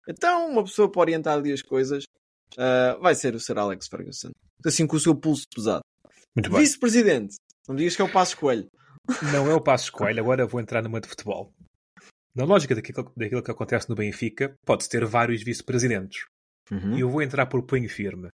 Então, 0.07 0.49
uma 0.49 0.63
pessoa 0.63 0.91
para 0.91 1.01
orientar 1.01 1.37
ali 1.37 1.51
as 1.51 1.61
coisas 1.61 2.05
ah, 2.57 2.97
vai 3.01 3.15
ser 3.15 3.35
o 3.35 3.39
Sir 3.39 3.57
Alex 3.57 3.87
Ferguson, 3.87 4.31
assim 4.65 4.85
com 4.85 4.95
o 4.95 4.99
seu 4.99 5.15
pulso 5.15 5.45
pesado. 5.53 5.81
muito 6.35 6.49
bem. 6.49 6.59
Vice-presidente, 6.59 7.35
não 7.67 7.75
me 7.75 7.79
digas 7.79 7.95
que 7.95 8.01
é 8.01 8.05
o 8.05 8.11
Passo 8.11 8.37
Coelho. 8.37 8.67
Não 9.31 9.49
é 9.49 9.53
o 9.53 9.61
passo 9.61 9.85
escolha, 9.85 10.21
agora 10.21 10.45
vou 10.45 10.59
entrar 10.59 10.83
numa 10.83 10.99
de 10.99 11.07
futebol. 11.07 11.53
Na 12.35 12.43
lógica 12.43 12.75
daquilo, 12.75 13.11
daquilo 13.15 13.41
que 13.41 13.51
acontece 13.51 13.89
no 13.89 13.95
Benfica, 13.95 14.53
pode-se 14.65 14.89
ter 14.89 15.05
vários 15.05 15.41
vice-presidentes. 15.43 16.25
E 16.95 16.99
eu 16.99 17.09
vou 17.09 17.21
entrar 17.21 17.45
por 17.45 17.63
punho 17.63 17.89
firme. 17.89 18.27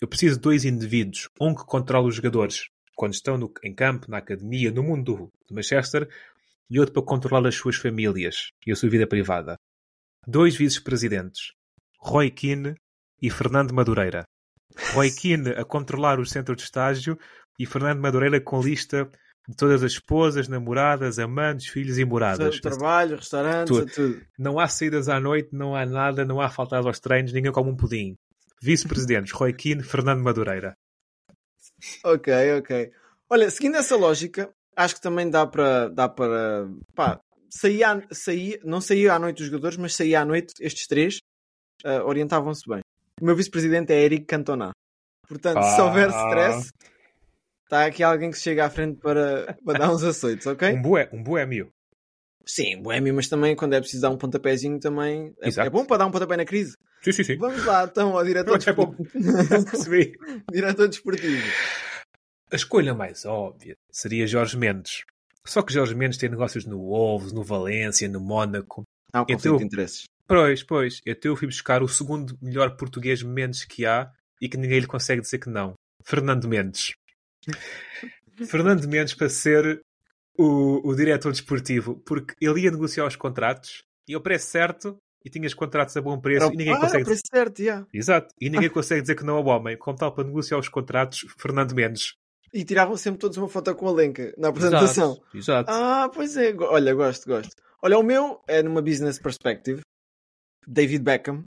Eu 0.00 0.08
preciso 0.08 0.34
de 0.34 0.42
dois 0.42 0.64
indivíduos, 0.64 1.28
um 1.40 1.54
que 1.54 1.64
controla 1.64 2.08
os 2.08 2.16
jogadores 2.16 2.66
quando 2.98 3.14
estão 3.14 3.38
no- 3.38 3.52
em 3.62 3.72
campo, 3.72 4.10
na 4.10 4.18
academia, 4.18 4.72
no 4.72 4.82
mundo 4.82 5.04
do, 5.14 5.32
do 5.48 5.54
Manchester, 5.54 6.08
e 6.68 6.80
outro 6.80 6.92
para 6.94 7.02
controlar 7.04 7.46
as 7.46 7.54
suas 7.54 7.76
famílias 7.76 8.50
e 8.66 8.72
a 8.72 8.76
sua 8.76 8.90
vida 8.90 9.06
privada. 9.06 9.56
Dois 10.26 10.56
vice-presidentes, 10.56 11.52
Roy 12.00 12.28
Keane 12.30 12.74
e 13.22 13.30
Fernando 13.30 13.72
Madureira. 13.72 14.24
Roy 14.94 15.10
Keane 15.14 15.50
a 15.50 15.64
controlar 15.64 16.18
o 16.18 16.26
centro 16.26 16.56
de 16.56 16.62
estágio 16.62 17.16
e 17.58 17.64
Fernando 17.64 18.00
Madureira 18.00 18.40
com 18.40 18.60
lista 18.60 19.08
de 19.48 19.54
todas 19.56 19.82
as 19.84 19.92
esposas, 19.92 20.48
namoradas, 20.48 21.18
amantes, 21.20 21.68
filhos 21.68 21.98
e 21.98 22.04
moradas. 22.04 22.60
Trabalho, 22.60 23.16
restaurantes, 23.16 23.76
Tudo. 23.78 23.90
tudo. 23.92 24.22
Não 24.38 24.58
há 24.58 24.66
saídas 24.68 25.08
à 25.08 25.18
noite, 25.20 25.48
não 25.52 25.74
há 25.74 25.86
nada, 25.86 26.24
não 26.24 26.40
há 26.40 26.50
faltadas 26.50 26.84
aos 26.84 26.98
treinos, 27.00 27.32
ninguém 27.32 27.52
come 27.52 27.70
um 27.70 27.76
pudim. 27.76 28.14
Vice-presidentes, 28.60 29.32
Roy 29.32 29.52
Keane, 29.54 29.82
Fernando 29.84 30.20
Madureira. 30.22 30.74
Ok, 32.04 32.32
ok. 32.58 32.90
Olha, 33.30 33.50
seguindo 33.50 33.76
essa 33.76 33.96
lógica, 33.96 34.50
acho 34.76 34.94
que 34.96 35.00
também 35.00 35.28
dá 35.30 35.46
para. 35.46 35.88
Dá 35.88 36.08
para 36.08 36.68
pá, 36.94 37.20
saía, 37.50 38.06
saía, 38.10 38.58
não 38.64 38.80
saía 38.80 39.14
à 39.14 39.18
noite 39.18 39.42
os 39.42 39.48
jogadores, 39.48 39.76
mas 39.76 39.94
saía 39.94 40.20
à 40.20 40.24
noite 40.24 40.54
estes 40.60 40.86
três 40.86 41.18
ah, 41.84 42.02
orientavam-se 42.04 42.62
bem. 42.68 42.80
O 43.20 43.24
meu 43.24 43.36
vice-presidente 43.36 43.92
é 43.92 44.02
Eric 44.04 44.26
Cantona. 44.26 44.70
Portanto, 45.28 45.62
se 45.62 45.80
Ah. 45.80 45.84
houver 45.84 46.08
stress, 46.10 46.70
está 47.64 47.86
aqui 47.86 48.02
alguém 48.02 48.30
que 48.30 48.38
chega 48.38 48.64
à 48.64 48.70
frente 48.70 48.98
para, 49.00 49.56
para 49.64 49.78
dar 49.78 49.92
uns 49.92 50.02
açoites, 50.02 50.46
ok? 50.46 50.68
Um, 50.78 50.82
boé, 50.82 51.08
um 51.12 51.22
boémio. 51.22 51.70
Sim, 52.46 52.80
boêmio, 52.80 53.12
mas 53.14 53.28
também 53.28 53.54
quando 53.54 53.74
é 53.74 53.80
preciso 53.80 54.02
dar 54.02 54.10
um 54.10 54.16
pontapézinho 54.16 54.80
também 54.80 55.34
é, 55.42 55.48
é 55.66 55.70
bom 55.70 55.84
para 55.84 55.98
dar 55.98 56.06
um 56.06 56.10
pontapé 56.10 56.36
na 56.36 56.46
crise. 56.46 56.74
Sim, 57.02 57.12
sim, 57.12 57.24
sim. 57.24 57.36
Vamos 57.36 57.64
lá 57.64 57.84
então 57.84 58.16
ao 58.16 58.24
diretor 58.24 58.54
É 58.54 58.58
desportivo. 58.58 59.06
Diretor 60.52 60.88
desportivo. 60.88 61.46
A 62.50 62.56
escolha 62.56 62.94
mais 62.94 63.24
óbvia 63.24 63.76
seria 63.90 64.26
Jorge 64.26 64.56
Mendes. 64.56 65.04
Só 65.44 65.62
que 65.62 65.72
Jorge 65.72 65.94
Mendes 65.94 66.18
tem 66.18 66.28
negócios 66.28 66.64
no 66.64 66.78
Wolves, 66.78 67.32
no 67.32 67.42
Valência, 67.42 68.08
no 68.08 68.20
Mónaco. 68.20 68.82
Há 69.12 69.20
um 69.20 69.22
Eu 69.28 69.36
conflito 69.36 69.52
tô- 69.52 69.58
de 69.58 69.64
interesses. 69.64 70.04
Pois, 70.26 70.62
pois. 70.62 71.00
Até 71.08 71.28
eu 71.28 71.36
fui 71.36 71.46
buscar 71.46 71.82
o 71.82 71.88
segundo 71.88 72.36
melhor 72.42 72.76
português 72.76 73.22
Mendes 73.22 73.64
que 73.64 73.86
há 73.86 74.10
e 74.40 74.48
que 74.48 74.56
ninguém 74.58 74.80
lhe 74.80 74.86
consegue 74.86 75.22
dizer 75.22 75.38
que 75.38 75.48
não. 75.48 75.74
Fernando 76.04 76.46
Mendes. 76.48 76.92
Fernando 78.46 78.86
Mendes 78.86 79.14
para 79.14 79.28
ser 79.28 79.80
o, 80.36 80.86
o 80.88 80.94
diretor 80.94 81.32
desportivo, 81.32 81.96
porque 82.06 82.34
ele 82.40 82.60
ia 82.60 82.70
negociar 82.70 83.06
os 83.06 83.16
contratos 83.16 83.82
e 84.06 84.14
o 84.14 84.20
preço 84.20 84.46
certo 84.46 84.96
e 85.28 85.30
tinha 85.30 85.46
os 85.46 85.54
contratos 85.54 85.96
a 85.96 86.00
bom 86.00 86.18
preço 86.18 86.50
e 86.52 86.56
ninguém 86.56 86.74
ah, 86.74 86.80
consegue 86.80 87.04
preço 87.04 87.22
certo, 87.30 87.60
yeah. 87.60 87.86
Exato. 87.92 88.34
E 88.40 88.48
ninguém 88.48 88.70
consegue 88.70 89.02
dizer 89.02 89.14
que 89.14 89.24
não 89.24 89.36
ao 89.36 89.46
homem. 89.46 89.76
Como 89.76 89.96
tal, 89.96 90.12
para 90.12 90.24
negociar 90.24 90.58
os 90.58 90.68
contratos, 90.68 91.26
Fernando 91.38 91.74
Mendes. 91.74 92.14
E 92.52 92.64
tiravam 92.64 92.96
sempre 92.96 93.20
todos 93.20 93.36
uma 93.36 93.48
foto 93.48 93.74
com 93.74 93.86
a 93.88 93.92
Lenca 93.92 94.34
na 94.38 94.48
apresentação. 94.48 95.12
Exato. 95.12 95.36
Exato. 95.36 95.70
Ah, 95.70 96.10
pois 96.12 96.36
é. 96.36 96.54
Olha, 96.58 96.94
gosto, 96.94 97.26
gosto. 97.26 97.54
Olha, 97.82 97.98
o 97.98 98.02
meu 98.02 98.40
é 98.48 98.62
numa 98.62 98.80
business 98.80 99.18
perspective. 99.18 99.82
David 100.66 101.04
Beckham. 101.04 101.44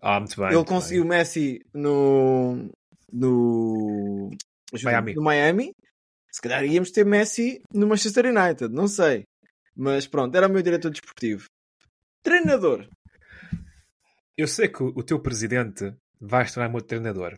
Ah, 0.00 0.18
muito 0.18 0.36
bem. 0.36 0.46
Ele 0.46 0.56
muito 0.56 0.68
conseguiu. 0.68 1.04
Messi 1.04 1.60
no. 1.74 2.70
no. 3.12 4.30
Miami. 4.82 5.14
No 5.14 5.22
Miami. 5.22 5.72
Se 6.32 6.40
calhar 6.40 6.64
íamos 6.64 6.90
ter 6.90 7.04
Messi 7.04 7.60
no 7.72 7.86
Manchester 7.86 8.26
United, 8.26 8.72
não 8.72 8.88
sei. 8.88 9.24
Mas 9.76 10.06
pronto, 10.06 10.34
era 10.34 10.46
o 10.46 10.50
meu 10.50 10.62
diretor 10.62 10.90
desportivo. 10.90 11.46
Treinador. 12.22 12.88
Eu 14.38 14.46
sei 14.46 14.68
que 14.68 14.82
o 14.82 15.02
teu 15.02 15.18
presidente 15.18 15.92
vai 16.20 16.46
se 16.46 16.54
tornar 16.54 16.68
meu 16.68 16.80
treinador. 16.80 17.34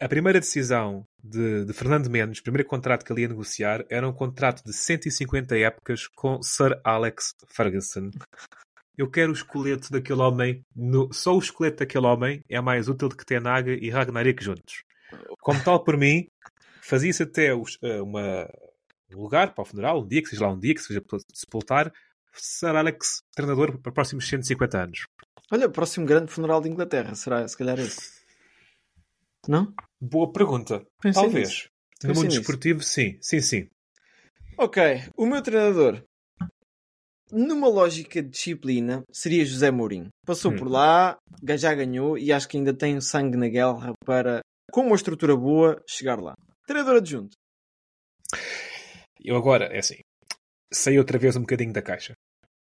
A 0.00 0.08
primeira 0.08 0.38
decisão 0.40 1.04
de, 1.22 1.64
de 1.64 1.72
Fernando 1.72 2.08
Mendes, 2.08 2.38
o 2.38 2.42
primeiro 2.42 2.66
contrato 2.68 3.04
que 3.04 3.12
ele 3.12 3.22
ia 3.22 3.28
negociar, 3.28 3.84
era 3.90 4.08
um 4.08 4.12
contrato 4.12 4.62
de 4.64 4.72
150 4.72 5.58
épocas 5.58 6.06
com 6.06 6.40
Sir 6.42 6.80
Alex 6.84 7.34
Ferguson. 7.48 8.10
Eu 8.96 9.10
quero 9.10 9.30
o 9.32 9.34
esqueleto 9.34 9.90
daquele 9.90 10.20
homem. 10.20 10.64
no- 10.76 11.12
só 11.12 11.34
o 11.34 11.40
esqueleto 11.40 11.78
daquele 11.78 12.06
homem 12.06 12.40
é 12.48 12.60
mais 12.60 12.88
útil 12.88 13.08
do 13.08 13.16
que 13.16 13.26
Tenaga 13.26 13.72
e 13.72 13.90
Ragnarik 13.90 14.42
juntos. 14.42 14.84
Como 15.40 15.62
tal, 15.64 15.82
por 15.82 15.96
mim, 15.98 16.28
fazia-se 16.80 17.24
até 17.24 17.52
os- 17.52 17.78
eh, 17.82 18.00
uma, 18.00 18.48
um 19.12 19.20
lugar 19.22 19.54
para 19.54 19.62
o 19.62 19.64
funeral, 19.64 20.02
um 20.02 20.06
dia 20.08 20.22
que 20.22 20.28
seja 20.28 20.46
lá 20.46 20.52
um 20.52 20.58
dia 20.58 20.74
que 20.74 20.80
seja 20.80 21.02
sepultar 21.34 21.92
Sir 22.32 22.76
Alex 22.76 23.22
treinador 23.34 23.76
para 23.78 23.90
os 23.90 23.94
próximos 23.94 24.26
150 24.28 24.78
anos. 24.84 25.00
Olha, 25.52 25.66
o 25.66 25.70
próximo 25.70 26.06
grande 26.06 26.32
funeral 26.32 26.62
de 26.62 26.68
Inglaterra. 26.70 27.14
Será, 27.14 27.46
se 27.46 27.56
calhar, 27.56 27.78
esse? 27.78 28.22
Não? 29.46 29.74
Boa 30.00 30.32
pergunta. 30.32 30.82
Pensei 31.00 31.22
Talvez. 31.22 31.48
nisso. 31.48 31.68
No 32.02 32.08
Pensei 32.08 32.14
mundo 32.14 32.24
nisso. 32.24 32.38
desportivo, 32.40 32.82
sim. 32.82 33.18
Sim, 33.20 33.40
sim. 33.40 33.68
Ok, 34.56 34.82
o 35.16 35.26
meu 35.26 35.42
treinador, 35.42 36.02
numa 37.30 37.68
lógica 37.68 38.22
de 38.22 38.28
disciplina, 38.30 39.02
seria 39.10 39.44
José 39.44 39.70
Mourinho. 39.70 40.08
Passou 40.26 40.52
Hum. 40.52 40.56
por 40.56 40.68
lá, 40.70 41.18
já 41.58 41.74
ganhou 41.74 42.16
e 42.16 42.32
acho 42.32 42.48
que 42.48 42.56
ainda 42.56 42.72
tem 42.76 43.00
sangue 43.00 43.36
na 43.36 43.48
guerra 43.48 43.92
para, 44.04 44.40
com 44.70 44.82
uma 44.82 44.96
estrutura 44.96 45.36
boa, 45.36 45.82
chegar 45.88 46.18
lá. 46.20 46.34
Treinador 46.66 46.96
adjunto. 46.96 47.34
Eu 49.20 49.36
agora, 49.36 49.66
é 49.66 49.78
assim, 49.78 50.00
saí 50.72 50.98
outra 50.98 51.18
vez 51.18 51.36
um 51.36 51.40
bocadinho 51.40 51.72
da 51.72 51.82
caixa. 51.82 52.14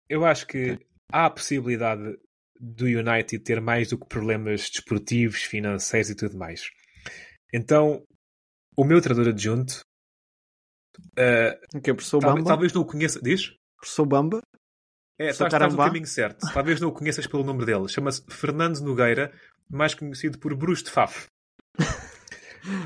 Eu 0.08 0.26
acho 0.26 0.48
que 0.48 0.78
há 1.12 1.26
a 1.26 1.30
possibilidade 1.30 2.18
do 2.60 2.86
United 2.86 3.40
ter 3.44 3.62
mais 3.62 3.88
do 3.90 3.98
que 3.98 4.08
problemas 4.08 4.70
desportivos, 4.70 5.42
financeiros 5.44 6.10
e 6.10 6.16
tudo 6.16 6.38
mais. 6.38 6.70
Então, 7.54 8.04
o 8.78 8.84
meu 8.84 9.02
treinador 9.02 9.32
adjunto, 9.34 9.80
eh, 11.18 11.58
Ok, 11.76 11.94
professor 11.94 12.20
talvez, 12.20 12.44
Bamba. 12.44 12.48
talvez 12.50 12.74
não 12.74 12.82
o 12.82 12.86
conheça. 12.86 13.20
Diz? 13.22 13.54
Professor 13.80 14.06
Bamba. 14.06 14.42
É, 15.20 15.30
estás, 15.30 15.52
estás 15.54 15.74
no 15.74 15.80
caminho 15.80 16.06
certo. 16.08 16.46
Talvez 16.54 16.80
não 16.80 16.90
o 16.90 16.94
conheças 16.94 17.28
pelo 17.28 17.44
nome 17.44 17.66
dele. 17.66 17.88
Chama-se 17.90 18.24
Fernando 18.30 18.80
Nogueira, 18.82 19.34
mais 19.70 19.94
conhecido 19.94 20.40
por 20.40 20.56
Bruce 20.56 20.84
de 20.84 20.92
Faf. 20.92 21.28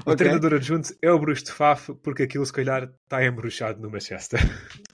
O 0.05 0.11
Ok. 0.11 0.17
treinador 0.17 0.53
adjunto 0.53 0.93
é 1.01 1.11
o 1.11 1.17
Bruce 1.19 1.43
de 1.43 1.51
Faf, 1.51 1.95
porque 2.03 2.21
aquilo 2.23 2.45
se 2.45 2.53
calhar 2.53 2.83
está 3.03 3.25
embruxado 3.25 3.81
no 3.81 3.89
Manchester. 3.89 4.39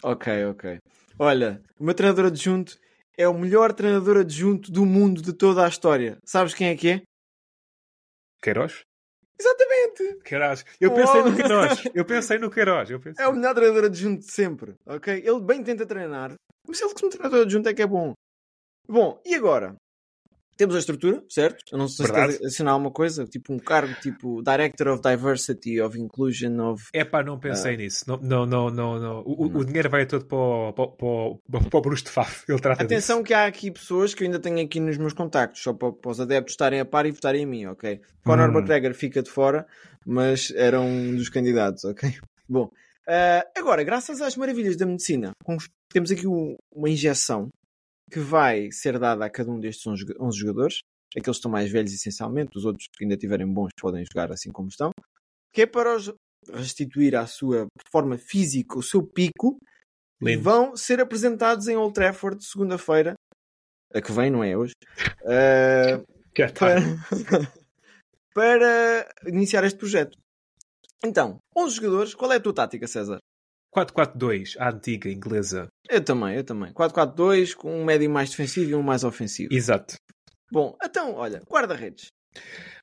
Ok, 0.02 0.46
ok. 0.46 0.80
Olha, 1.20 1.62
o 1.78 1.84
meu 1.84 1.94
treinador 1.94 2.28
adjunto 2.28 2.78
é 3.20 3.28
o 3.28 3.38
melhor 3.38 3.74
treinador 3.74 4.16
adjunto 4.18 4.72
do 4.72 4.86
mundo 4.86 5.22
de 5.22 5.34
toda 5.34 5.66
a 5.66 5.68
história. 5.68 6.18
Sabes 6.26 6.54
quem 6.54 6.70
é 6.70 6.76
que 6.78 6.90
é? 6.90 7.02
Queiroz? 8.42 8.82
Exatamente! 9.38 10.24
Queiroz. 10.24 10.66
Eu 10.80 10.94
pensei 10.94 11.22
Oh. 11.22 11.30
no 11.30 11.36
Queiroz. 11.36 11.84
Eu 11.94 12.06
pensei 12.06 12.38
no 12.38 12.50
Queiroz. 12.50 12.90
Eu 12.90 13.00
pensei... 13.00 13.24
É 13.26 13.28
o 13.28 13.34
melhor 13.34 13.54
treinador 13.54 13.86
adjunto 13.86 14.26
de 14.26 14.32
sempre, 14.32 14.76
ok? 14.86 15.14
Ele 15.26 15.40
bem 15.42 15.62
tenta 15.64 15.86
treinar, 15.86 16.34
mas 16.68 16.80
ele 16.82 16.94
como 16.94 17.10
treinador 17.12 17.42
adjunto 17.42 17.68
é 17.68 17.74
que 17.74 17.82
é 17.82 17.88
bom. 17.88 18.14
Bom, 18.88 19.22
e 19.26 19.36
agora? 19.36 19.76
Temos 20.60 20.76
a 20.76 20.80
estrutura, 20.80 21.24
certo? 21.30 21.64
Eu 21.72 21.78
não 21.78 21.88
sei 21.88 22.06
se 22.06 22.12
Verdade. 22.12 22.34
queres 22.34 22.46
adicionar 22.48 22.72
alguma 22.74 22.92
coisa, 22.92 23.24
tipo 23.26 23.54
um 23.54 23.58
cargo 23.58 23.94
tipo 24.02 24.44
Director 24.44 24.90
of 24.90 25.02
Diversity, 25.02 25.80
of 25.80 25.98
Inclusion, 25.98 26.60
of... 26.74 26.84
É 26.94 27.06
pá, 27.06 27.24
não 27.24 27.40
pensei 27.40 27.78
nisso. 27.78 28.04
Não, 28.06 28.18
não, 28.18 28.46
não, 28.46 28.70
não. 28.70 29.00
não. 29.00 29.20
O, 29.22 29.46
o- 29.46 29.58
o 29.60 29.64
dinheiro 29.66 29.90
vai 29.90 30.06
todo 30.06 30.26
para 30.26 30.38
o, 30.38 30.74
para, 30.74 30.88
para, 30.90 31.70
para 31.70 31.78
o 31.78 31.82
Bruce 31.82 32.04
de 32.04 32.10
Faf. 32.10 32.44
Ele 32.50 32.60
trata 32.60 32.84
Atenção 32.84 33.24
que 33.24 33.34
há 33.34 33.46
aqui 33.46 33.72
pessoas 33.72 34.14
que 34.14 34.22
eu 34.22 34.26
ainda 34.26 34.38
tenho 34.38 34.60
aqui 34.62 34.82
nos 34.82 34.98
meus 34.98 35.14
contactos, 35.14 35.64
só 35.64 35.72
para, 35.74 35.94
para 35.94 36.12
os 36.12 36.20
adeptos 36.20 36.52
estarem 36.56 36.82
a 36.82 36.86
par 36.86 37.06
e 37.06 37.12
votarem 37.12 37.44
em 37.44 37.46
mim, 37.46 37.66
ok? 37.68 38.02
Conor 38.26 38.50
Hum. 38.50 38.58
McGregor 38.58 38.94
fica 38.94 39.24
de 39.24 39.30
fora, 39.32 39.66
mas 40.06 40.52
era 40.54 40.82
um 40.82 41.16
dos 41.16 41.30
candidatos, 41.30 41.86
ok? 41.86 42.14
Bom, 42.50 42.70
ah, 43.08 43.46
agora, 43.56 43.82
graças 43.82 44.22
às 44.22 44.36
maravilhas 44.36 44.76
da 44.76 44.86
medicina, 44.86 45.32
temos 45.90 46.12
aqui 46.12 46.28
um- 46.28 46.58
uma 46.76 46.90
injeção 46.90 47.48
que 48.10 48.20
vai 48.20 48.72
ser 48.72 48.98
dada 49.00 49.26
a 49.26 49.30
cada 49.30 49.52
um 49.52 49.60
destes 49.60 49.86
11 49.86 50.02
joga- 50.02 50.16
11 50.20 50.38
jogadores, 50.38 50.80
aqueles 51.12 51.26
que 51.26 51.32
estão 51.32 51.52
mais 51.52 51.72
velhos 51.72 51.94
essencialmente, 51.94 52.58
os 52.58 52.66
outros 52.66 52.88
que 52.96 53.04
ainda 53.04 53.18
tiverem 53.18 53.48
bons 53.52 53.72
podem 53.80 54.04
jogar 54.06 54.32
assim 54.32 54.52
como 54.52 54.70
estão, 54.70 54.92
que 55.54 55.62
é 55.64 55.66
para 55.66 55.96
os 55.96 56.12
restituir 56.52 57.16
à 57.16 57.28
sua 57.28 57.68
forma 57.92 58.18
física 58.18 58.78
o 58.78 58.84
seu 58.84 59.04
pico 59.06 59.58
e 60.22 60.36
vão 60.38 60.76
ser 60.76 61.00
apresentados 61.00 61.68
em 61.68 61.76
Old 61.76 61.94
Trafford 61.94 62.44
segunda-feira, 62.44 63.14
a 63.94 64.02
que 64.02 64.12
vem, 64.12 64.30
não 64.30 64.44
é 64.44 64.56
hoje, 64.58 64.74
é, 65.26 65.98
para, 66.58 66.80
para 68.34 69.10
iniciar 69.28 69.64
este 69.64 69.78
projeto. 69.78 70.18
Então, 71.04 71.38
11 71.56 71.76
jogadores, 71.76 72.14
qual 72.16 72.32
é 72.32 72.36
a 72.36 72.40
tua 72.40 72.54
tática, 72.54 72.88
César? 72.88 73.20
4-4-2, 73.76 74.56
a 74.60 74.70
antiga 74.70 75.10
inglesa. 75.10 75.68
Eu 75.90 76.04
também, 76.04 76.36
eu 76.36 76.44
também. 76.44 76.74
4-4-2, 76.74 77.54
com 77.56 77.82
um 77.82 77.86
médio 77.86 78.10
mais 78.10 78.30
defensivo 78.30 78.72
e 78.72 78.76
um 78.76 78.82
mais 78.82 79.04
ofensivo. 79.04 79.54
Exato. 79.54 79.96
Bom, 80.52 80.76
então, 80.84 81.14
olha, 81.14 81.42
guarda-redes. 81.48 82.08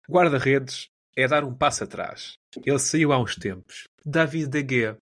Guarda-redes 0.08 0.88
é 1.16 1.26
dar 1.26 1.44
um 1.44 1.54
passo 1.54 1.84
atrás. 1.84 2.34
Ele 2.64 2.78
saiu 2.78 3.12
há 3.12 3.18
uns 3.20 3.34
tempos. 3.36 3.84
David 4.04 4.48
De 4.48 4.66
Gea. 4.74 4.96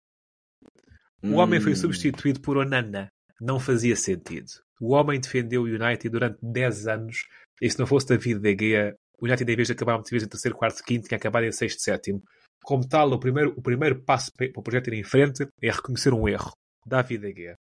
O 1.23 1.35
homem 1.35 1.61
foi 1.61 1.73
Hum, 1.73 1.77
substituído 1.77 2.41
por 2.41 2.57
Onana. 2.57 3.09
Não 3.41 3.59
fazia 3.59 3.97
sentido. 3.97 4.51
O 4.81 4.93
homem 4.93 5.21
defendeu 5.21 5.63
o 5.63 5.67
United 5.67 6.09
durante 6.09 6.39
10 6.43 6.87
anos 6.87 7.27
e 7.61 7.71
se 7.71 7.79
não 7.79 7.87
fosse 7.87 8.07
David 8.09 8.41
De 8.41 8.57
Gea, 8.59 8.97
o 9.21 9.27
United 9.27 9.53
em 9.53 9.57
vez 9.57 9.69
de 9.69 9.73
acabar 9.73 9.95
muitas 9.95 10.11
vezes 10.11 10.27
em 10.27 10.31
terceiro, 10.31 10.57
quarto, 10.57 10.83
quinto, 10.83 11.09
tinha 11.09 11.17
acabado 11.17 11.45
em 11.45 11.53
sexto, 11.53 11.81
sétimo. 11.81 12.23
Como 12.63 12.89
tal, 12.89 13.13
o 13.13 13.19
primeiro, 13.19 13.53
o 13.57 13.63
primeiro 13.63 14.03
passo 14.03 14.33
para 14.33 14.49
o 14.57 14.63
projeto 14.63 14.89
ir 14.89 14.95
em 14.95 15.05
frente 15.05 15.47
é 15.61 15.71
reconhecer 15.71 16.15
um 16.15 16.29
erro. 16.29 16.53
David 16.87 17.21
De 17.21 17.35
Gea. 17.35 17.55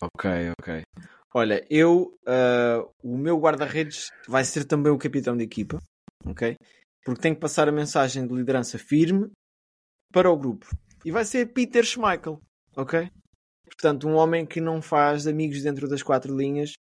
Ok, 0.00 0.30
ok. 0.60 0.82
Olha, 1.34 1.64
eu, 1.68 2.16
ah, 2.26 2.82
o 3.02 3.16
meu 3.16 3.38
guarda-redes 3.38 4.10
vai 4.26 4.44
ser 4.44 4.64
também 4.64 4.92
o 4.92 4.98
capitão 4.98 5.36
da 5.36 5.42
equipa, 5.42 5.78
ok? 6.24 6.56
Porque 7.04 7.20
tem 7.20 7.34
que 7.34 7.40
passar 7.40 7.68
a 7.68 7.72
mensagem 7.72 8.26
de 8.26 8.34
liderança 8.34 8.78
firme 8.78 9.30
para 10.12 10.30
o 10.30 10.36
grupo. 10.36 10.66
E 11.04 11.10
vai 11.10 11.24
ser 11.24 11.52
Peter 11.52 11.84
Schmeichel, 11.84 12.40
ok? 12.76 13.10
Portanto, 13.66 14.08
um 14.08 14.14
homem 14.14 14.46
que 14.46 14.60
não 14.60 14.80
faz 14.80 15.26
amigos 15.26 15.62
dentro 15.62 15.88
das 15.88 16.02
quatro 16.02 16.36
linhas, 16.36 16.72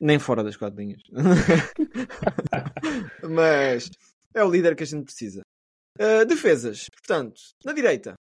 nem 0.00 0.18
fora 0.18 0.44
das 0.44 0.56
quatro 0.56 0.78
linhas. 0.78 1.02
Mas 3.28 3.90
é 4.34 4.44
o 4.44 4.50
líder 4.50 4.76
que 4.76 4.82
a 4.82 4.86
gente 4.86 5.04
precisa. 5.04 5.42
Ah, 5.98 6.24
defesas, 6.24 6.88
portanto, 6.90 7.40
na 7.64 7.72
direita. 7.72 8.14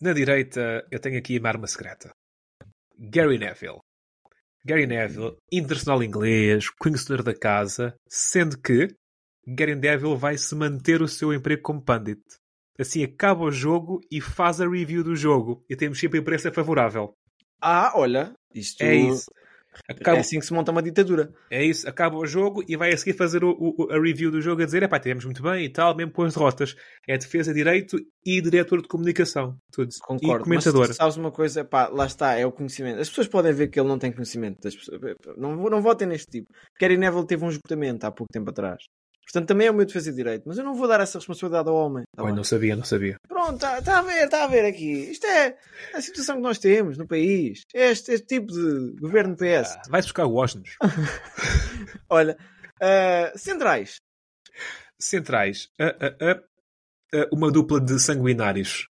Na 0.00 0.12
direita, 0.12 0.86
eu 0.90 0.98
tenho 0.98 1.18
aqui 1.18 1.38
uma 1.38 1.48
arma 1.48 1.66
secreta. 1.66 2.10
Gary 2.98 3.38
Neville. 3.38 3.80
Gary 4.64 4.86
Neville, 4.86 5.36
internacional 5.52 6.02
inglês, 6.02 6.70
conhecedor 6.70 7.22
da 7.22 7.34
casa, 7.34 7.94
sendo 8.08 8.58
que 8.60 8.88
Gary 9.46 9.74
Neville 9.74 10.16
vai 10.16 10.38
se 10.38 10.54
manter 10.54 11.02
o 11.02 11.08
seu 11.08 11.32
emprego 11.32 11.62
como 11.62 11.84
pundit. 11.84 12.22
Assim 12.78 13.04
acaba 13.04 13.44
o 13.44 13.52
jogo 13.52 14.00
e 14.10 14.20
faz 14.20 14.60
a 14.60 14.68
review 14.68 15.04
do 15.04 15.14
jogo. 15.14 15.62
E 15.68 15.76
temos 15.76 16.00
sempre 16.00 16.18
a 16.18 16.22
imprensa 16.22 16.50
favorável. 16.50 17.12
Ah, 17.60 17.92
olha, 17.94 18.32
isto 18.54 18.82
É 18.82 18.94
isso. 18.94 19.30
É 19.88 19.92
Acaba, 19.92 20.18
assim 20.18 20.38
que 20.38 20.46
se 20.46 20.52
monta 20.52 20.70
uma 20.72 20.82
ditadura. 20.82 21.32
é 21.50 21.64
isso. 21.64 21.88
Acaba 21.88 22.16
o 22.16 22.26
jogo 22.26 22.62
e 22.68 22.76
vai 22.76 22.92
a 22.92 22.96
seguir 22.96 23.16
fazer 23.16 23.42
o, 23.44 23.50
o- 23.50 23.88
a 23.90 24.00
review 24.00 24.30
do 24.30 24.40
jogo 24.40 24.62
a 24.62 24.64
dizer: 24.64 24.82
epá, 24.82 24.98
tivemos 24.98 25.24
muito 25.24 25.42
bem 25.42 25.64
e 25.64 25.68
tal, 25.68 25.94
mesmo 25.96 26.12
com 26.12 26.22
as 26.22 26.34
derrotas. 26.34 26.74
É 27.08 27.16
defesa, 27.18 27.52
direito 27.52 27.96
e 28.24 28.40
diretor 28.40 28.80
de 28.82 28.88
comunicação. 28.88 29.56
Tudo. 29.72 29.90
Concordo. 30.02 30.40
E 30.42 30.44
comentador. 30.44 30.86
Mas 30.88 30.96
sabes 30.96 31.16
uma 31.16 31.30
coisa? 31.30 31.64
Pá, 31.64 31.88
lá 31.88 32.06
está, 32.06 32.34
é 32.34 32.46
o 32.46 32.52
conhecimento. 32.52 33.00
As 33.00 33.08
pessoas 33.08 33.28
podem 33.28 33.52
ver 33.52 33.68
que 33.68 33.78
ele 33.78 33.88
não 33.88 33.98
tem 33.98 34.12
conhecimento. 34.12 34.60
Das 34.62 34.74
pessoas. 34.74 35.00
Não, 35.36 35.54
não 35.56 35.82
votem 35.82 36.08
neste 36.08 36.26
tipo. 36.30 36.52
Gary 36.80 36.96
Neville 36.96 37.26
teve 37.26 37.44
um 37.44 37.48
esgotamento 37.48 38.06
há 38.06 38.10
pouco 38.10 38.32
tempo 38.32 38.50
atrás. 38.50 38.82
Portanto, 39.24 39.48
também 39.48 39.66
é 39.66 39.70
o 39.70 39.74
meu 39.74 39.86
defesa 39.86 40.10
de 40.10 40.16
direito. 40.16 40.44
Mas 40.46 40.58
eu 40.58 40.64
não 40.64 40.74
vou 40.74 40.86
dar 40.86 41.00
essa 41.00 41.18
responsabilidade 41.18 41.68
ao 41.68 41.74
homem. 41.74 42.04
Tá 42.14 42.22
Oi, 42.22 42.32
não 42.32 42.44
sabia, 42.44 42.76
não 42.76 42.84
sabia. 42.84 43.16
Pronto, 43.26 43.54
está 43.54 43.82
tá 43.82 43.98
a 43.98 44.02
ver, 44.02 44.24
está 44.24 44.44
a 44.44 44.46
ver 44.46 44.64
aqui. 44.64 45.10
Isto 45.10 45.26
é 45.26 45.56
a 45.94 46.00
situação 46.00 46.36
que 46.36 46.42
nós 46.42 46.58
temos 46.58 46.96
no 46.98 47.06
país. 47.06 47.62
É 47.74 47.90
Este, 47.90 48.12
este 48.12 48.26
tipo 48.26 48.52
de 48.52 49.00
governo 49.00 49.36
PS. 49.36 49.76
Ah, 49.76 49.82
vai 49.88 50.02
buscar 50.02 50.26
o 50.26 50.32
Washington. 50.32 50.70
Olha, 52.08 52.36
ah, 52.80 53.32
centrais. 53.36 53.96
Centrais. 55.00 55.68
Ah, 55.80 55.94
ah, 56.20 57.28
uma 57.32 57.50
dupla 57.50 57.80
de 57.80 57.98
sanguinários. 57.98 58.88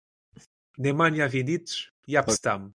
Nemanja 0.78 1.28
Vidic 1.28 1.88
e 2.08 2.18
Abstam. 2.18 2.72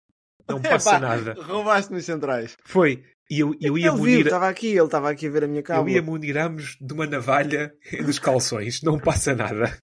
Não 0.49 0.61
passa 0.63 0.91
Epá, 0.91 1.01
nada. 1.01 1.35
Roubaste 1.43 1.93
nos 1.93 2.05
centrais. 2.05 2.57
Foi. 2.65 3.05
E 3.31 3.41
eu, 3.41 3.55
eu 3.61 3.77
ia 3.77 3.89
ele 3.89 3.97
viu, 3.97 3.99
munir, 3.99 4.27
estava 4.27 4.49
aqui, 4.49 4.69
ele 4.69 4.85
estava 4.85 5.11
aqui 5.11 5.27
a 5.27 5.31
ver 5.31 5.45
a 5.45 5.49
minha 5.49 5.61
eu 5.61 5.65
cábula. 5.65 5.91
ia 5.91 6.03
munir 6.03 6.37
ambos 6.39 6.77
de 6.81 6.95
uma 6.95 7.07
navalha 7.07 7.75
nos 8.05 8.19
calções. 8.19 8.83
Não 8.83 8.99
passa 8.99 9.35
nada. 9.35 9.77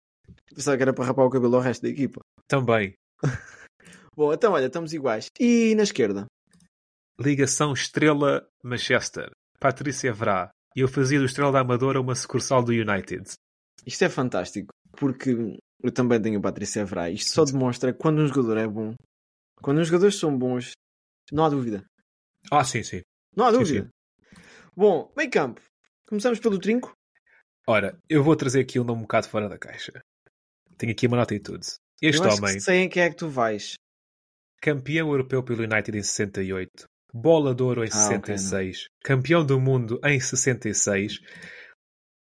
Pensava 0.53 0.77
que 0.77 0.83
era 0.83 0.93
para 0.93 1.05
rapar 1.05 1.25
o 1.25 1.29
cabelo 1.29 1.55
ao 1.55 1.61
resto 1.61 1.83
da 1.83 1.89
equipa. 1.89 2.21
Também. 2.47 2.95
Bom, 4.15 4.33
então 4.33 4.53
olha, 4.53 4.65
estamos 4.65 4.93
iguais. 4.93 5.27
E 5.39 5.75
na 5.75 5.83
esquerda? 5.83 6.25
ligação 7.19 7.73
Estrela 7.73 8.47
Manchester. 8.63 9.29
Patrícia. 9.59 10.13
E 10.75 10.81
eu 10.81 10.87
fazia 10.87 11.19
do 11.19 11.25
Estrela 11.25 11.51
da 11.51 11.59
Amadora 11.61 12.01
uma 12.01 12.15
sucursal 12.15 12.63
do 12.63 12.71
United. 12.71 13.31
Isto 13.85 14.05
é 14.05 14.09
fantástico, 14.09 14.73
porque 14.97 15.57
eu 15.81 15.91
também 15.91 16.21
tenho 16.21 16.39
o 16.39 16.41
Patrícia 16.41 16.81
Evra. 16.81 17.09
Isto 17.09 17.31
só 17.31 17.45
demonstra 17.45 17.93
quando 17.93 18.19
um 18.21 18.27
jogador 18.27 18.57
é 18.57 18.67
bom, 18.67 18.93
quando 19.61 19.79
os 19.79 19.87
jogadores 19.87 20.17
são 20.17 20.37
bons, 20.37 20.71
não 21.31 21.45
há 21.45 21.49
dúvida. 21.49 21.85
Ah, 22.51 22.63
sim, 22.63 22.83
sim. 22.83 23.01
Não 23.35 23.45
há 23.45 23.51
Sim, 23.51 23.57
dúvida. 23.59 23.89
Bom, 24.75 25.11
meio 25.15 25.29
campo. 25.29 25.61
Começamos 26.07 26.39
pelo 26.39 26.59
trinco. 26.59 26.93
Ora, 27.67 27.97
eu 28.09 28.23
vou 28.23 28.35
trazer 28.35 28.61
aqui 28.61 28.79
um 28.79 28.83
nome 28.83 28.99
um 28.99 29.03
bocado 29.03 29.27
fora 29.27 29.49
da 29.49 29.57
caixa. 29.57 29.91
Tenho 30.77 30.91
aqui 30.91 31.07
uma 31.07 31.17
nota 31.17 31.33
e 31.33 31.39
tudo. 31.39 31.65
Este 32.01 32.21
eu 32.21 32.29
homem, 32.29 32.59
sei 32.59 32.79
em 32.81 32.89
quem 32.89 33.03
é 33.03 33.09
que 33.09 33.15
tu 33.15 33.29
vais. 33.29 33.73
campeão 34.61 35.09
europeu 35.09 35.41
pelo 35.43 35.63
United 35.63 35.97
em 35.97 36.03
68, 36.03 36.85
bola 37.13 37.55
de 37.55 37.63
ouro 37.63 37.83
em 37.83 37.89
Ah, 37.91 38.05
ok, 38.07 38.37
66, 38.37 38.85
campeão 39.03 39.45
do 39.45 39.59
mundo 39.59 39.99
em 40.03 40.19
66, 40.19 41.19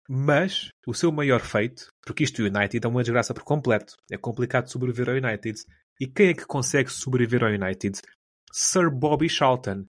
mas 0.09 0.69
o 0.85 0.93
seu 0.93 1.11
maior 1.11 1.39
feito, 1.41 1.87
porque 2.05 2.23
isto 2.23 2.41
o 2.41 2.45
United 2.45 2.85
é 2.85 2.89
uma 2.89 3.01
desgraça 3.01 3.33
por 3.33 3.43
completo, 3.43 3.95
é 4.11 4.17
complicado 4.17 4.69
sobreviver 4.69 5.09
ao 5.09 5.15
United. 5.15 5.59
E 5.99 6.07
quem 6.07 6.29
é 6.29 6.33
que 6.33 6.45
consegue 6.45 6.89
sobreviver 6.91 7.43
ao 7.43 7.49
United? 7.51 7.99
Sir 8.51 8.89
Bobby 8.91 9.29
Charlton. 9.29 9.85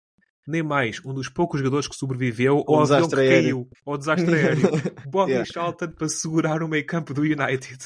Nem 0.47 0.63
mais, 0.63 1.01
um 1.05 1.15
dos 1.15 1.29
poucos 1.29 1.59
jogadores 1.61 1.89
que 1.89 1.97
sobreviveu 1.97 2.65
Ao 2.69 2.75
ao 2.77 2.83
avião 2.83 2.97
que 3.09 3.17
desastre 3.17 3.21
aéreo. 3.21 3.43
caiu, 3.43 3.69
ao 3.87 3.99
desastre 3.99 4.35
aéreo. 4.35 4.63
Bobby 5.09 5.33
Yeah. 5.33 5.51
Charlton 5.53 5.89
para 5.93 6.09
segurar 6.09 6.63
o 6.63 6.69
meio 6.69 6.85
campo 6.87 7.15
do 7.15 7.23
United. 7.23 7.79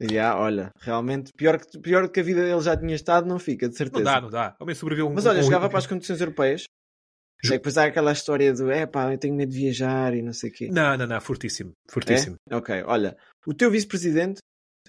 Já, 0.00 0.36
olha, 0.36 0.70
realmente, 0.80 1.30
pior 1.36 1.58
que, 1.58 1.78
pior 1.78 2.08
que 2.08 2.20
a 2.20 2.22
vida 2.22 2.42
dele 2.44 2.60
já 2.60 2.76
tinha 2.76 2.94
estado, 2.94 3.26
não 3.26 3.38
fica, 3.38 3.68
de 3.68 3.76
certeza. 3.76 4.02
Não 4.04 4.12
dá, 4.12 4.20
não 4.20 4.30
dá. 4.30 4.56
Homem 4.60 4.74
sobreviveu 4.74 5.08
um 5.08 5.14
Mas 5.14 5.26
olha, 5.26 5.40
um- 5.40 5.42
jogava 5.44 5.68
para 5.68 5.78
as 5.78 5.86
competições 5.86 6.20
europeias. 6.20 6.64
É 7.44 7.46
Jo- 7.46 7.52
que 7.52 7.58
depois 7.58 7.76
há 7.78 7.84
aquela 7.86 8.12
história 8.12 8.52
do 8.52 8.70
é 8.70 8.86
pá, 8.86 9.12
eu 9.12 9.18
tenho 9.18 9.34
medo 9.34 9.50
de 9.50 9.58
viajar 9.58 10.14
e 10.14 10.22
não 10.22 10.32
sei 10.32 10.50
o 10.50 10.52
quê. 10.52 10.68
Não, 10.72 10.96
não, 10.96 11.06
não, 11.06 11.20
fortíssimo. 11.20 11.72
Fortíssimo. 11.90 12.36
É? 12.50 12.56
Ok, 12.56 12.82
olha, 12.86 13.16
o 13.46 13.54
teu 13.54 13.70
vice-presidente 13.70 14.38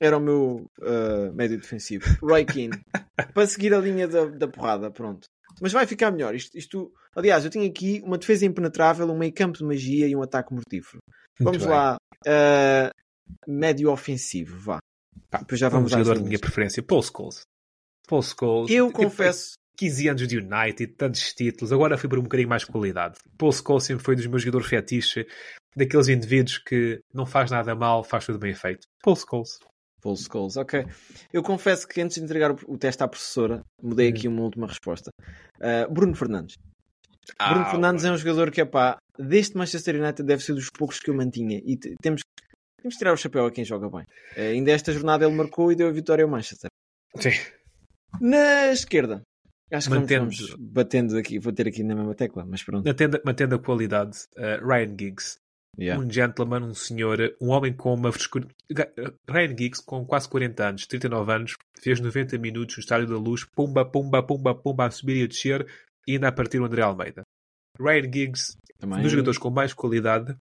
era 0.02 0.18
o 0.18 0.20
meu 0.20 0.66
ah, 0.82 1.32
médio 1.34 1.58
defensivo, 1.60 2.06
Roy 2.22 2.46
Keane, 2.46 2.80
para 3.34 3.48
seguir 3.48 3.74
a 3.74 3.80
linha 3.80 4.08
da, 4.08 4.26
da 4.26 4.48
porrada, 4.48 4.92
pronto. 4.92 5.26
Mas 5.62 5.72
vai 5.72 5.86
ficar 5.86 6.12
melhor. 6.12 6.36
Isto, 6.36 6.58
isto, 6.58 6.94
aliás, 7.16 7.46
eu 7.46 7.52
tenho 7.52 7.70
aqui 7.70 8.02
uma 8.04 8.18
defesa 8.18 8.46
impenetrável, 8.46 9.10
um 9.10 9.18
meio 9.18 9.34
campo 9.34 9.58
de 9.58 9.64
magia 9.64 10.08
e 10.08 10.16
um 10.16 10.22
ataque 10.22 10.54
mortífero. 10.54 11.00
Muito 11.40 11.60
Vamos 11.60 11.64
bem. 11.64 11.70
lá, 11.70 11.98
ah, 12.28 12.90
médio 13.48 13.92
ofensivo, 13.92 14.60
vá. 14.60 14.80
Pá, 15.30 15.40
Depois 15.40 15.60
já 15.60 15.68
um 15.68 15.72
vamos 15.72 15.94
às 15.94 16.00
jogador 16.00 16.22
de 16.22 16.28
minha 16.28 16.40
preferência, 16.40 16.84
Paul 16.84 17.04
Scholes. 17.04 17.42
Paul 18.08 18.22
Scholes. 18.22 18.72
Eu 18.72 18.88
tipo, 18.88 19.00
confesso, 19.00 19.54
15 19.78 20.08
anos 20.10 20.28
de 20.28 20.38
United, 20.38 20.88
tantos 20.96 21.34
títulos, 21.34 21.72
agora 21.72 21.98
foi 21.98 22.10
por 22.10 22.20
um 22.20 22.24
bocadinho 22.24 22.50
mais 22.50 22.64
de 22.64 22.68
qualidade. 22.72 23.18
Paul 23.38 23.52
Scholes 23.52 23.84
sempre 23.84 24.04
foi 24.04 24.16
dos 24.16 24.28
meus 24.28 24.42
jogadores 24.42 24.68
fetiche, 24.68 25.26
daqueles 25.76 26.08
indivíduos 26.08 26.58
que 26.58 27.00
não 27.14 27.26
faz 27.26 27.50
nada 27.52 27.76
mal, 27.76 28.04
faz 28.04 28.26
tudo 28.26 28.40
bem 28.40 28.54
feito. 28.54 28.88
Paul 29.02 29.16
Scholes. 29.16 29.58
Paul 30.04 30.16
Scholes, 30.18 30.58
ok. 30.58 30.86
Eu 31.32 31.42
confesso 31.42 31.88
que 31.88 32.02
antes 32.02 32.18
de 32.18 32.24
entregar 32.24 32.52
o, 32.52 32.58
o 32.68 32.78
teste 32.78 33.02
à 33.04 33.08
professora, 33.08 33.64
mudei 33.82 34.10
Uhum. 34.10 34.14
aqui 34.18 34.28
uma 34.28 34.42
última 34.42 34.68
resposta. 34.68 35.10
Ah, 35.62 35.88
Bruno 35.90 36.14
Fernandes. 36.16 36.56
Ah, 37.40 37.54
Bruno 37.54 37.66
Fernandes 37.70 38.04
é 38.04 38.12
um 38.12 38.18
jogador 38.18 38.52
que, 38.52 38.64
pá, 38.66 38.98
deste 39.18 39.56
Manchester 39.58 39.96
United 40.02 40.24
deve 40.28 40.44
ser 40.44 40.54
dos 40.54 40.70
poucos 40.70 41.00
que 41.00 41.10
eu 41.10 41.16
mantinha. 41.16 41.62
E 41.66 41.78
te- 41.78 41.96
temos, 42.02 42.22
temos 42.82 42.96
que 42.96 42.98
tirar 43.00 43.14
o 43.14 43.18
chapéu 43.18 43.46
a 43.46 43.52
quem 43.52 43.64
joga 43.64 43.90
bem. 43.90 44.06
Eh, 44.36 44.50
ainda 44.52 44.72
esta 44.72 44.92
jornada 44.92 45.26
ele 45.26 45.34
marcou 45.36 45.72
e 45.72 45.76
deu 45.76 45.88
a 45.88 45.92
vitória 45.92 46.24
ao 46.26 46.30
Manchester. 46.30 46.70
Sim. 47.18 47.30
Na 48.20 48.68
esquerda. 48.72 49.22
Acho 49.72 49.90
que 49.90 49.96
Mantendo- 49.96 50.26
vamos 50.30 50.56
batendo 50.60 51.18
aqui. 51.18 51.40
Vou 51.40 51.52
ter 51.54 51.68
aqui 51.68 51.82
na 51.82 51.96
mesma 51.96 52.14
tecla, 52.14 52.46
mas 52.46 52.62
pronto. 52.62 52.86
Mantendo, 52.86 53.20
mantendo 53.26 53.56
a 53.56 53.60
qualidade, 53.60 54.20
uh, 54.38 54.68
Ryan 54.68 54.96
Giggs. 55.00 55.38
Yeah. 55.78 56.02
Um 56.02 56.10
gentleman, 56.10 56.64
um 56.64 56.74
senhor, 56.74 57.36
um 57.42 57.50
homem 57.50 57.74
com 57.74 57.94
uma 57.94 58.12
frescura. 58.12 58.48
Ryan 59.28 59.58
Giggs, 59.58 59.84
com 59.84 60.06
quase 60.06 60.30
40 60.30 60.68
anos, 60.68 60.86
39 60.86 61.32
anos, 61.32 61.58
fez 61.80 62.00
90 62.00 62.38
minutos 62.38 62.78
no 62.78 62.82
Estádio 62.82 63.08
da 63.08 63.18
Luz, 63.18 63.44
pumba, 63.44 63.84
pumba, 63.84 64.22
pumba, 64.22 64.54
pumba, 64.54 64.86
a 64.86 64.92
subir 64.92 65.18
e 65.18 65.24
a 65.24 65.28
descer, 65.28 65.68
e 66.08 66.14
ainda 66.14 66.28
a 66.28 66.32
partir 66.32 66.60
o 66.60 66.66
André 66.66 66.84
Almeida. 66.84 67.24
Ryan 67.80 68.12
Giggs, 68.14 68.56
um 68.78 68.80
Também. 68.82 69.02
dos 69.02 69.12
jogadores 69.12 69.40
com 69.40 69.50
mais 69.50 69.74
qualidade 69.74 70.36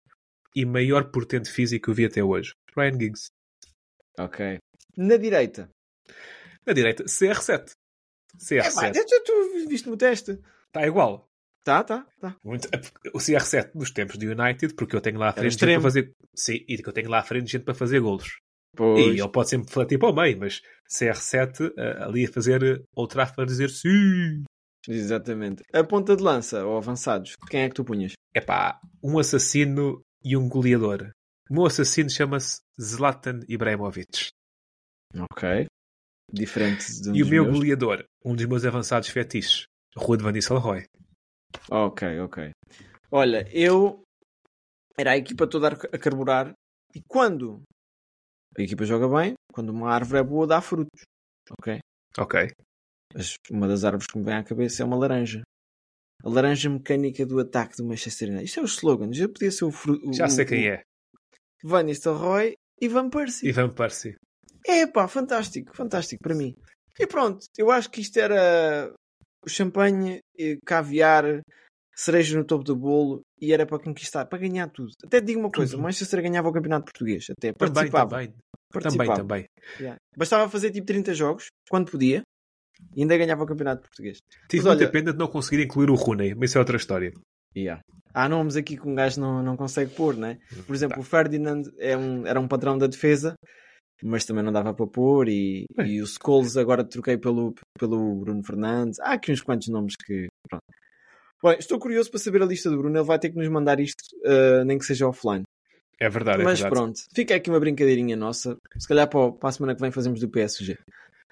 e 0.54 0.64
maior 0.64 1.10
portento 1.12 1.50
físico 1.50 1.84
que 1.84 1.90
eu 1.90 1.94
vi 1.94 2.04
até 2.06 2.24
hoje. 2.24 2.52
Ryan 2.76 2.98
Giggs. 2.98 3.26
Ok. 4.18 4.58
Na 4.96 5.16
direita. 5.16 5.70
Na 6.66 6.72
direita, 6.72 7.04
CR7. 7.04 7.70
É, 8.50 8.62
pá, 8.62 8.90
CR7. 8.90 8.94
tu, 8.94 9.22
tu 9.24 9.68
viste-me 9.68 9.94
o 9.94 9.96
teste. 9.96 10.40
Está 10.66 10.86
igual. 10.86 11.29
Tá, 11.64 11.84
tá, 11.84 12.06
tá. 12.20 12.36
Muito- 12.44 12.68
O 13.14 13.18
CR7 13.18 13.72
dos 13.74 13.90
tempos 13.90 14.16
do 14.16 14.26
United, 14.26 14.74
porque 14.74 14.96
eu 14.96 15.00
tenho 15.00 15.18
lá 15.18 15.28
à 15.28 15.32
frente 15.32 15.52
gente 15.52 15.60
para 15.72 15.80
fazer. 15.80 16.12
Sim, 16.34 16.64
e 16.66 16.78
que 16.78 16.88
eu 16.88 16.92
tenho 16.92 17.10
lá 17.10 17.18
à 17.18 17.22
frente 17.22 17.50
gente 17.52 17.64
para 17.64 17.74
fazer 17.74 18.00
golos. 18.00 18.38
Pois. 18.76 18.98
E 19.16 19.20
ele 19.20 19.28
pode 19.28 19.50
sempre 19.50 19.70
flatir 19.72 19.98
para 19.98 20.08
o 20.10 20.14
meio, 20.14 20.38
mas 20.38 20.62
CR7 20.88 21.72
eh, 21.76 22.02
ali 22.04 22.24
a 22.26 22.32
fazer 22.32 22.62
eh, 22.62 23.06
Trafford 23.08 23.42
a 23.42 23.44
dizer 23.44 23.68
sim. 23.68 24.44
Exatamente. 24.88 25.62
A 25.72 25.84
ponta 25.84 26.16
de 26.16 26.22
lança, 26.22 26.64
ou 26.64 26.76
avançados, 26.78 27.36
quem 27.50 27.62
é 27.62 27.68
que 27.68 27.74
tu 27.74 27.84
punhas? 27.84 28.12
É 28.34 28.40
pá, 28.40 28.80
um 29.02 29.18
assassino 29.18 30.00
e 30.24 30.36
um 30.36 30.48
goleador. 30.48 31.10
O 31.50 31.54
meu 31.54 31.66
assassino 31.66 32.08
chama-se 32.08 32.60
Zlatan 32.80 33.40
Ibrahimovic. 33.48 34.28
Ok. 35.32 35.66
Diferente 36.32 36.86
de 37.02 37.10
um 37.10 37.16
e 37.16 37.22
o 37.22 37.26
meu 37.26 37.44
meus. 37.44 37.56
goleador, 37.56 38.04
um 38.24 38.34
dos 38.36 38.46
meus 38.46 38.64
avançados 38.64 39.08
fetiches, 39.08 39.64
Rua 39.96 40.16
de 40.16 40.22
Van 40.22 40.32
Nistelrooy. 40.32 40.84
Ok, 41.70 42.20
ok. 42.20 42.50
Olha, 43.10 43.48
eu 43.52 44.02
era 44.96 45.12
a 45.12 45.16
equipa 45.16 45.46
toda 45.46 45.68
a 45.68 45.98
carburar 45.98 46.52
e 46.94 47.00
quando 47.08 47.62
a 48.58 48.62
equipa 48.62 48.84
joga 48.84 49.08
bem, 49.08 49.34
quando 49.52 49.70
uma 49.70 49.90
árvore 49.90 50.20
é 50.20 50.24
boa, 50.24 50.46
dá 50.46 50.60
frutos. 50.60 51.02
Ok? 51.58 51.78
Ok. 52.18 52.50
Mas 53.14 53.34
uma 53.50 53.66
das 53.66 53.84
árvores 53.84 54.06
que 54.06 54.18
me 54.18 54.24
vem 54.24 54.34
à 54.34 54.44
cabeça 54.44 54.82
é 54.82 54.86
uma 54.86 54.96
laranja. 54.96 55.42
A 56.22 56.28
laranja 56.28 56.68
mecânica 56.68 57.24
do 57.24 57.40
ataque 57.40 57.76
do 57.76 57.84
Manchester 57.84 58.28
United. 58.28 58.44
Isto 58.44 58.60
é 58.60 58.62
o 58.62 58.66
slogan. 58.66 59.12
Já 59.12 59.28
podia 59.28 59.50
ser 59.50 59.64
o 59.64 59.72
fruto. 59.72 60.12
Já 60.12 60.28
sei 60.28 60.44
quem 60.44 60.68
é. 60.68 60.82
Van 61.62 61.82
Nistelrooy 61.82 62.54
e 62.80 62.88
Van 62.88 63.08
Persie. 63.08 63.48
Ivan 63.48 63.70
Percy. 63.70 64.16
É 64.66 64.86
pá, 64.86 65.08
fantástico, 65.08 65.74
fantástico 65.74 66.22
para 66.22 66.34
mim. 66.34 66.54
E 66.98 67.06
pronto, 67.06 67.46
eu 67.56 67.70
acho 67.70 67.90
que 67.90 68.00
isto 68.00 68.18
era 68.18 68.92
o 68.92 68.94
champanhe, 69.48 70.20
eh, 70.38 70.56
caviar, 70.64 71.40
cereja 71.94 72.36
no 72.38 72.44
topo 72.44 72.64
do 72.64 72.76
bolo 72.76 73.20
e 73.40 73.52
era 73.52 73.66
para 73.66 73.78
conquistar, 73.78 74.24
para 74.26 74.38
ganhar 74.38 74.68
tudo. 74.68 74.90
Até 75.04 75.20
digo 75.20 75.40
uma 75.40 75.50
coisa, 75.50 75.76
o 75.76 75.80
Manchester 75.80 76.22
ganhava 76.22 76.48
o 76.48 76.52
campeonato 76.52 76.84
português, 76.86 77.26
até 77.30 77.52
Também, 77.52 77.72
participava. 77.74 78.10
também. 78.10 78.26
Também, 78.28 78.42
participava. 78.72 79.16
também. 79.16 79.44
Yeah. 79.78 79.96
Bastava 80.16 80.48
fazer 80.48 80.70
tipo 80.70 80.86
30 80.86 81.12
jogos, 81.14 81.46
quando 81.68 81.90
podia, 81.90 82.22
e 82.96 83.02
ainda 83.02 83.18
ganhava 83.18 83.42
o 83.42 83.46
campeonato 83.46 83.82
português. 83.82 84.18
Tive 84.48 84.62
Mas 84.62 84.66
muita 84.66 84.84
olha- 84.84 84.92
pena 84.92 85.12
de 85.12 85.18
não 85.18 85.26
conseguir 85.28 85.62
incluir 85.62 85.90
o 85.90 85.94
Rooney, 85.94 86.34
mas 86.34 86.50
isso 86.50 86.58
é 86.58 86.60
outra 86.60 86.76
história. 86.76 87.12
Yeah. 87.56 87.82
Há 88.14 88.28
nomes 88.28 88.56
aqui 88.56 88.76
que 88.76 88.88
um 88.88 88.94
gajo 88.94 89.20
não, 89.20 89.42
não 89.42 89.56
consegue 89.56 89.92
pôr, 89.94 90.16
né? 90.16 90.38
Uhum. 90.56 90.62
Por 90.62 90.74
exemplo, 90.74 90.94
Tá. 90.96 91.00
o 91.00 91.04
Ferdinand 91.04 91.62
é 91.78 91.96
um, 91.96 92.26
era 92.26 92.40
um 92.40 92.46
patrão 92.48 92.78
da 92.78 92.86
defesa, 92.86 93.34
mas 94.02 94.24
também 94.24 94.42
não 94.44 94.52
dava 94.52 94.72
para 94.74 94.86
pôr. 94.86 95.28
E, 95.28 95.64
É. 95.78 95.86
e 95.86 96.02
o 96.02 96.06
Scholes 96.06 96.56
agora 96.56 96.84
troquei 96.84 97.16
pelo, 97.16 97.54
pelo 97.78 98.16
Bruno 98.20 98.42
Fernandes. 98.44 98.98
Há 99.00 99.12
aqui 99.12 99.32
uns 99.32 99.40
quantos 99.42 99.68
nomes 99.68 99.94
que. 99.96 100.26
Pronto. 100.48 100.62
Bem, 101.42 101.56
estou 101.58 101.78
curioso 101.78 102.10
para 102.10 102.20
saber 102.20 102.42
a 102.42 102.46
lista 102.46 102.68
do 102.70 102.76
Bruno. 102.78 102.96
Ele 102.98 103.04
vai 103.06 103.18
ter 103.18 103.30
que 103.30 103.36
nos 103.38 103.48
mandar 103.48 103.80
isto, 103.80 104.02
ah, 104.26 104.64
nem 104.64 104.78
que 104.78 104.84
seja 104.84 105.08
offline. 105.08 105.42
É 105.98 106.08
verdade, 106.08 106.40
é 106.42 106.44
mas 106.44 106.60
verdade. 106.60 106.74
pronto, 106.80 107.00
fica 107.14 107.34
aqui 107.34 107.50
uma 107.50 107.60
brincadeirinha 107.60 108.16
nossa. 108.16 108.56
Se 108.78 108.88
calhar 108.88 109.08
para, 109.08 109.20
o- 109.20 109.32
para 109.32 109.48
a 109.50 109.52
semana 109.52 109.74
que 109.74 109.80
vem 109.80 109.90
fazemos 109.90 110.18
do 110.20 110.28
PSG. 110.30 110.78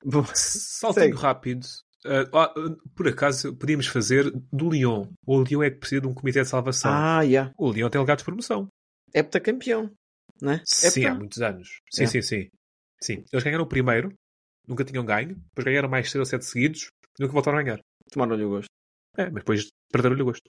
Bom, 0.05 0.25
Saltinho 0.35 1.17
rápido. 1.17 1.67
Ah, 2.07 2.53
por 2.95 3.09
acaso, 3.09 3.55
podíamos 3.57 3.87
fazer 3.87 4.31
do 4.53 4.71
Lyon. 4.71 5.07
O 5.27 5.43
Lyon 5.43 5.63
é 5.63 5.71
que 5.71 5.79
precisa 5.79 6.01
de 6.03 6.07
um 6.07 6.15
comitê 6.15 6.41
de 6.43 6.49
salvação. 6.49 6.91
ah, 6.93 7.23
yeah. 7.23 7.51
O 7.59 7.71
Lyon 7.73 7.89
tem 7.91 8.01
legado 8.01 8.19
de 8.19 8.25
promoção. 8.25 8.69
heptacampeão, 9.15 9.91
não 10.41 10.53
é? 10.53 10.63
Sim, 10.65 11.01
Hepta. 11.01 11.13
há 11.13 11.15
muitos 11.19 11.41
anos. 11.43 11.69
Sim, 11.91 12.05
É. 12.05 12.07
sim, 12.07 12.23
sim. 12.23 12.49
Sim. 13.03 13.25
Eles 13.33 13.45
ganharam 13.45 13.65
o 13.65 13.69
primeiro, 13.69 14.13
nunca 14.67 14.85
tinham 14.85 15.05
ganho, 15.05 15.35
depois 15.35 15.65
ganharam 15.65 15.89
mais 15.89 16.11
6 16.11 16.21
ou 16.21 16.27
7 16.27 16.45
seguidos, 16.45 16.89
nunca 17.19 17.33
voltaram 17.33 17.59
a 17.59 17.63
ganhar. 17.63 17.81
Tomaram-lhe 18.11 18.45
o 18.45 18.51
gosto. 18.51 18.69
É, 19.17 19.25
mas 19.25 19.43
depois 19.43 19.69
perderam-lhe 19.91 20.23
o 20.23 20.27
gosto. 20.27 20.49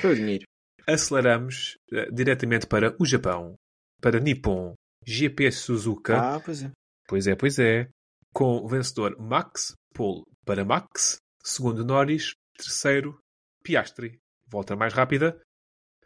Foi 0.00 0.12
o 0.12 0.14
dinheiro. 0.14 0.44
Aceleramos 0.86 1.76
eh, 1.92 2.10
diretamente 2.10 2.66
para 2.66 2.94
o 3.00 3.06
Japão, 3.06 3.54
para 4.00 4.20
Nippon, 4.20 4.74
GP 5.04 5.50
Suzuka. 5.52 6.18
Ah, 6.18 6.40
pois 6.40 6.62
é. 6.62 6.70
Pois 7.08 7.26
é, 7.26 7.34
pois 7.34 7.58
é. 7.58 7.88
Com 8.32 8.56
o 8.56 8.68
vencedor 8.68 9.16
Max 9.18 9.74
Paul 9.92 10.24
para 10.44 10.64
Max, 10.64 11.18
segundo 11.42 11.84
Norris, 11.84 12.32
terceiro 12.56 13.18
Piastri. 13.62 14.18
Volta 14.48 14.74
mais 14.74 14.92
rápida. 14.92 15.40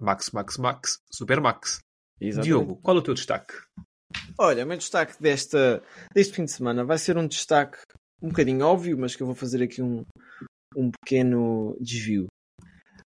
Max, 0.01 0.31
Max, 0.31 0.59
Max, 0.59 0.99
Super 1.11 1.41
Max. 1.41 1.79
Exatamente. 2.21 2.47
Diogo, 2.47 2.77
qual 2.83 2.97
é 2.97 3.01
o 3.01 3.03
teu 3.03 3.15
destaque? 3.15 3.55
Olha, 4.39 4.65
o 4.65 4.67
meu 4.67 4.77
destaque 4.77 5.21
desta, 5.21 5.83
deste 6.15 6.35
fim 6.35 6.45
de 6.45 6.53
semana 6.53 6.85
vai 6.85 6.99
ser 6.99 7.17
um 7.17 7.27
destaque 7.27 7.79
um 8.23 8.29
bocadinho 8.29 8.65
óbvio, 8.65 8.99
mas 8.99 9.15
que 9.15 9.23
eu 9.23 9.27
vou 9.27 9.37
fazer 9.37 9.63
aqui 9.63 9.83
um, 9.83 10.05
um 10.77 10.91
pequeno 10.91 11.77
desvio. 11.81 12.27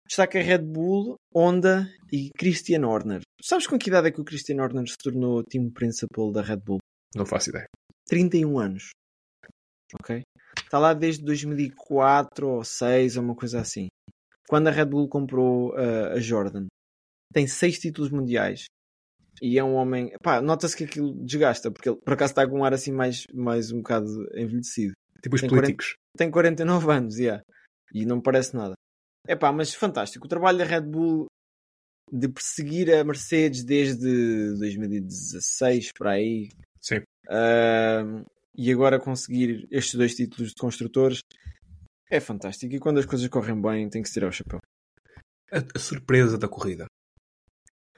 Destaca 0.06 0.40
Red 0.40 0.62
Bull, 0.62 1.16
Honda 1.34 1.86
e 2.10 2.30
Christian 2.36 2.86
Horner. 2.86 3.20
Sabes 3.42 3.66
com 3.66 3.78
que 3.78 3.90
idade 3.90 4.08
é 4.08 4.10
que 4.10 4.20
o 4.20 4.24
Christian 4.24 4.62
Horner 4.62 4.86
se 4.88 4.96
tornou 4.96 5.44
team 5.44 5.70
principal 5.70 6.32
da 6.32 6.40
Red 6.40 6.58
Bull? 6.58 6.78
Não 7.14 7.26
faço 7.26 7.50
ideia. 7.50 7.66
31 8.06 8.58
anos. 8.58 8.90
Ok? 10.00 10.22
Está 10.62 10.78
lá 10.78 10.94
desde 10.94 11.24
2004 11.24 12.48
ou 12.48 12.64
6 12.64 13.16
ou 13.16 13.22
uma 13.22 13.34
coisa 13.34 13.60
assim. 13.60 13.88
Quando 14.48 14.68
a 14.68 14.70
Red 14.70 14.86
Bull 14.86 15.08
comprou 15.08 15.72
uh, 15.72 16.12
a 16.14 16.20
Jordan. 16.20 16.66
Tem 17.32 17.46
6 17.46 17.78
títulos 17.78 18.10
mundiais. 18.10 18.64
E 19.42 19.58
é 19.58 19.64
um 19.64 19.74
homem. 19.74 20.10
Pá, 20.22 20.40
nota-se 20.40 20.76
que 20.76 20.84
aquilo 20.84 21.14
desgasta, 21.24 21.70
porque 21.70 21.88
ele 21.88 21.98
por 22.04 22.14
acaso 22.14 22.32
está 22.32 22.48
com 22.48 22.60
um 22.60 22.64
ar 22.64 22.74
assim 22.74 22.92
mais, 22.92 23.24
mais 23.32 23.70
um 23.72 23.78
bocado 23.78 24.06
envelhecido. 24.34 24.92
Tipo 25.22 25.34
os 25.34 25.40
Tem 25.40 25.50
políticos. 25.50 25.94
Tem 26.16 26.30
49 26.30 26.92
anos, 26.92 27.18
yeah. 27.18 27.42
e 27.92 28.04
não 28.04 28.20
parece 28.20 28.54
nada. 28.54 28.74
É 29.26 29.36
pá, 29.36 29.52
mas 29.52 29.74
fantástico. 29.74 30.26
O 30.26 30.28
trabalho 30.28 30.58
da 30.58 30.64
Red 30.64 30.82
Bull 30.82 31.26
de 32.10 32.28
perseguir 32.28 32.92
a 32.94 33.04
Mercedes 33.04 33.64
desde 33.64 34.56
2016 34.58 35.90
para 35.96 36.12
aí. 36.12 36.48
Sim. 36.80 36.98
Uh, 37.28 38.24
e 38.56 38.72
agora 38.72 38.98
conseguir 38.98 39.68
estes 39.70 39.94
dois 39.94 40.14
títulos 40.14 40.48
de 40.48 40.54
construtores 40.54 41.20
é 42.10 42.20
fantástico. 42.20 42.74
E 42.74 42.78
quando 42.78 42.98
as 42.98 43.06
coisas 43.06 43.28
correm 43.28 43.60
bem, 43.60 43.88
tem 43.88 44.02
que 44.02 44.08
se 44.08 44.14
tirar 44.14 44.28
o 44.28 44.32
chapéu. 44.32 44.60
A, 45.52 45.58
a 45.74 45.78
surpresa 45.78 46.38
da 46.38 46.48
corrida. 46.48 46.86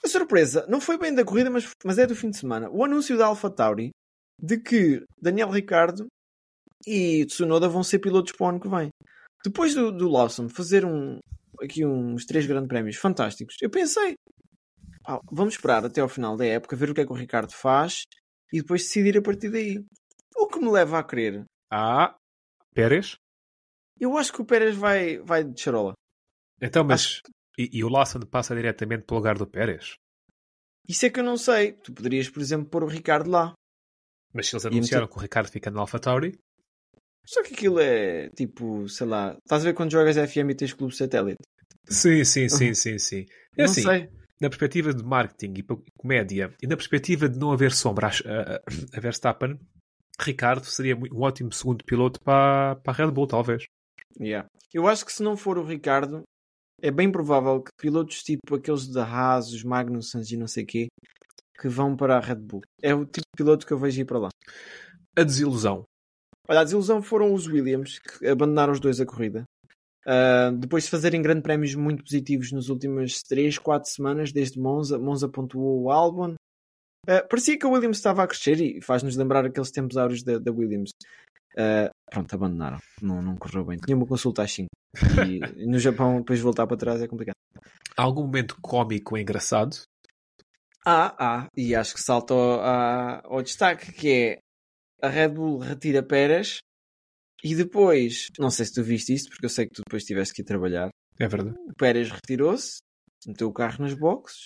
A 0.04 0.08
surpresa 0.08 0.66
não 0.68 0.80
foi 0.80 0.98
bem 0.98 1.14
da 1.14 1.24
corrida, 1.24 1.50
mas, 1.50 1.70
mas 1.84 1.98
é 1.98 2.06
do 2.06 2.16
fim 2.16 2.30
de 2.30 2.38
semana. 2.38 2.70
O 2.70 2.84
anúncio 2.84 3.16
da 3.18 3.26
AlphaTauri 3.26 3.90
de 4.40 4.58
que 4.58 5.04
Daniel 5.20 5.50
Ricardo 5.50 6.06
e 6.86 7.26
Tsunoda 7.26 7.68
vão 7.68 7.82
ser 7.82 7.98
pilotos 7.98 8.32
para 8.32 8.46
o 8.46 8.48
ano 8.48 8.60
que 8.60 8.68
vem. 8.68 8.88
Depois 9.44 9.74
do, 9.74 9.92
do 9.92 10.08
Lawson 10.08 10.48
fazer 10.48 10.84
um, 10.84 11.18
aqui 11.62 11.84
uns 11.84 12.24
três 12.24 12.46
grandes 12.46 12.68
prémios 12.68 12.96
fantásticos, 12.96 13.56
eu 13.60 13.70
pensei, 13.70 14.14
vamos 15.30 15.54
esperar 15.54 15.84
até 15.84 16.00
ao 16.00 16.08
final 16.08 16.36
da 16.36 16.46
época, 16.46 16.76
ver 16.76 16.90
o 16.90 16.94
que 16.94 17.02
é 17.02 17.06
que 17.06 17.12
o 17.12 17.16
Ricardo 17.16 17.52
faz 17.52 18.02
e 18.52 18.60
depois 18.60 18.82
decidir 18.82 19.18
a 19.18 19.22
partir 19.22 19.50
daí. 19.50 19.84
O 20.36 20.46
que 20.46 20.58
me 20.58 20.70
leva 20.70 20.98
a 20.98 21.04
crer. 21.04 21.44
Ah, 21.70 22.14
Pérez? 22.74 23.16
Eu 23.98 24.16
acho 24.16 24.32
que 24.32 24.40
o 24.40 24.44
Pérez 24.44 24.74
vai, 24.76 25.18
vai 25.18 25.44
de 25.44 25.60
charola. 25.60 25.92
Então, 26.60 26.84
mas. 26.84 27.20
E, 27.58 27.78
e, 27.78 27.84
o 27.84 27.88
Lawson 27.88 28.20
passa 28.20 28.54
diretamente 28.54 29.04
para 29.04 29.14
o 29.14 29.18
lugar 29.18 29.36
do 29.36 29.46
Pérez? 29.46 29.96
Isso 30.88 31.06
é 31.06 31.10
que 31.10 31.20
eu 31.20 31.24
não 31.24 31.36
sei. 31.36 31.72
Tu 31.72 31.92
poderias, 31.92 32.28
por 32.28 32.40
exemplo, 32.40 32.68
pôr 32.68 32.84
o 32.84 32.88
Ricardo 32.88 33.30
lá. 33.30 33.52
Mas 34.32 34.48
se 34.48 34.54
eles 34.54 34.66
anunciaram 34.66 35.08
que 35.08 35.16
o 35.16 35.20
Ricardo 35.20 35.50
fica 35.50 35.70
no 35.70 35.80
AlphaTauri, 35.80 36.38
só 37.26 37.42
que 37.42 37.54
aquilo 37.54 37.78
é 37.80 38.28
tipo, 38.30 38.88
sei 38.88 39.06
lá, 39.06 39.36
estás 39.44 39.62
a 39.62 39.66
ver 39.66 39.74
quando 39.74 39.92
jogas 39.92 40.16
FM 40.16 40.50
e 40.50 40.54
tens 40.54 40.72
clube 40.72 40.94
satélite? 40.94 41.42
Sim, 41.88 42.24
sim, 42.24 42.48
sim, 42.48 42.72
sim, 42.74 42.98
sim. 42.98 43.26
É 43.56 43.62
não 43.62 43.64
assim, 43.66 43.82
sei. 43.82 44.08
na 44.40 44.48
perspectiva 44.48 44.92
de 44.92 45.04
marketing 45.04 45.54
e 45.58 45.64
comédia 45.96 46.54
e 46.62 46.66
na 46.66 46.76
perspectiva 46.76 47.28
de 47.28 47.38
não 47.38 47.52
haver 47.52 47.72
sombra 47.72 48.08
a, 48.08 48.10
a, 48.10 48.60
a 48.96 49.00
Verstappen, 49.00 49.58
Ricardo 50.20 50.64
seria 50.64 50.96
um 50.96 51.22
ótimo 51.22 51.52
segundo 51.52 51.84
piloto 51.84 52.20
para, 52.20 52.76
para 52.76 52.92
a 52.92 52.96
Red 52.96 53.12
Bull, 53.12 53.26
talvez. 53.26 53.64
Yeah. 54.20 54.48
Eu 54.72 54.86
acho 54.86 55.04
que 55.04 55.12
se 55.12 55.22
não 55.22 55.36
for 55.36 55.58
o 55.58 55.64
Ricardo, 55.64 56.22
é 56.82 56.90
bem 56.90 57.10
provável 57.10 57.62
que 57.62 57.70
pilotos 57.76 58.22
tipo 58.22 58.54
aqueles 58.54 58.88
da 58.88 59.04
Haas, 59.04 59.52
os 59.52 59.62
Magnussens 59.62 60.30
e 60.30 60.36
não 60.36 60.46
sei 60.46 60.64
quê, 60.64 60.88
que 61.60 61.68
vão 61.68 61.96
para 61.96 62.16
a 62.16 62.20
Red 62.20 62.36
Bull. 62.36 62.62
É 62.82 62.94
o 62.94 63.04
tipo 63.04 63.26
de 63.34 63.36
piloto 63.36 63.66
que 63.66 63.72
eu 63.72 63.78
vejo 63.78 64.00
ir 64.00 64.04
para 64.04 64.18
lá. 64.18 64.28
A 65.16 65.22
desilusão. 65.22 65.84
Olha, 66.48 66.60
a 66.60 66.64
desilusão 66.64 67.02
foram 67.02 67.32
os 67.32 67.46
Williams, 67.46 67.98
que 67.98 68.26
abandonaram 68.26 68.72
os 68.72 68.80
dois 68.80 69.00
a 69.00 69.06
corrida. 69.06 69.44
Uh, 70.06 70.56
depois 70.56 70.84
de 70.84 70.90
fazerem 70.90 71.20
grandes 71.20 71.42
prémios 71.42 71.74
muito 71.74 72.02
positivos 72.02 72.50
nas 72.52 72.68
últimas 72.68 73.22
3, 73.22 73.58
4 73.58 73.90
semanas, 73.90 74.32
desde 74.32 74.58
Monza, 74.58 74.98
Monza 74.98 75.28
pontuou 75.28 75.82
o 75.82 75.90
Albon. 75.90 76.34
Uh, 77.06 77.28
parecia 77.28 77.58
que 77.58 77.66
a 77.66 77.68
Williams 77.68 77.98
estava 77.98 78.22
a 78.22 78.26
crescer 78.26 78.60
e 78.60 78.80
faz-nos 78.80 79.16
lembrar 79.16 79.44
aqueles 79.44 79.70
tempos 79.70 79.96
áureos 79.96 80.22
da, 80.22 80.38
da 80.38 80.50
Williams. 80.50 80.90
Uh, 81.54 81.90
pronto, 82.10 82.34
abandonaram. 82.34 82.78
Não, 83.02 83.20
não 83.20 83.36
correu 83.36 83.64
bem. 83.64 83.78
Tinha 83.78 83.96
uma 83.96 84.06
consulta 84.06 84.42
às 84.42 84.52
5. 84.52 84.68
E 85.26 85.66
no 85.66 85.78
Japão, 85.78 86.18
depois 86.18 86.40
voltar 86.40 86.66
para 86.66 86.76
trás 86.76 87.02
é 87.02 87.08
complicado. 87.08 87.34
Há 87.96 88.02
algum 88.02 88.22
momento 88.22 88.56
cómico 88.60 89.16
engraçado? 89.18 89.76
Ah, 90.86 91.14
ah, 91.18 91.46
e 91.56 91.74
acho 91.74 91.94
que 91.94 92.00
salta 92.00 92.32
ao, 92.32 93.34
ao 93.34 93.42
destaque, 93.42 93.92
que 93.92 94.10
é 94.10 94.38
a 95.02 95.08
Red 95.08 95.28
Bull 95.28 95.58
retira 95.58 96.02
Pérez 96.02 96.58
e 97.42 97.54
depois, 97.54 98.28
não 98.38 98.50
sei 98.50 98.66
se 98.66 98.74
tu 98.74 98.82
viste 98.82 99.12
isso, 99.12 99.28
porque 99.28 99.44
eu 99.44 99.50
sei 99.50 99.66
que 99.66 99.74
tu 99.74 99.82
depois 99.86 100.04
tiveste 100.04 100.34
que 100.34 100.42
ir 100.42 100.44
trabalhar. 100.44 100.90
É 101.18 101.28
verdade. 101.28 101.56
O 101.68 101.74
Pérez 101.74 102.10
retirou-se, 102.10 102.78
meteu 103.26 103.48
o 103.48 103.52
carro 103.52 103.82
nas 103.82 103.94
boxes. 103.94 104.44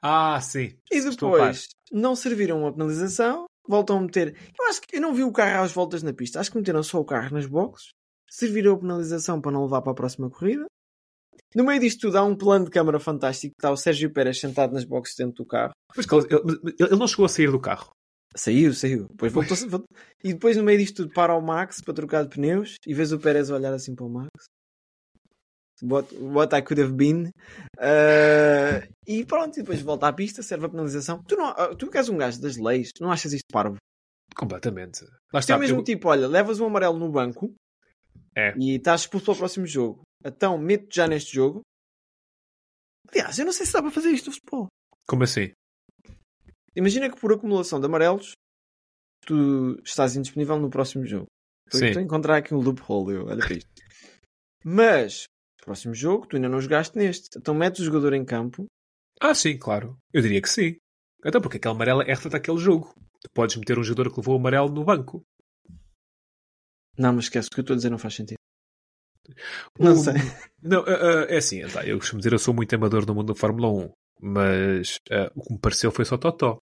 Ah, 0.00 0.40
sim. 0.40 0.76
E 0.90 1.00
depois 1.00 1.68
não 1.92 2.16
serviram 2.16 2.60
uma 2.60 2.72
penalização, 2.72 3.46
voltam 3.68 3.98
a 3.98 4.00
meter. 4.00 4.36
Eu 4.58 4.66
acho 4.66 4.80
que 4.80 4.96
eu 4.96 5.00
não 5.00 5.14
vi 5.14 5.24
o 5.24 5.32
carro 5.32 5.64
às 5.64 5.72
voltas 5.72 6.02
na 6.02 6.12
pista, 6.12 6.40
acho 6.40 6.50
que 6.50 6.58
meteram 6.58 6.82
só 6.82 7.00
o 7.00 7.04
carro 7.04 7.34
nas 7.34 7.46
boxes, 7.46 7.90
serviram 8.28 8.74
a 8.74 8.78
penalização 8.78 9.40
para 9.40 9.52
não 9.52 9.64
levar 9.64 9.82
para 9.82 9.92
a 9.92 9.96
próxima 9.96 10.30
corrida. 10.30 10.66
No 11.54 11.64
meio 11.64 11.80
disto 11.80 12.02
tudo 12.02 12.16
há 12.16 12.24
um 12.24 12.34
plano 12.34 12.64
de 12.64 12.70
câmara 12.70 12.98
fantástico. 12.98 13.54
Está 13.58 13.70
o 13.70 13.76
Sérgio 13.76 14.10
Pérez 14.10 14.40
sentado 14.40 14.72
nas 14.72 14.84
boxes 14.84 15.16
dentro 15.16 15.44
do 15.44 15.46
carro. 15.46 15.72
Mas 15.94 16.06
ele, 16.10 16.74
ele 16.78 16.96
não 16.96 17.06
chegou 17.06 17.26
a 17.26 17.28
sair 17.28 17.50
do 17.50 17.60
carro. 17.60 17.90
Saiu, 18.34 18.72
saiu. 18.72 19.06
Depois 19.10 19.32
voltou 19.32 19.56
E 20.24 20.32
depois 20.32 20.56
no 20.56 20.62
meio 20.62 20.78
disto 20.78 21.02
tudo 21.02 21.12
para 21.12 21.34
o 21.34 21.42
Max 21.42 21.82
para 21.82 21.92
trocar 21.92 22.22
de 22.22 22.30
pneus 22.30 22.76
e 22.86 22.94
vês 22.94 23.12
o 23.12 23.18
Pérez 23.18 23.50
olhar 23.50 23.74
assim 23.74 23.94
para 23.94 24.06
o 24.06 24.10
Max. 24.10 24.30
What, 25.82 26.14
what 26.14 26.56
I 26.56 26.62
could 26.62 26.80
have 26.80 26.94
been. 26.94 27.32
Uh, 27.76 28.86
e 29.06 29.24
pronto, 29.26 29.58
e 29.58 29.62
depois 29.62 29.82
volta 29.82 30.06
à 30.06 30.12
pista, 30.12 30.42
serve 30.42 30.66
a 30.66 30.68
penalização. 30.68 31.22
Tu, 31.24 31.34
não, 31.36 31.74
tu 31.74 31.90
que 31.90 31.98
és 31.98 32.08
um 32.08 32.16
gajo 32.16 32.40
das 32.40 32.56
leis, 32.56 32.90
não 33.00 33.10
achas 33.10 33.32
isto 33.32 33.46
parvo? 33.52 33.76
Completamente. 34.36 35.04
Lá 35.32 35.40
está, 35.40 35.54
é 35.54 35.56
o 35.56 35.60
mesmo 35.60 35.80
eu... 35.80 35.84
tipo, 35.84 36.08
olha, 36.08 36.28
levas 36.28 36.60
um 36.60 36.66
amarelo 36.66 36.98
no 36.98 37.10
banco 37.10 37.52
é. 38.36 38.54
e 38.56 38.76
estás 38.76 39.02
expulso 39.02 39.26
para 39.26 39.34
o 39.34 39.38
próximo 39.38 39.66
jogo. 39.66 40.02
Então, 40.24 40.56
meto 40.56 40.86
já 40.94 41.06
neste 41.08 41.34
jogo. 41.34 41.62
Aliás, 43.10 43.38
eu 43.38 43.44
não 43.44 43.52
sei 43.52 43.66
se 43.66 43.72
dá 43.72 43.82
para 43.82 43.90
fazer 43.90 44.10
isto 44.10 44.26
no 44.26 44.32
futebol. 44.32 44.68
Como 45.06 45.24
assim? 45.24 45.52
Imagina 46.74 47.10
que 47.10 47.20
por 47.20 47.32
acumulação 47.32 47.80
de 47.80 47.86
amarelos 47.86 48.32
tu 49.26 49.80
estás 49.84 50.16
indisponível 50.16 50.58
no 50.58 50.70
próximo 50.70 51.04
jogo. 51.04 51.26
Estou 51.66 52.00
a 52.00 52.04
encontrar 52.04 52.36
aqui 52.36 52.54
um 52.54 52.60
loophole, 52.60 53.16
eu, 53.16 53.26
olha 53.26 53.38
para 53.38 53.54
isto. 53.54 53.70
Mas, 54.64 55.24
próximo 55.64 55.94
jogo, 55.94 56.26
tu 56.26 56.36
ainda 56.36 56.48
não 56.48 56.60
jogaste 56.60 56.96
neste. 56.96 57.38
Então 57.38 57.54
metes 57.54 57.80
o 57.80 57.84
jogador 57.84 58.12
em 58.14 58.24
campo. 58.24 58.66
Ah, 59.20 59.34
sim, 59.34 59.56
claro. 59.56 59.96
Eu 60.12 60.22
diria 60.22 60.42
que 60.42 60.48
sim. 60.48 60.76
Então, 61.24 61.40
porque 61.40 61.56
aquele 61.56 61.74
amarelo 61.74 62.02
é 62.02 62.06
reflete 62.06 62.36
aquele 62.36 62.58
jogo. 62.58 62.92
Tu 63.20 63.30
podes 63.32 63.56
meter 63.56 63.78
um 63.78 63.84
jogador 63.84 64.10
que 64.10 64.18
levou 64.18 64.34
o 64.34 64.38
amarelo 64.38 64.68
no 64.68 64.84
banco. 64.84 65.24
Não, 66.98 67.12
mas 67.12 67.24
esquece, 67.24 67.48
o 67.48 67.54
que 67.54 67.60
eu 67.60 67.62
estou 67.62 67.74
a 67.74 67.76
dizer 67.76 67.90
não 67.90 67.98
faz 67.98 68.14
sentido. 68.14 68.38
Não 69.78 69.92
o... 69.92 69.96
sei. 69.96 70.14
Não, 70.60 70.80
uh, 70.80 70.84
uh, 70.84 71.24
é 71.28 71.36
assim, 71.36 71.66
tá, 71.68 71.86
eu 71.86 71.98
costumo 71.98 72.18
dizer 72.18 72.32
eu 72.32 72.38
sou 72.38 72.52
muito 72.52 72.74
amador 72.74 73.06
do 73.06 73.14
mundo 73.14 73.32
da 73.32 73.38
Fórmula 73.38 73.68
1 73.68 73.92
mas 74.22 75.00
uh, 75.10 75.30
o 75.34 75.42
que 75.42 75.52
me 75.52 75.58
pareceu 75.58 75.90
foi 75.90 76.04
só 76.04 76.16
totó. 76.16 76.58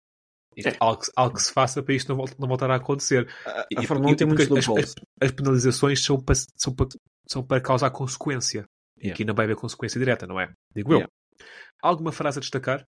É. 0.56 0.74
Algo, 0.80 1.02
algo 1.14 1.36
que 1.36 1.42
se 1.42 1.52
faça 1.52 1.82
para 1.82 1.94
isto 1.94 2.08
não, 2.08 2.16
volta, 2.16 2.34
não 2.38 2.48
voltar 2.48 2.70
a 2.70 2.76
acontecer. 2.76 3.28
A, 3.44 3.66
a 3.76 3.82
Fórmula 3.82 4.12
1 4.12 4.16
tem 4.16 4.26
muitos 4.26 4.50
as, 4.50 4.68
as, 4.68 4.94
as, 5.20 5.30
penalizações 5.30 6.02
são 6.02 6.20
para, 6.20 6.34
são 6.56 6.74
para, 6.74 6.88
são 7.28 7.46
para 7.46 7.60
causar 7.60 7.90
consequência. 7.90 8.64
Yeah. 9.00 9.14
Aqui 9.14 9.24
não 9.24 9.34
vai 9.34 9.46
haver 9.46 9.56
consequência 9.56 9.98
direta, 9.98 10.26
não 10.26 10.38
é? 10.38 10.52
Digo 10.74 10.92
yeah. 10.92 11.08
eu. 11.08 11.46
Alguma 11.82 12.12
frase 12.12 12.38
a 12.38 12.40
destacar? 12.40 12.84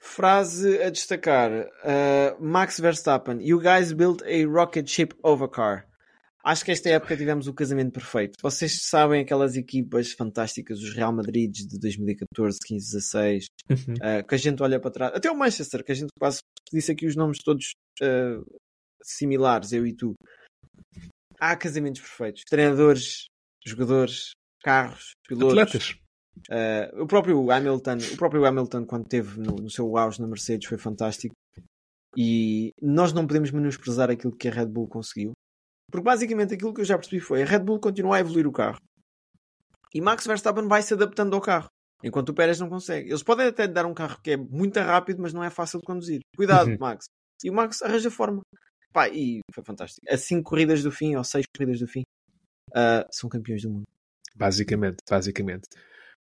Frase 0.00 0.80
a 0.80 0.90
destacar. 0.90 1.50
Uh, 1.52 2.40
Max 2.40 2.78
Verstappen. 2.78 3.40
You 3.40 3.60
guys 3.60 3.92
built 3.92 4.22
a 4.22 4.46
rocket 4.46 4.88
ship 4.88 5.14
over 5.22 5.48
car. 5.48 5.88
Acho 6.44 6.64
que 6.64 6.70
esta 6.70 6.88
época 6.88 7.16
tivemos 7.16 7.46
o 7.48 7.52
casamento 7.52 7.92
perfeito. 7.92 8.38
Vocês 8.40 8.78
sabem 8.82 9.20
aquelas 9.20 9.56
equipas 9.56 10.12
fantásticas, 10.12 10.78
os 10.78 10.94
Real 10.94 11.12
Madrid 11.12 11.50
de 11.52 11.78
2014, 11.78 12.58
15, 12.64 12.86
16, 12.86 13.46
uhum. 13.68 13.94
uh, 13.94 14.26
que 14.26 14.34
a 14.34 14.38
gente 14.38 14.62
olha 14.62 14.80
para 14.80 14.90
trás. 14.90 15.14
Até 15.14 15.30
o 15.30 15.36
Manchester, 15.36 15.84
que 15.84 15.92
a 15.92 15.94
gente 15.94 16.08
quase 16.18 16.40
disse 16.72 16.92
aqui 16.92 17.06
os 17.06 17.16
nomes 17.16 17.38
todos 17.44 17.72
uh, 18.00 18.42
similares, 19.02 19.72
eu 19.72 19.86
e 19.86 19.94
tu. 19.94 20.14
Há 21.40 21.56
casamentos 21.56 22.00
perfeitos. 22.00 22.44
Treinadores, 22.48 23.26
jogadores, 23.66 24.30
carros, 24.68 25.12
pilotos. 25.26 25.58
Atletas. 25.58 25.96
Uh, 26.50 27.02
o 27.02 27.06
próprio 27.06 27.50
Hamilton, 27.50 27.96
o 28.12 28.16
próprio 28.16 28.44
Hamilton 28.44 28.84
quando 28.84 29.08
teve 29.08 29.40
no, 29.40 29.56
no 29.56 29.70
seu 29.70 29.96
auge 29.96 30.20
na 30.20 30.28
Mercedes 30.28 30.68
foi 30.68 30.76
fantástico. 30.76 31.34
E 32.16 32.72
nós 32.80 33.12
não 33.12 33.26
podemos 33.26 33.50
menosprezar 33.50 34.10
aquilo 34.10 34.36
que 34.36 34.48
a 34.48 34.52
Red 34.52 34.66
Bull 34.66 34.88
conseguiu. 34.88 35.32
Porque 35.90 36.04
basicamente 36.04 36.54
aquilo 36.54 36.74
que 36.74 36.82
eu 36.82 36.84
já 36.84 36.98
percebi 36.98 37.20
foi 37.20 37.42
a 37.42 37.46
Red 37.46 37.60
Bull 37.60 37.80
continua 37.80 38.16
a 38.16 38.20
evoluir 38.20 38.46
o 38.46 38.52
carro. 38.52 38.78
E 39.94 40.00
Max 40.00 40.26
Verstappen 40.26 40.68
vai 40.68 40.82
se 40.82 40.92
adaptando 40.92 41.34
ao 41.34 41.40
carro. 41.40 41.68
Enquanto 42.04 42.28
o 42.28 42.34
Pérez 42.34 42.60
não 42.60 42.68
consegue. 42.68 43.08
Eles 43.08 43.22
podem 43.22 43.46
até 43.46 43.66
dar 43.66 43.86
um 43.86 43.94
carro 43.94 44.20
que 44.22 44.32
é 44.32 44.36
muito 44.36 44.78
rápido, 44.78 45.22
mas 45.22 45.32
não 45.32 45.42
é 45.42 45.50
fácil 45.50 45.80
de 45.80 45.86
conduzir. 45.86 46.20
Cuidado, 46.36 46.70
uhum. 46.70 46.76
Max. 46.78 47.06
E 47.42 47.50
o 47.50 47.54
Max 47.54 47.82
arranja 47.82 48.10
forma. 48.10 48.42
Pá, 48.92 49.08
e 49.08 49.40
foi 49.52 49.64
fantástico. 49.64 50.06
As 50.08 50.20
5 50.22 50.42
corridas 50.42 50.82
do 50.82 50.92
fim, 50.92 51.16
ou 51.16 51.24
6 51.24 51.46
corridas 51.56 51.80
do 51.80 51.86
fim, 51.88 52.02
uh, 52.70 53.04
são 53.10 53.28
campeões 53.28 53.62
do 53.62 53.70
mundo. 53.70 53.84
Basicamente, 54.38 54.98
basicamente. 55.08 55.68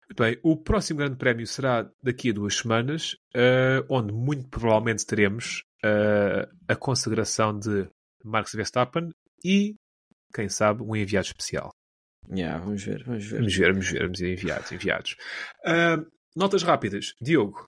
Muito 0.08 0.24
bem, 0.24 0.40
o 0.44 0.56
próximo 0.56 1.00
grande 1.00 1.18
prémio 1.18 1.48
será 1.48 1.90
daqui 2.02 2.30
a 2.30 2.34
duas 2.34 2.56
semanas, 2.56 3.14
uh, 3.36 3.84
onde 3.90 4.14
muito 4.14 4.48
provavelmente 4.50 5.06
teremos 5.06 5.64
uh, 5.84 6.48
a 6.68 6.76
consagração 6.76 7.58
de 7.58 7.90
Max 8.24 8.54
Verstappen 8.54 9.10
e, 9.44 9.76
quem 10.34 10.48
sabe, 10.48 10.84
um 10.84 10.96
enviado 10.96 11.26
especial. 11.26 11.72
Yeah, 12.32 12.64
vamos 12.64 12.84
ver, 12.84 13.04
vamos 13.04 13.26
ver. 13.26 13.38
Vamos 13.38 13.56
ver, 13.56 13.72
vamos 13.72 13.90
ver, 13.90 14.02
vamos 14.04 14.20
ver 14.20 14.34
enviados, 14.34 14.72
enviados. 14.72 15.16
Uh, 15.66 16.06
notas 16.36 16.64
rápidas. 16.64 17.14
Diogo. 17.22 17.68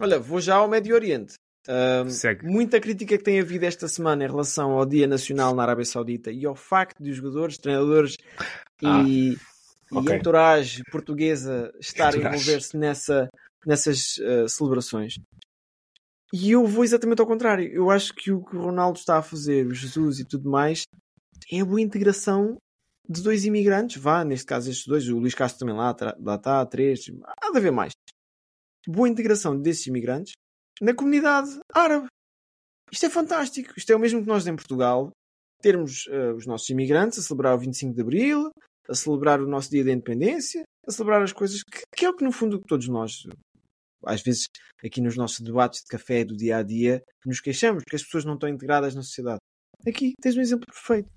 Olha, 0.00 0.18
vou 0.18 0.40
já 0.40 0.56
ao 0.56 0.68
Médio 0.68 0.94
Oriente. 0.94 1.34
Uh, 1.68 2.48
muita 2.48 2.80
crítica 2.80 3.18
que 3.18 3.22
tem 3.22 3.40
havido 3.40 3.66
esta 3.66 3.88
semana 3.88 4.24
em 4.24 4.28
relação 4.28 4.72
ao 4.72 4.86
Dia 4.86 5.06
Nacional 5.06 5.54
na 5.54 5.64
Arábia 5.64 5.84
Saudita 5.84 6.30
e 6.30 6.46
ao 6.46 6.54
facto 6.54 7.02
de 7.02 7.10
os 7.10 7.16
jogadores, 7.16 7.58
treinadores 7.58 8.16
Ah, 8.82 9.02
e, 9.06 9.36
ok. 9.92 10.14
e 10.14 10.18
entourage 10.18 10.82
portuguesa 10.90 11.72
estarem 11.80 12.24
a 12.24 12.28
envolver-se 12.30 12.76
nessa, 12.76 13.28
nessas 13.66 14.16
uh, 14.18 14.48
celebrações. 14.48 15.14
E 16.32 16.50
eu 16.50 16.66
vou 16.66 16.84
exatamente 16.84 17.20
ao 17.20 17.26
contrário. 17.26 17.70
Eu 17.72 17.90
acho 17.90 18.14
que 18.14 18.30
o 18.30 18.44
que 18.44 18.56
o 18.56 18.60
Ronaldo 18.60 18.98
está 18.98 19.18
a 19.18 19.22
fazer, 19.22 19.66
o 19.66 19.74
Jesus 19.74 20.20
e 20.20 20.24
tudo 20.24 20.50
mais, 20.50 20.82
é 21.50 21.60
a 21.60 21.64
boa 21.64 21.80
integração 21.80 22.56
de 23.08 23.22
dois 23.22 23.46
imigrantes. 23.46 24.00
Vá, 24.00 24.24
neste 24.24 24.44
caso, 24.44 24.70
estes 24.70 24.86
dois. 24.86 25.08
O 25.08 25.18
Luís 25.18 25.34
Castro 25.34 25.60
também 25.60 25.74
lá, 25.74 25.96
lá 26.20 26.34
está, 26.34 26.66
três. 26.66 27.00
Há 27.42 27.50
de 27.50 27.58
haver 27.58 27.72
mais. 27.72 27.92
Boa 28.86 29.08
integração 29.08 29.58
desses 29.58 29.86
imigrantes 29.86 30.34
na 30.80 30.94
comunidade 30.94 31.48
árabe. 31.72 32.06
Isto 32.92 33.06
é 33.06 33.10
fantástico. 33.10 33.72
Isto 33.76 33.92
é 33.92 33.96
o 33.96 33.98
mesmo 33.98 34.20
que 34.20 34.28
nós 34.28 34.46
em 34.46 34.54
Portugal 34.54 35.10
termos 35.60 36.06
eh, 36.08 36.32
os 36.32 36.46
nossos 36.46 36.68
imigrantes 36.70 37.18
a 37.18 37.22
celebrar 37.22 37.54
o 37.54 37.58
25 37.58 37.94
de 37.94 38.00
Abril, 38.00 38.50
a 38.88 38.94
celebrar 38.94 39.40
o 39.40 39.46
nosso 39.46 39.70
Dia 39.70 39.84
da 39.84 39.92
Independência, 39.92 40.62
a 40.86 40.90
celebrar 40.90 41.22
as 41.22 41.32
coisas 41.32 41.62
que, 41.62 41.82
que 41.94 42.04
é 42.04 42.10
o 42.10 42.16
que 42.16 42.24
no 42.24 42.32
fundo 42.32 42.58
todos 42.60 42.88
nós, 42.88 43.22
às 44.04 44.22
vezes 44.22 44.46
aqui 44.84 45.00
nos 45.00 45.16
nossos 45.16 45.40
debates 45.40 45.80
de 45.80 45.86
café 45.88 46.24
do 46.24 46.36
dia 46.36 46.58
a 46.58 46.62
dia, 46.62 47.02
nos 47.26 47.40
queixamos 47.40 47.84
que 47.84 47.96
as 47.96 48.02
pessoas 48.02 48.24
não 48.24 48.34
estão 48.34 48.48
integradas 48.48 48.94
na 48.94 49.02
sociedade. 49.02 49.40
Aqui 49.86 50.12
tens 50.20 50.36
um 50.36 50.40
exemplo 50.40 50.66
perfeito. 50.66 51.08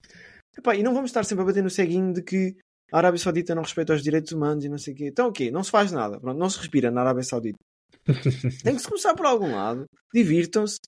Epá, 0.57 0.75
e 0.75 0.83
não 0.83 0.93
vamos 0.93 1.09
estar 1.09 1.23
sempre 1.23 1.43
a 1.43 1.45
bater 1.45 1.63
no 1.63 1.69
ceguinho 1.69 2.13
de 2.13 2.21
que 2.21 2.55
a 2.91 2.97
Arábia 2.97 3.19
Saudita 3.19 3.55
não 3.55 3.63
respeita 3.63 3.93
os 3.93 4.03
direitos 4.03 4.31
humanos 4.33 4.65
e 4.65 4.69
não 4.69 4.77
sei 4.77 4.93
o 4.93 4.97
quê. 4.97 5.07
Então 5.07 5.27
o 5.29 5.31
quê? 5.31 5.49
Não 5.49 5.63
se 5.63 5.71
faz 5.71 5.91
nada. 5.91 6.19
Pronto, 6.19 6.37
não 6.37 6.49
se 6.49 6.57
respira 6.57 6.91
na 6.91 7.01
Arábia 7.01 7.23
Saudita. 7.23 7.57
Tem 8.63 8.75
que 8.75 8.81
se 8.81 8.87
começar 8.87 9.15
por 9.15 9.25
algum 9.25 9.55
lado. 9.55 9.85
Divirtam-se 10.13 10.79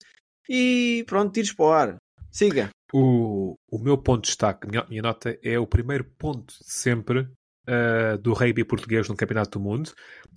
e 0.49 1.05
pronto, 1.07 1.31
tiros 1.31 1.53
para 1.53 1.65
o 1.65 1.71
ar. 1.71 1.97
Siga. 2.33 2.71
O, 2.91 3.55
o 3.71 3.77
meu 3.77 3.95
ponto 3.95 4.23
de 4.23 4.29
destaque, 4.29 4.67
minha, 4.67 4.83
minha 4.89 5.03
nota, 5.03 5.37
é 5.43 5.59
o 5.59 5.67
primeiro 5.67 6.03
ponto 6.03 6.51
de 6.51 6.73
sempre 6.73 7.19
uh, 7.69 8.17
do 8.19 8.33
rugby 8.33 8.65
português 8.65 9.07
no 9.07 9.15
Campeonato 9.15 9.59
do 9.59 9.63
Mundo. 9.63 9.91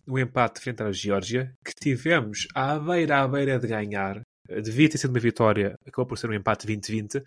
O 0.07 0.19
empate 0.19 0.61
frente 0.61 0.83
à 0.83 0.93
Geórgia, 0.93 1.55
que 1.65 1.73
tivemos 1.75 2.47
à 2.55 2.79
beira 2.79 3.23
à 3.23 3.27
beira 3.27 3.59
de 3.59 3.67
ganhar. 3.67 4.21
Devia 4.63 4.91
ter 4.91 4.99
sido 4.99 5.11
uma 5.11 5.19
vitória, 5.19 5.75
acabou 5.87 6.07
por 6.07 6.19
ser 6.19 6.29
um 6.29 6.35
empate 6.35 6.67
20-20, 6.67 7.21
uh, 7.21 7.25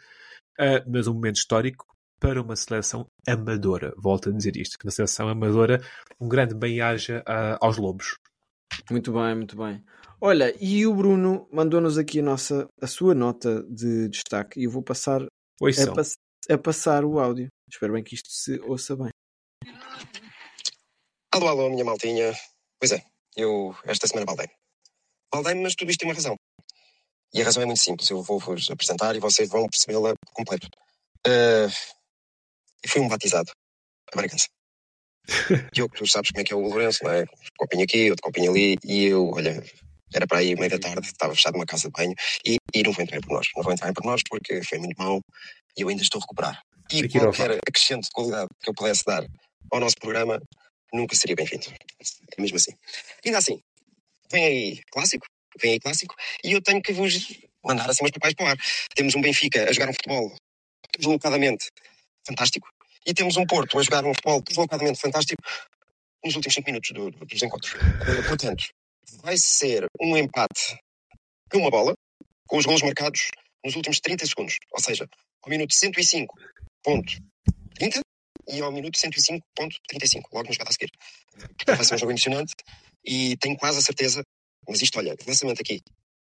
mas 0.87 1.07
um 1.07 1.15
momento 1.15 1.37
histórico 1.37 1.83
para 2.19 2.39
uma 2.39 2.55
seleção 2.55 3.07
amadora. 3.27 3.91
Volto 3.97 4.29
a 4.29 4.31
dizer 4.31 4.55
isto, 4.55 4.77
que 4.77 4.85
na 4.85 4.91
seleção 4.91 5.29
amadora 5.29 5.81
um 6.21 6.29
grande 6.29 6.53
bem-aja 6.53 7.23
uh, 7.27 7.57
aos 7.59 7.77
lobos. 7.77 8.19
Muito 8.91 9.11
bem, 9.11 9.35
muito 9.35 9.57
bem. 9.57 9.83
Olha, 10.21 10.53
e 10.59 10.85
o 10.85 10.93
Bruno 10.93 11.47
mandou-nos 11.51 11.97
aqui 11.97 12.19
a, 12.19 12.23
nossa, 12.23 12.67
a 12.81 12.87
sua 12.87 13.15
nota 13.15 13.63
de 13.63 14.09
destaque 14.09 14.59
e 14.59 14.65
eu 14.65 14.71
vou 14.71 14.83
passar 14.83 15.21
a, 15.21 15.95
pass- 15.95 16.17
a 16.49 16.57
passar 16.57 17.05
o 17.05 17.19
áudio. 17.19 17.47
Espero 17.71 17.93
bem 17.93 18.03
que 18.03 18.15
isto 18.15 18.29
se 18.29 18.59
ouça 18.61 18.95
bem. 18.97 19.09
Alô, 21.33 21.47
alô, 21.47 21.69
minha 21.69 21.85
maltinha. 21.85 22.33
Pois 22.79 22.91
é, 22.91 23.01
eu 23.35 23.73
esta 23.85 24.07
semana 24.07 24.25
baldei. 24.25 24.47
Baldei, 25.31 25.55
mas 25.55 25.75
tudo 25.75 25.89
isto 25.91 25.99
tem 25.99 26.09
uma 26.09 26.15
razão. 26.15 26.35
E 27.33 27.41
a 27.41 27.45
razão 27.45 27.63
é 27.63 27.65
muito 27.65 27.79
simples. 27.79 28.09
Eu 28.09 28.21
vou-vos 28.23 28.69
apresentar 28.71 29.15
e 29.15 29.19
vocês 29.19 29.47
vão 29.47 29.67
percebê-la 29.69 30.13
por 30.25 30.33
completo. 30.33 30.67
Uh, 31.27 31.69
eu 32.83 32.89
fui 32.89 33.01
um 33.01 33.07
batizado. 33.07 33.51
A 34.11 34.15
Bragança. 34.17 34.47
Diogo, 35.71 35.95
tu 35.95 36.07
sabes 36.07 36.31
como 36.31 36.41
é 36.41 36.43
que 36.43 36.51
é 36.51 36.55
o 36.55 36.61
Lourenço, 36.61 37.03
não 37.03 37.11
é? 37.11 37.25
Copinho 37.57 37.83
aqui, 37.83 38.09
outro 38.09 38.23
copinho 38.23 38.49
ali. 38.51 38.75
E 38.83 39.03
eu, 39.05 39.29
olha, 39.29 39.63
era 40.13 40.25
para 40.27 40.39
aí 40.39 40.55
meia 40.55 40.69
da 40.69 40.79
tarde, 40.79 41.07
estava 41.07 41.33
fechado 41.33 41.53
numa 41.53 41.65
casa 41.65 41.87
de 41.87 41.91
banho. 41.91 42.13
E, 42.45 42.57
e 42.73 42.83
não 42.83 42.91
vou 42.91 43.03
entrar 43.03 43.19
por 43.21 43.33
nós. 43.33 43.47
Não 43.55 43.63
vou 43.63 43.71
entrar 43.73 43.93
por 43.93 44.03
nós 44.05 44.21
porque 44.29 44.63
foi 44.63 44.77
muito 44.79 44.97
mau 44.97 45.19
e 45.77 45.81
eu 45.81 45.89
ainda 45.89 46.01
estou 46.01 46.19
a 46.19 46.21
recuperar. 46.21 46.61
E 46.91 46.97
qualquer 47.37 47.59
acrescento 47.67 48.03
de 48.03 48.09
qualidade 48.11 48.49
que 48.61 48.69
eu 48.69 48.73
pudesse 48.73 49.03
dar 49.05 49.23
ao 49.71 49.79
nosso 49.79 49.95
programa 49.99 50.41
nunca 50.91 51.15
seria 51.15 51.35
bem-vindo. 51.35 51.67
É 52.37 52.41
mesmo 52.41 52.57
assim. 52.57 52.71
Ainda 53.23 53.37
assim, 53.37 53.61
vem 54.31 54.45
aí 54.45 54.81
clássico, 54.91 55.27
vem 55.61 55.73
aí 55.73 55.79
clássico, 55.79 56.15
e 56.43 56.51
eu 56.53 56.61
tenho 56.61 56.81
que 56.81 56.91
vos 56.93 57.13
mandar 57.63 57.87
assim 57.89 58.03
umas 58.03 58.11
papéis 58.11 58.33
para 58.33 58.45
o 58.45 58.49
ar. 58.49 58.57
Temos 58.95 59.13
um 59.15 59.21
Benfica 59.21 59.69
a 59.69 59.71
jogar 59.73 59.89
um 59.89 59.93
futebol 59.93 60.35
deslocadamente 60.97 61.67
fantástico, 62.25 62.67
e 63.05 63.13
temos 63.13 63.37
um 63.37 63.45
Porto 63.45 63.77
a 63.77 63.83
jogar 63.83 64.03
um 64.05 64.13
futebol 64.13 64.41
deslocadamente 64.41 64.99
fantástico 64.99 65.41
nos 66.25 66.35
últimos 66.35 66.55
5 66.55 66.65
minutos 66.67 66.89
do- 66.91 67.11
do- 67.11 67.25
dos 67.25 67.41
encontros. 67.43 67.73
Portanto, 68.27 68.65
vai 69.21 69.37
ser 69.37 69.87
um 69.99 70.17
empate 70.17 70.79
a 71.51 71.57
uma 71.57 71.69
bola, 71.69 71.93
com 72.47 72.57
os 72.57 72.65
gols 72.65 72.81
marcados 72.81 73.29
nos 73.63 73.75
últimos 73.75 73.99
30 73.99 74.25
segundos. 74.25 74.57
Ou 74.71 74.81
seja, 74.81 75.07
ao 75.41 75.49
minuto 75.49 75.71
105.30 75.71 77.99
e 78.47 78.61
ao 78.61 78.71
minuto 78.71 78.97
105.35, 78.97 80.23
logo 80.33 80.47
no 80.47 80.53
jogada 80.53 80.69
a 80.69 80.73
seguir. 80.73 80.91
Vai 81.65 81.83
ser 81.83 81.95
um 81.95 81.97
jogo 81.97 82.11
emocionante 82.11 82.53
e 83.05 83.37
tenho 83.37 83.57
quase 83.57 83.79
a 83.79 83.81
certeza, 83.81 84.23
mas 84.67 84.81
isto, 84.81 84.97
olha, 84.97 85.15
lançamento 85.27 85.61
aqui, 85.61 85.81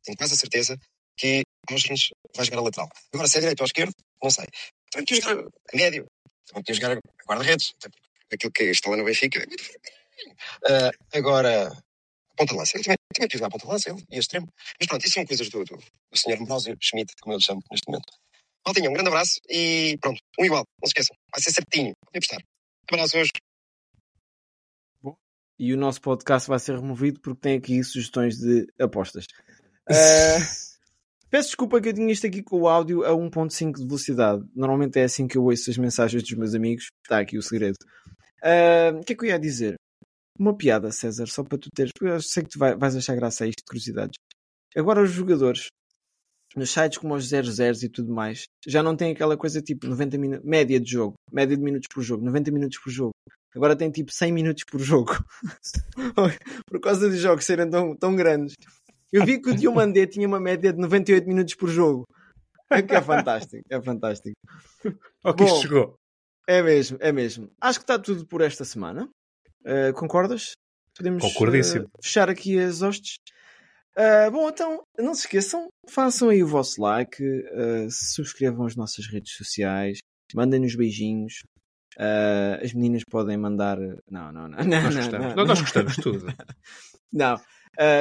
tenho 0.04 0.18
quase 0.18 0.34
a 0.34 0.38
certeza 0.38 0.78
que 1.18 1.44
Ausgens 1.70 2.10
vai 2.36 2.46
jogar 2.46 2.60
a 2.60 2.62
lateral. 2.62 2.90
Agora, 3.14 3.28
se 3.28 3.38
é 3.38 3.42
direito 3.42 3.62
ou 3.62 3.66
esquerdo, 3.66 3.94
não 4.22 4.30
sei. 4.30 4.46
Também 4.92 5.06
podia 5.06 5.22
jogar 5.22 5.44
a 5.44 5.78
médio, 5.78 6.06
também 6.46 6.64
podia 6.64 6.76
jogar 6.76 6.98
a 6.98 7.00
guarda-redes, 7.28 7.74
aquilo 8.32 8.52
que 8.52 8.64
está 8.64 8.90
lá 8.90 8.98
no 8.98 9.06
Benfica. 9.06 9.46
Ah, 10.68 10.92
agora, 11.14 11.72
ponta 12.36 12.54
de 12.54 12.60
lança, 12.60 12.78
ele 12.78 12.84
também, 12.84 12.98
também 13.14 13.30
jogar 13.32 13.48
a 13.48 13.50
ponta 13.50 13.66
de 13.66 13.72
lança, 13.72 13.90
ele 13.90 14.04
e 14.10 14.16
a 14.16 14.20
extremo. 14.20 14.48
Mas 14.80 14.88
pronto, 14.88 15.06
isso 15.06 15.14
são 15.14 15.26
coisas 15.26 15.50
do, 15.50 15.64
do, 15.64 15.78
do 15.78 16.18
Sr. 16.18 16.42
Ambrosio 16.42 16.78
Schmidt, 16.82 17.14
como 17.22 17.34
eu 17.34 17.38
lhe 17.38 17.44
chamo 17.44 17.62
neste 17.72 17.88
momento. 17.88 18.12
Maltinha, 18.66 18.90
um 18.90 18.94
grande 18.94 19.10
abraço 19.10 19.40
e 19.50 19.98
pronto, 20.02 20.20
um 20.40 20.46
igual, 20.46 20.64
não 20.82 20.88
se 20.88 20.92
esqueçam, 20.92 21.16
vai 21.32 21.42
ser 21.42 21.52
certinho, 21.52 21.94
podem 22.06 22.18
apostar. 22.18 22.40
Abraço 22.92 23.18
hoje. 23.18 23.32
E 25.58 25.74
o 25.74 25.78
nosso 25.78 26.02
podcast 26.02 26.50
vai 26.50 26.60
ser 26.60 26.76
removido 26.76 27.20
porque 27.22 27.40
tem 27.40 27.58
aqui 27.58 27.82
sugestões 27.84 28.38
de 28.38 28.68
apostas. 28.80 29.26
Ah, 29.90 29.94
peço 31.30 31.50
desculpa 31.50 31.80
que 31.80 31.90
eu 31.90 31.94
tinha 31.94 32.12
isto 32.12 32.28
aqui 32.28 32.44
com 32.44 32.62
o 32.62 32.68
áudio 32.68 33.06
a 33.06 33.12
1.5 33.12 33.76
de 33.78 33.86
velocidade. 33.86 34.44
Normalmente 34.54 35.00
é 35.00 35.04
assim 35.04 35.28
que 35.28 35.38
eu 35.38 35.46
ouço 35.46 35.70
as 35.70 35.78
mensagens 35.78 36.24
dos 36.24 36.34
meus 36.34 36.54
amigos. 36.54 36.88
Está 37.04 37.20
aqui 37.20 37.38
o 37.38 37.42
segredo. 37.42 37.78
Ah, 38.44 38.92
O 39.00 39.04
que 39.04 39.14
é 39.14 39.16
que 39.16 39.26
eu 39.26 39.30
ia 39.30 39.40
dizer? 39.40 39.76
Uma 40.38 40.56
piada, 40.56 40.92
César, 40.92 41.28
só 41.28 41.44
para 41.44 41.58
tu 41.58 41.70
teres. 41.74 41.92
porque 41.98 42.12
Eu 42.14 42.22
sei 42.22 42.44
que 42.44 42.50
tu 42.50 42.60
vai- 42.60 42.76
vais 42.76 42.96
achar 42.96 43.16
graça 43.16 43.44
a 43.44 43.48
isto 43.48 43.60
de 43.60 43.66
curiosidades. 43.66 44.18
Agora 44.76 45.02
os 45.02 45.12
jogadores, 45.12 45.68
nos 46.56 46.70
sites 46.72 46.98
como 46.98 47.16
os 47.16 47.26
00 47.28 47.84
e 47.84 47.90
tudo 47.90 48.14
mais, 48.14 48.44
já 48.68 48.84
não 48.84 48.96
tem 48.96 49.12
aquela 49.14 49.38
coisa 49.38 49.62
tipo 49.62 49.88
90 49.88 50.18
minutos, 50.18 50.46
média 50.46 50.80
de 50.80 50.92
jogo, 50.92 51.14
média 51.32 51.56
de 51.56 51.64
minutos 51.64 51.88
por 51.94 52.04
jogo, 52.04 52.26
90 52.26 52.52
minutos 52.52 52.78
por 52.80 52.90
jogo. 52.92 53.12
Agora 53.56 53.76
tem 53.76 53.90
tipo 53.90 54.12
100 54.12 54.34
minutos 54.34 54.66
por 54.70 54.82
jogo. 54.82 55.14
por 56.68 56.80
causa 56.82 57.10
dos 57.10 57.20
jogos 57.20 57.46
serem 57.46 57.70
tão, 57.70 57.96
tão 57.96 58.16
grandes. 58.16 58.54
Eu 59.14 59.26
vi 59.26 59.42
que 59.42 59.50
o 59.52 59.56
Diomandé 59.56 60.06
tinha 60.06 60.28
uma 60.28 60.40
média 60.42 60.74
de 60.74 60.80
98 60.80 61.26
minutos 61.28 61.56
por 61.56 61.70
jogo. 61.70 62.04
É 62.70 62.82
que 62.82 62.94
é 62.96 63.02
fantástico, 63.02 63.64
é 63.70 63.82
fantástico. 63.82 64.36
Ok, 65.24 65.46
Bom. 65.48 65.62
chegou. 65.62 65.96
É 66.48 66.62
mesmo, 66.62 66.98
é 67.02 67.12
mesmo. 67.12 67.50
Acho 67.60 67.80
que 67.80 67.84
está 67.84 67.98
tudo 67.98 68.28
por 68.28 68.42
esta 68.42 68.64
semana. 68.66 69.10
Uh, 69.66 69.94
concordas? 69.94 70.52
Podemos 70.96 71.24
uh, 71.24 71.90
fechar 72.02 72.30
aqui 72.30 72.60
as 72.60 72.82
hostes. 72.82 73.16
Uh, 73.98 74.30
bom, 74.32 74.50
então, 74.50 74.84
não 74.98 75.14
se 75.14 75.22
esqueçam, 75.22 75.68
façam 75.90 76.30
aí 76.30 76.44
o 76.44 76.48
vosso 76.48 76.82
like, 76.82 77.24
subscrevam 77.90 78.66
as 78.66 78.76
nossas 78.76 79.08
redes 79.08 79.34
sociais, 79.34 80.00
mandem-nos 80.34 80.76
beijinhos. 80.76 81.44
As 82.62 82.74
meninas 82.74 83.04
podem 83.10 83.38
mandar. 83.38 83.78
Não, 84.10 84.32
não, 84.32 84.48
não. 84.50 84.58
não, 84.64 84.82
Nós 84.82 84.96
não, 84.96 85.02
gostamos. 85.02 85.12
não, 85.12 85.36
Nós, 85.36 85.36
nós 85.36 85.48
não. 85.48 85.66
gostamos 85.66 85.96
de 85.96 86.02
tudo. 86.02 86.26
Não. 87.14 87.40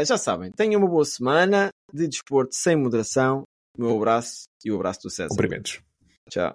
Já 0.05 0.19
sabem, 0.19 0.51
tenham 0.51 0.81
uma 0.81 0.89
boa 0.89 1.05
semana 1.05 1.69
de 1.93 2.09
desporto 2.09 2.53
sem 2.53 2.75
moderação. 2.75 3.45
O 3.79 3.83
meu 3.83 3.97
abraço 3.97 4.45
e 4.65 4.73
o 4.73 4.77
abraço 4.77 5.03
do 5.05 5.11
César. 5.11 5.29
Cumprimentos. 5.29 5.81
Tchau. 6.29 6.53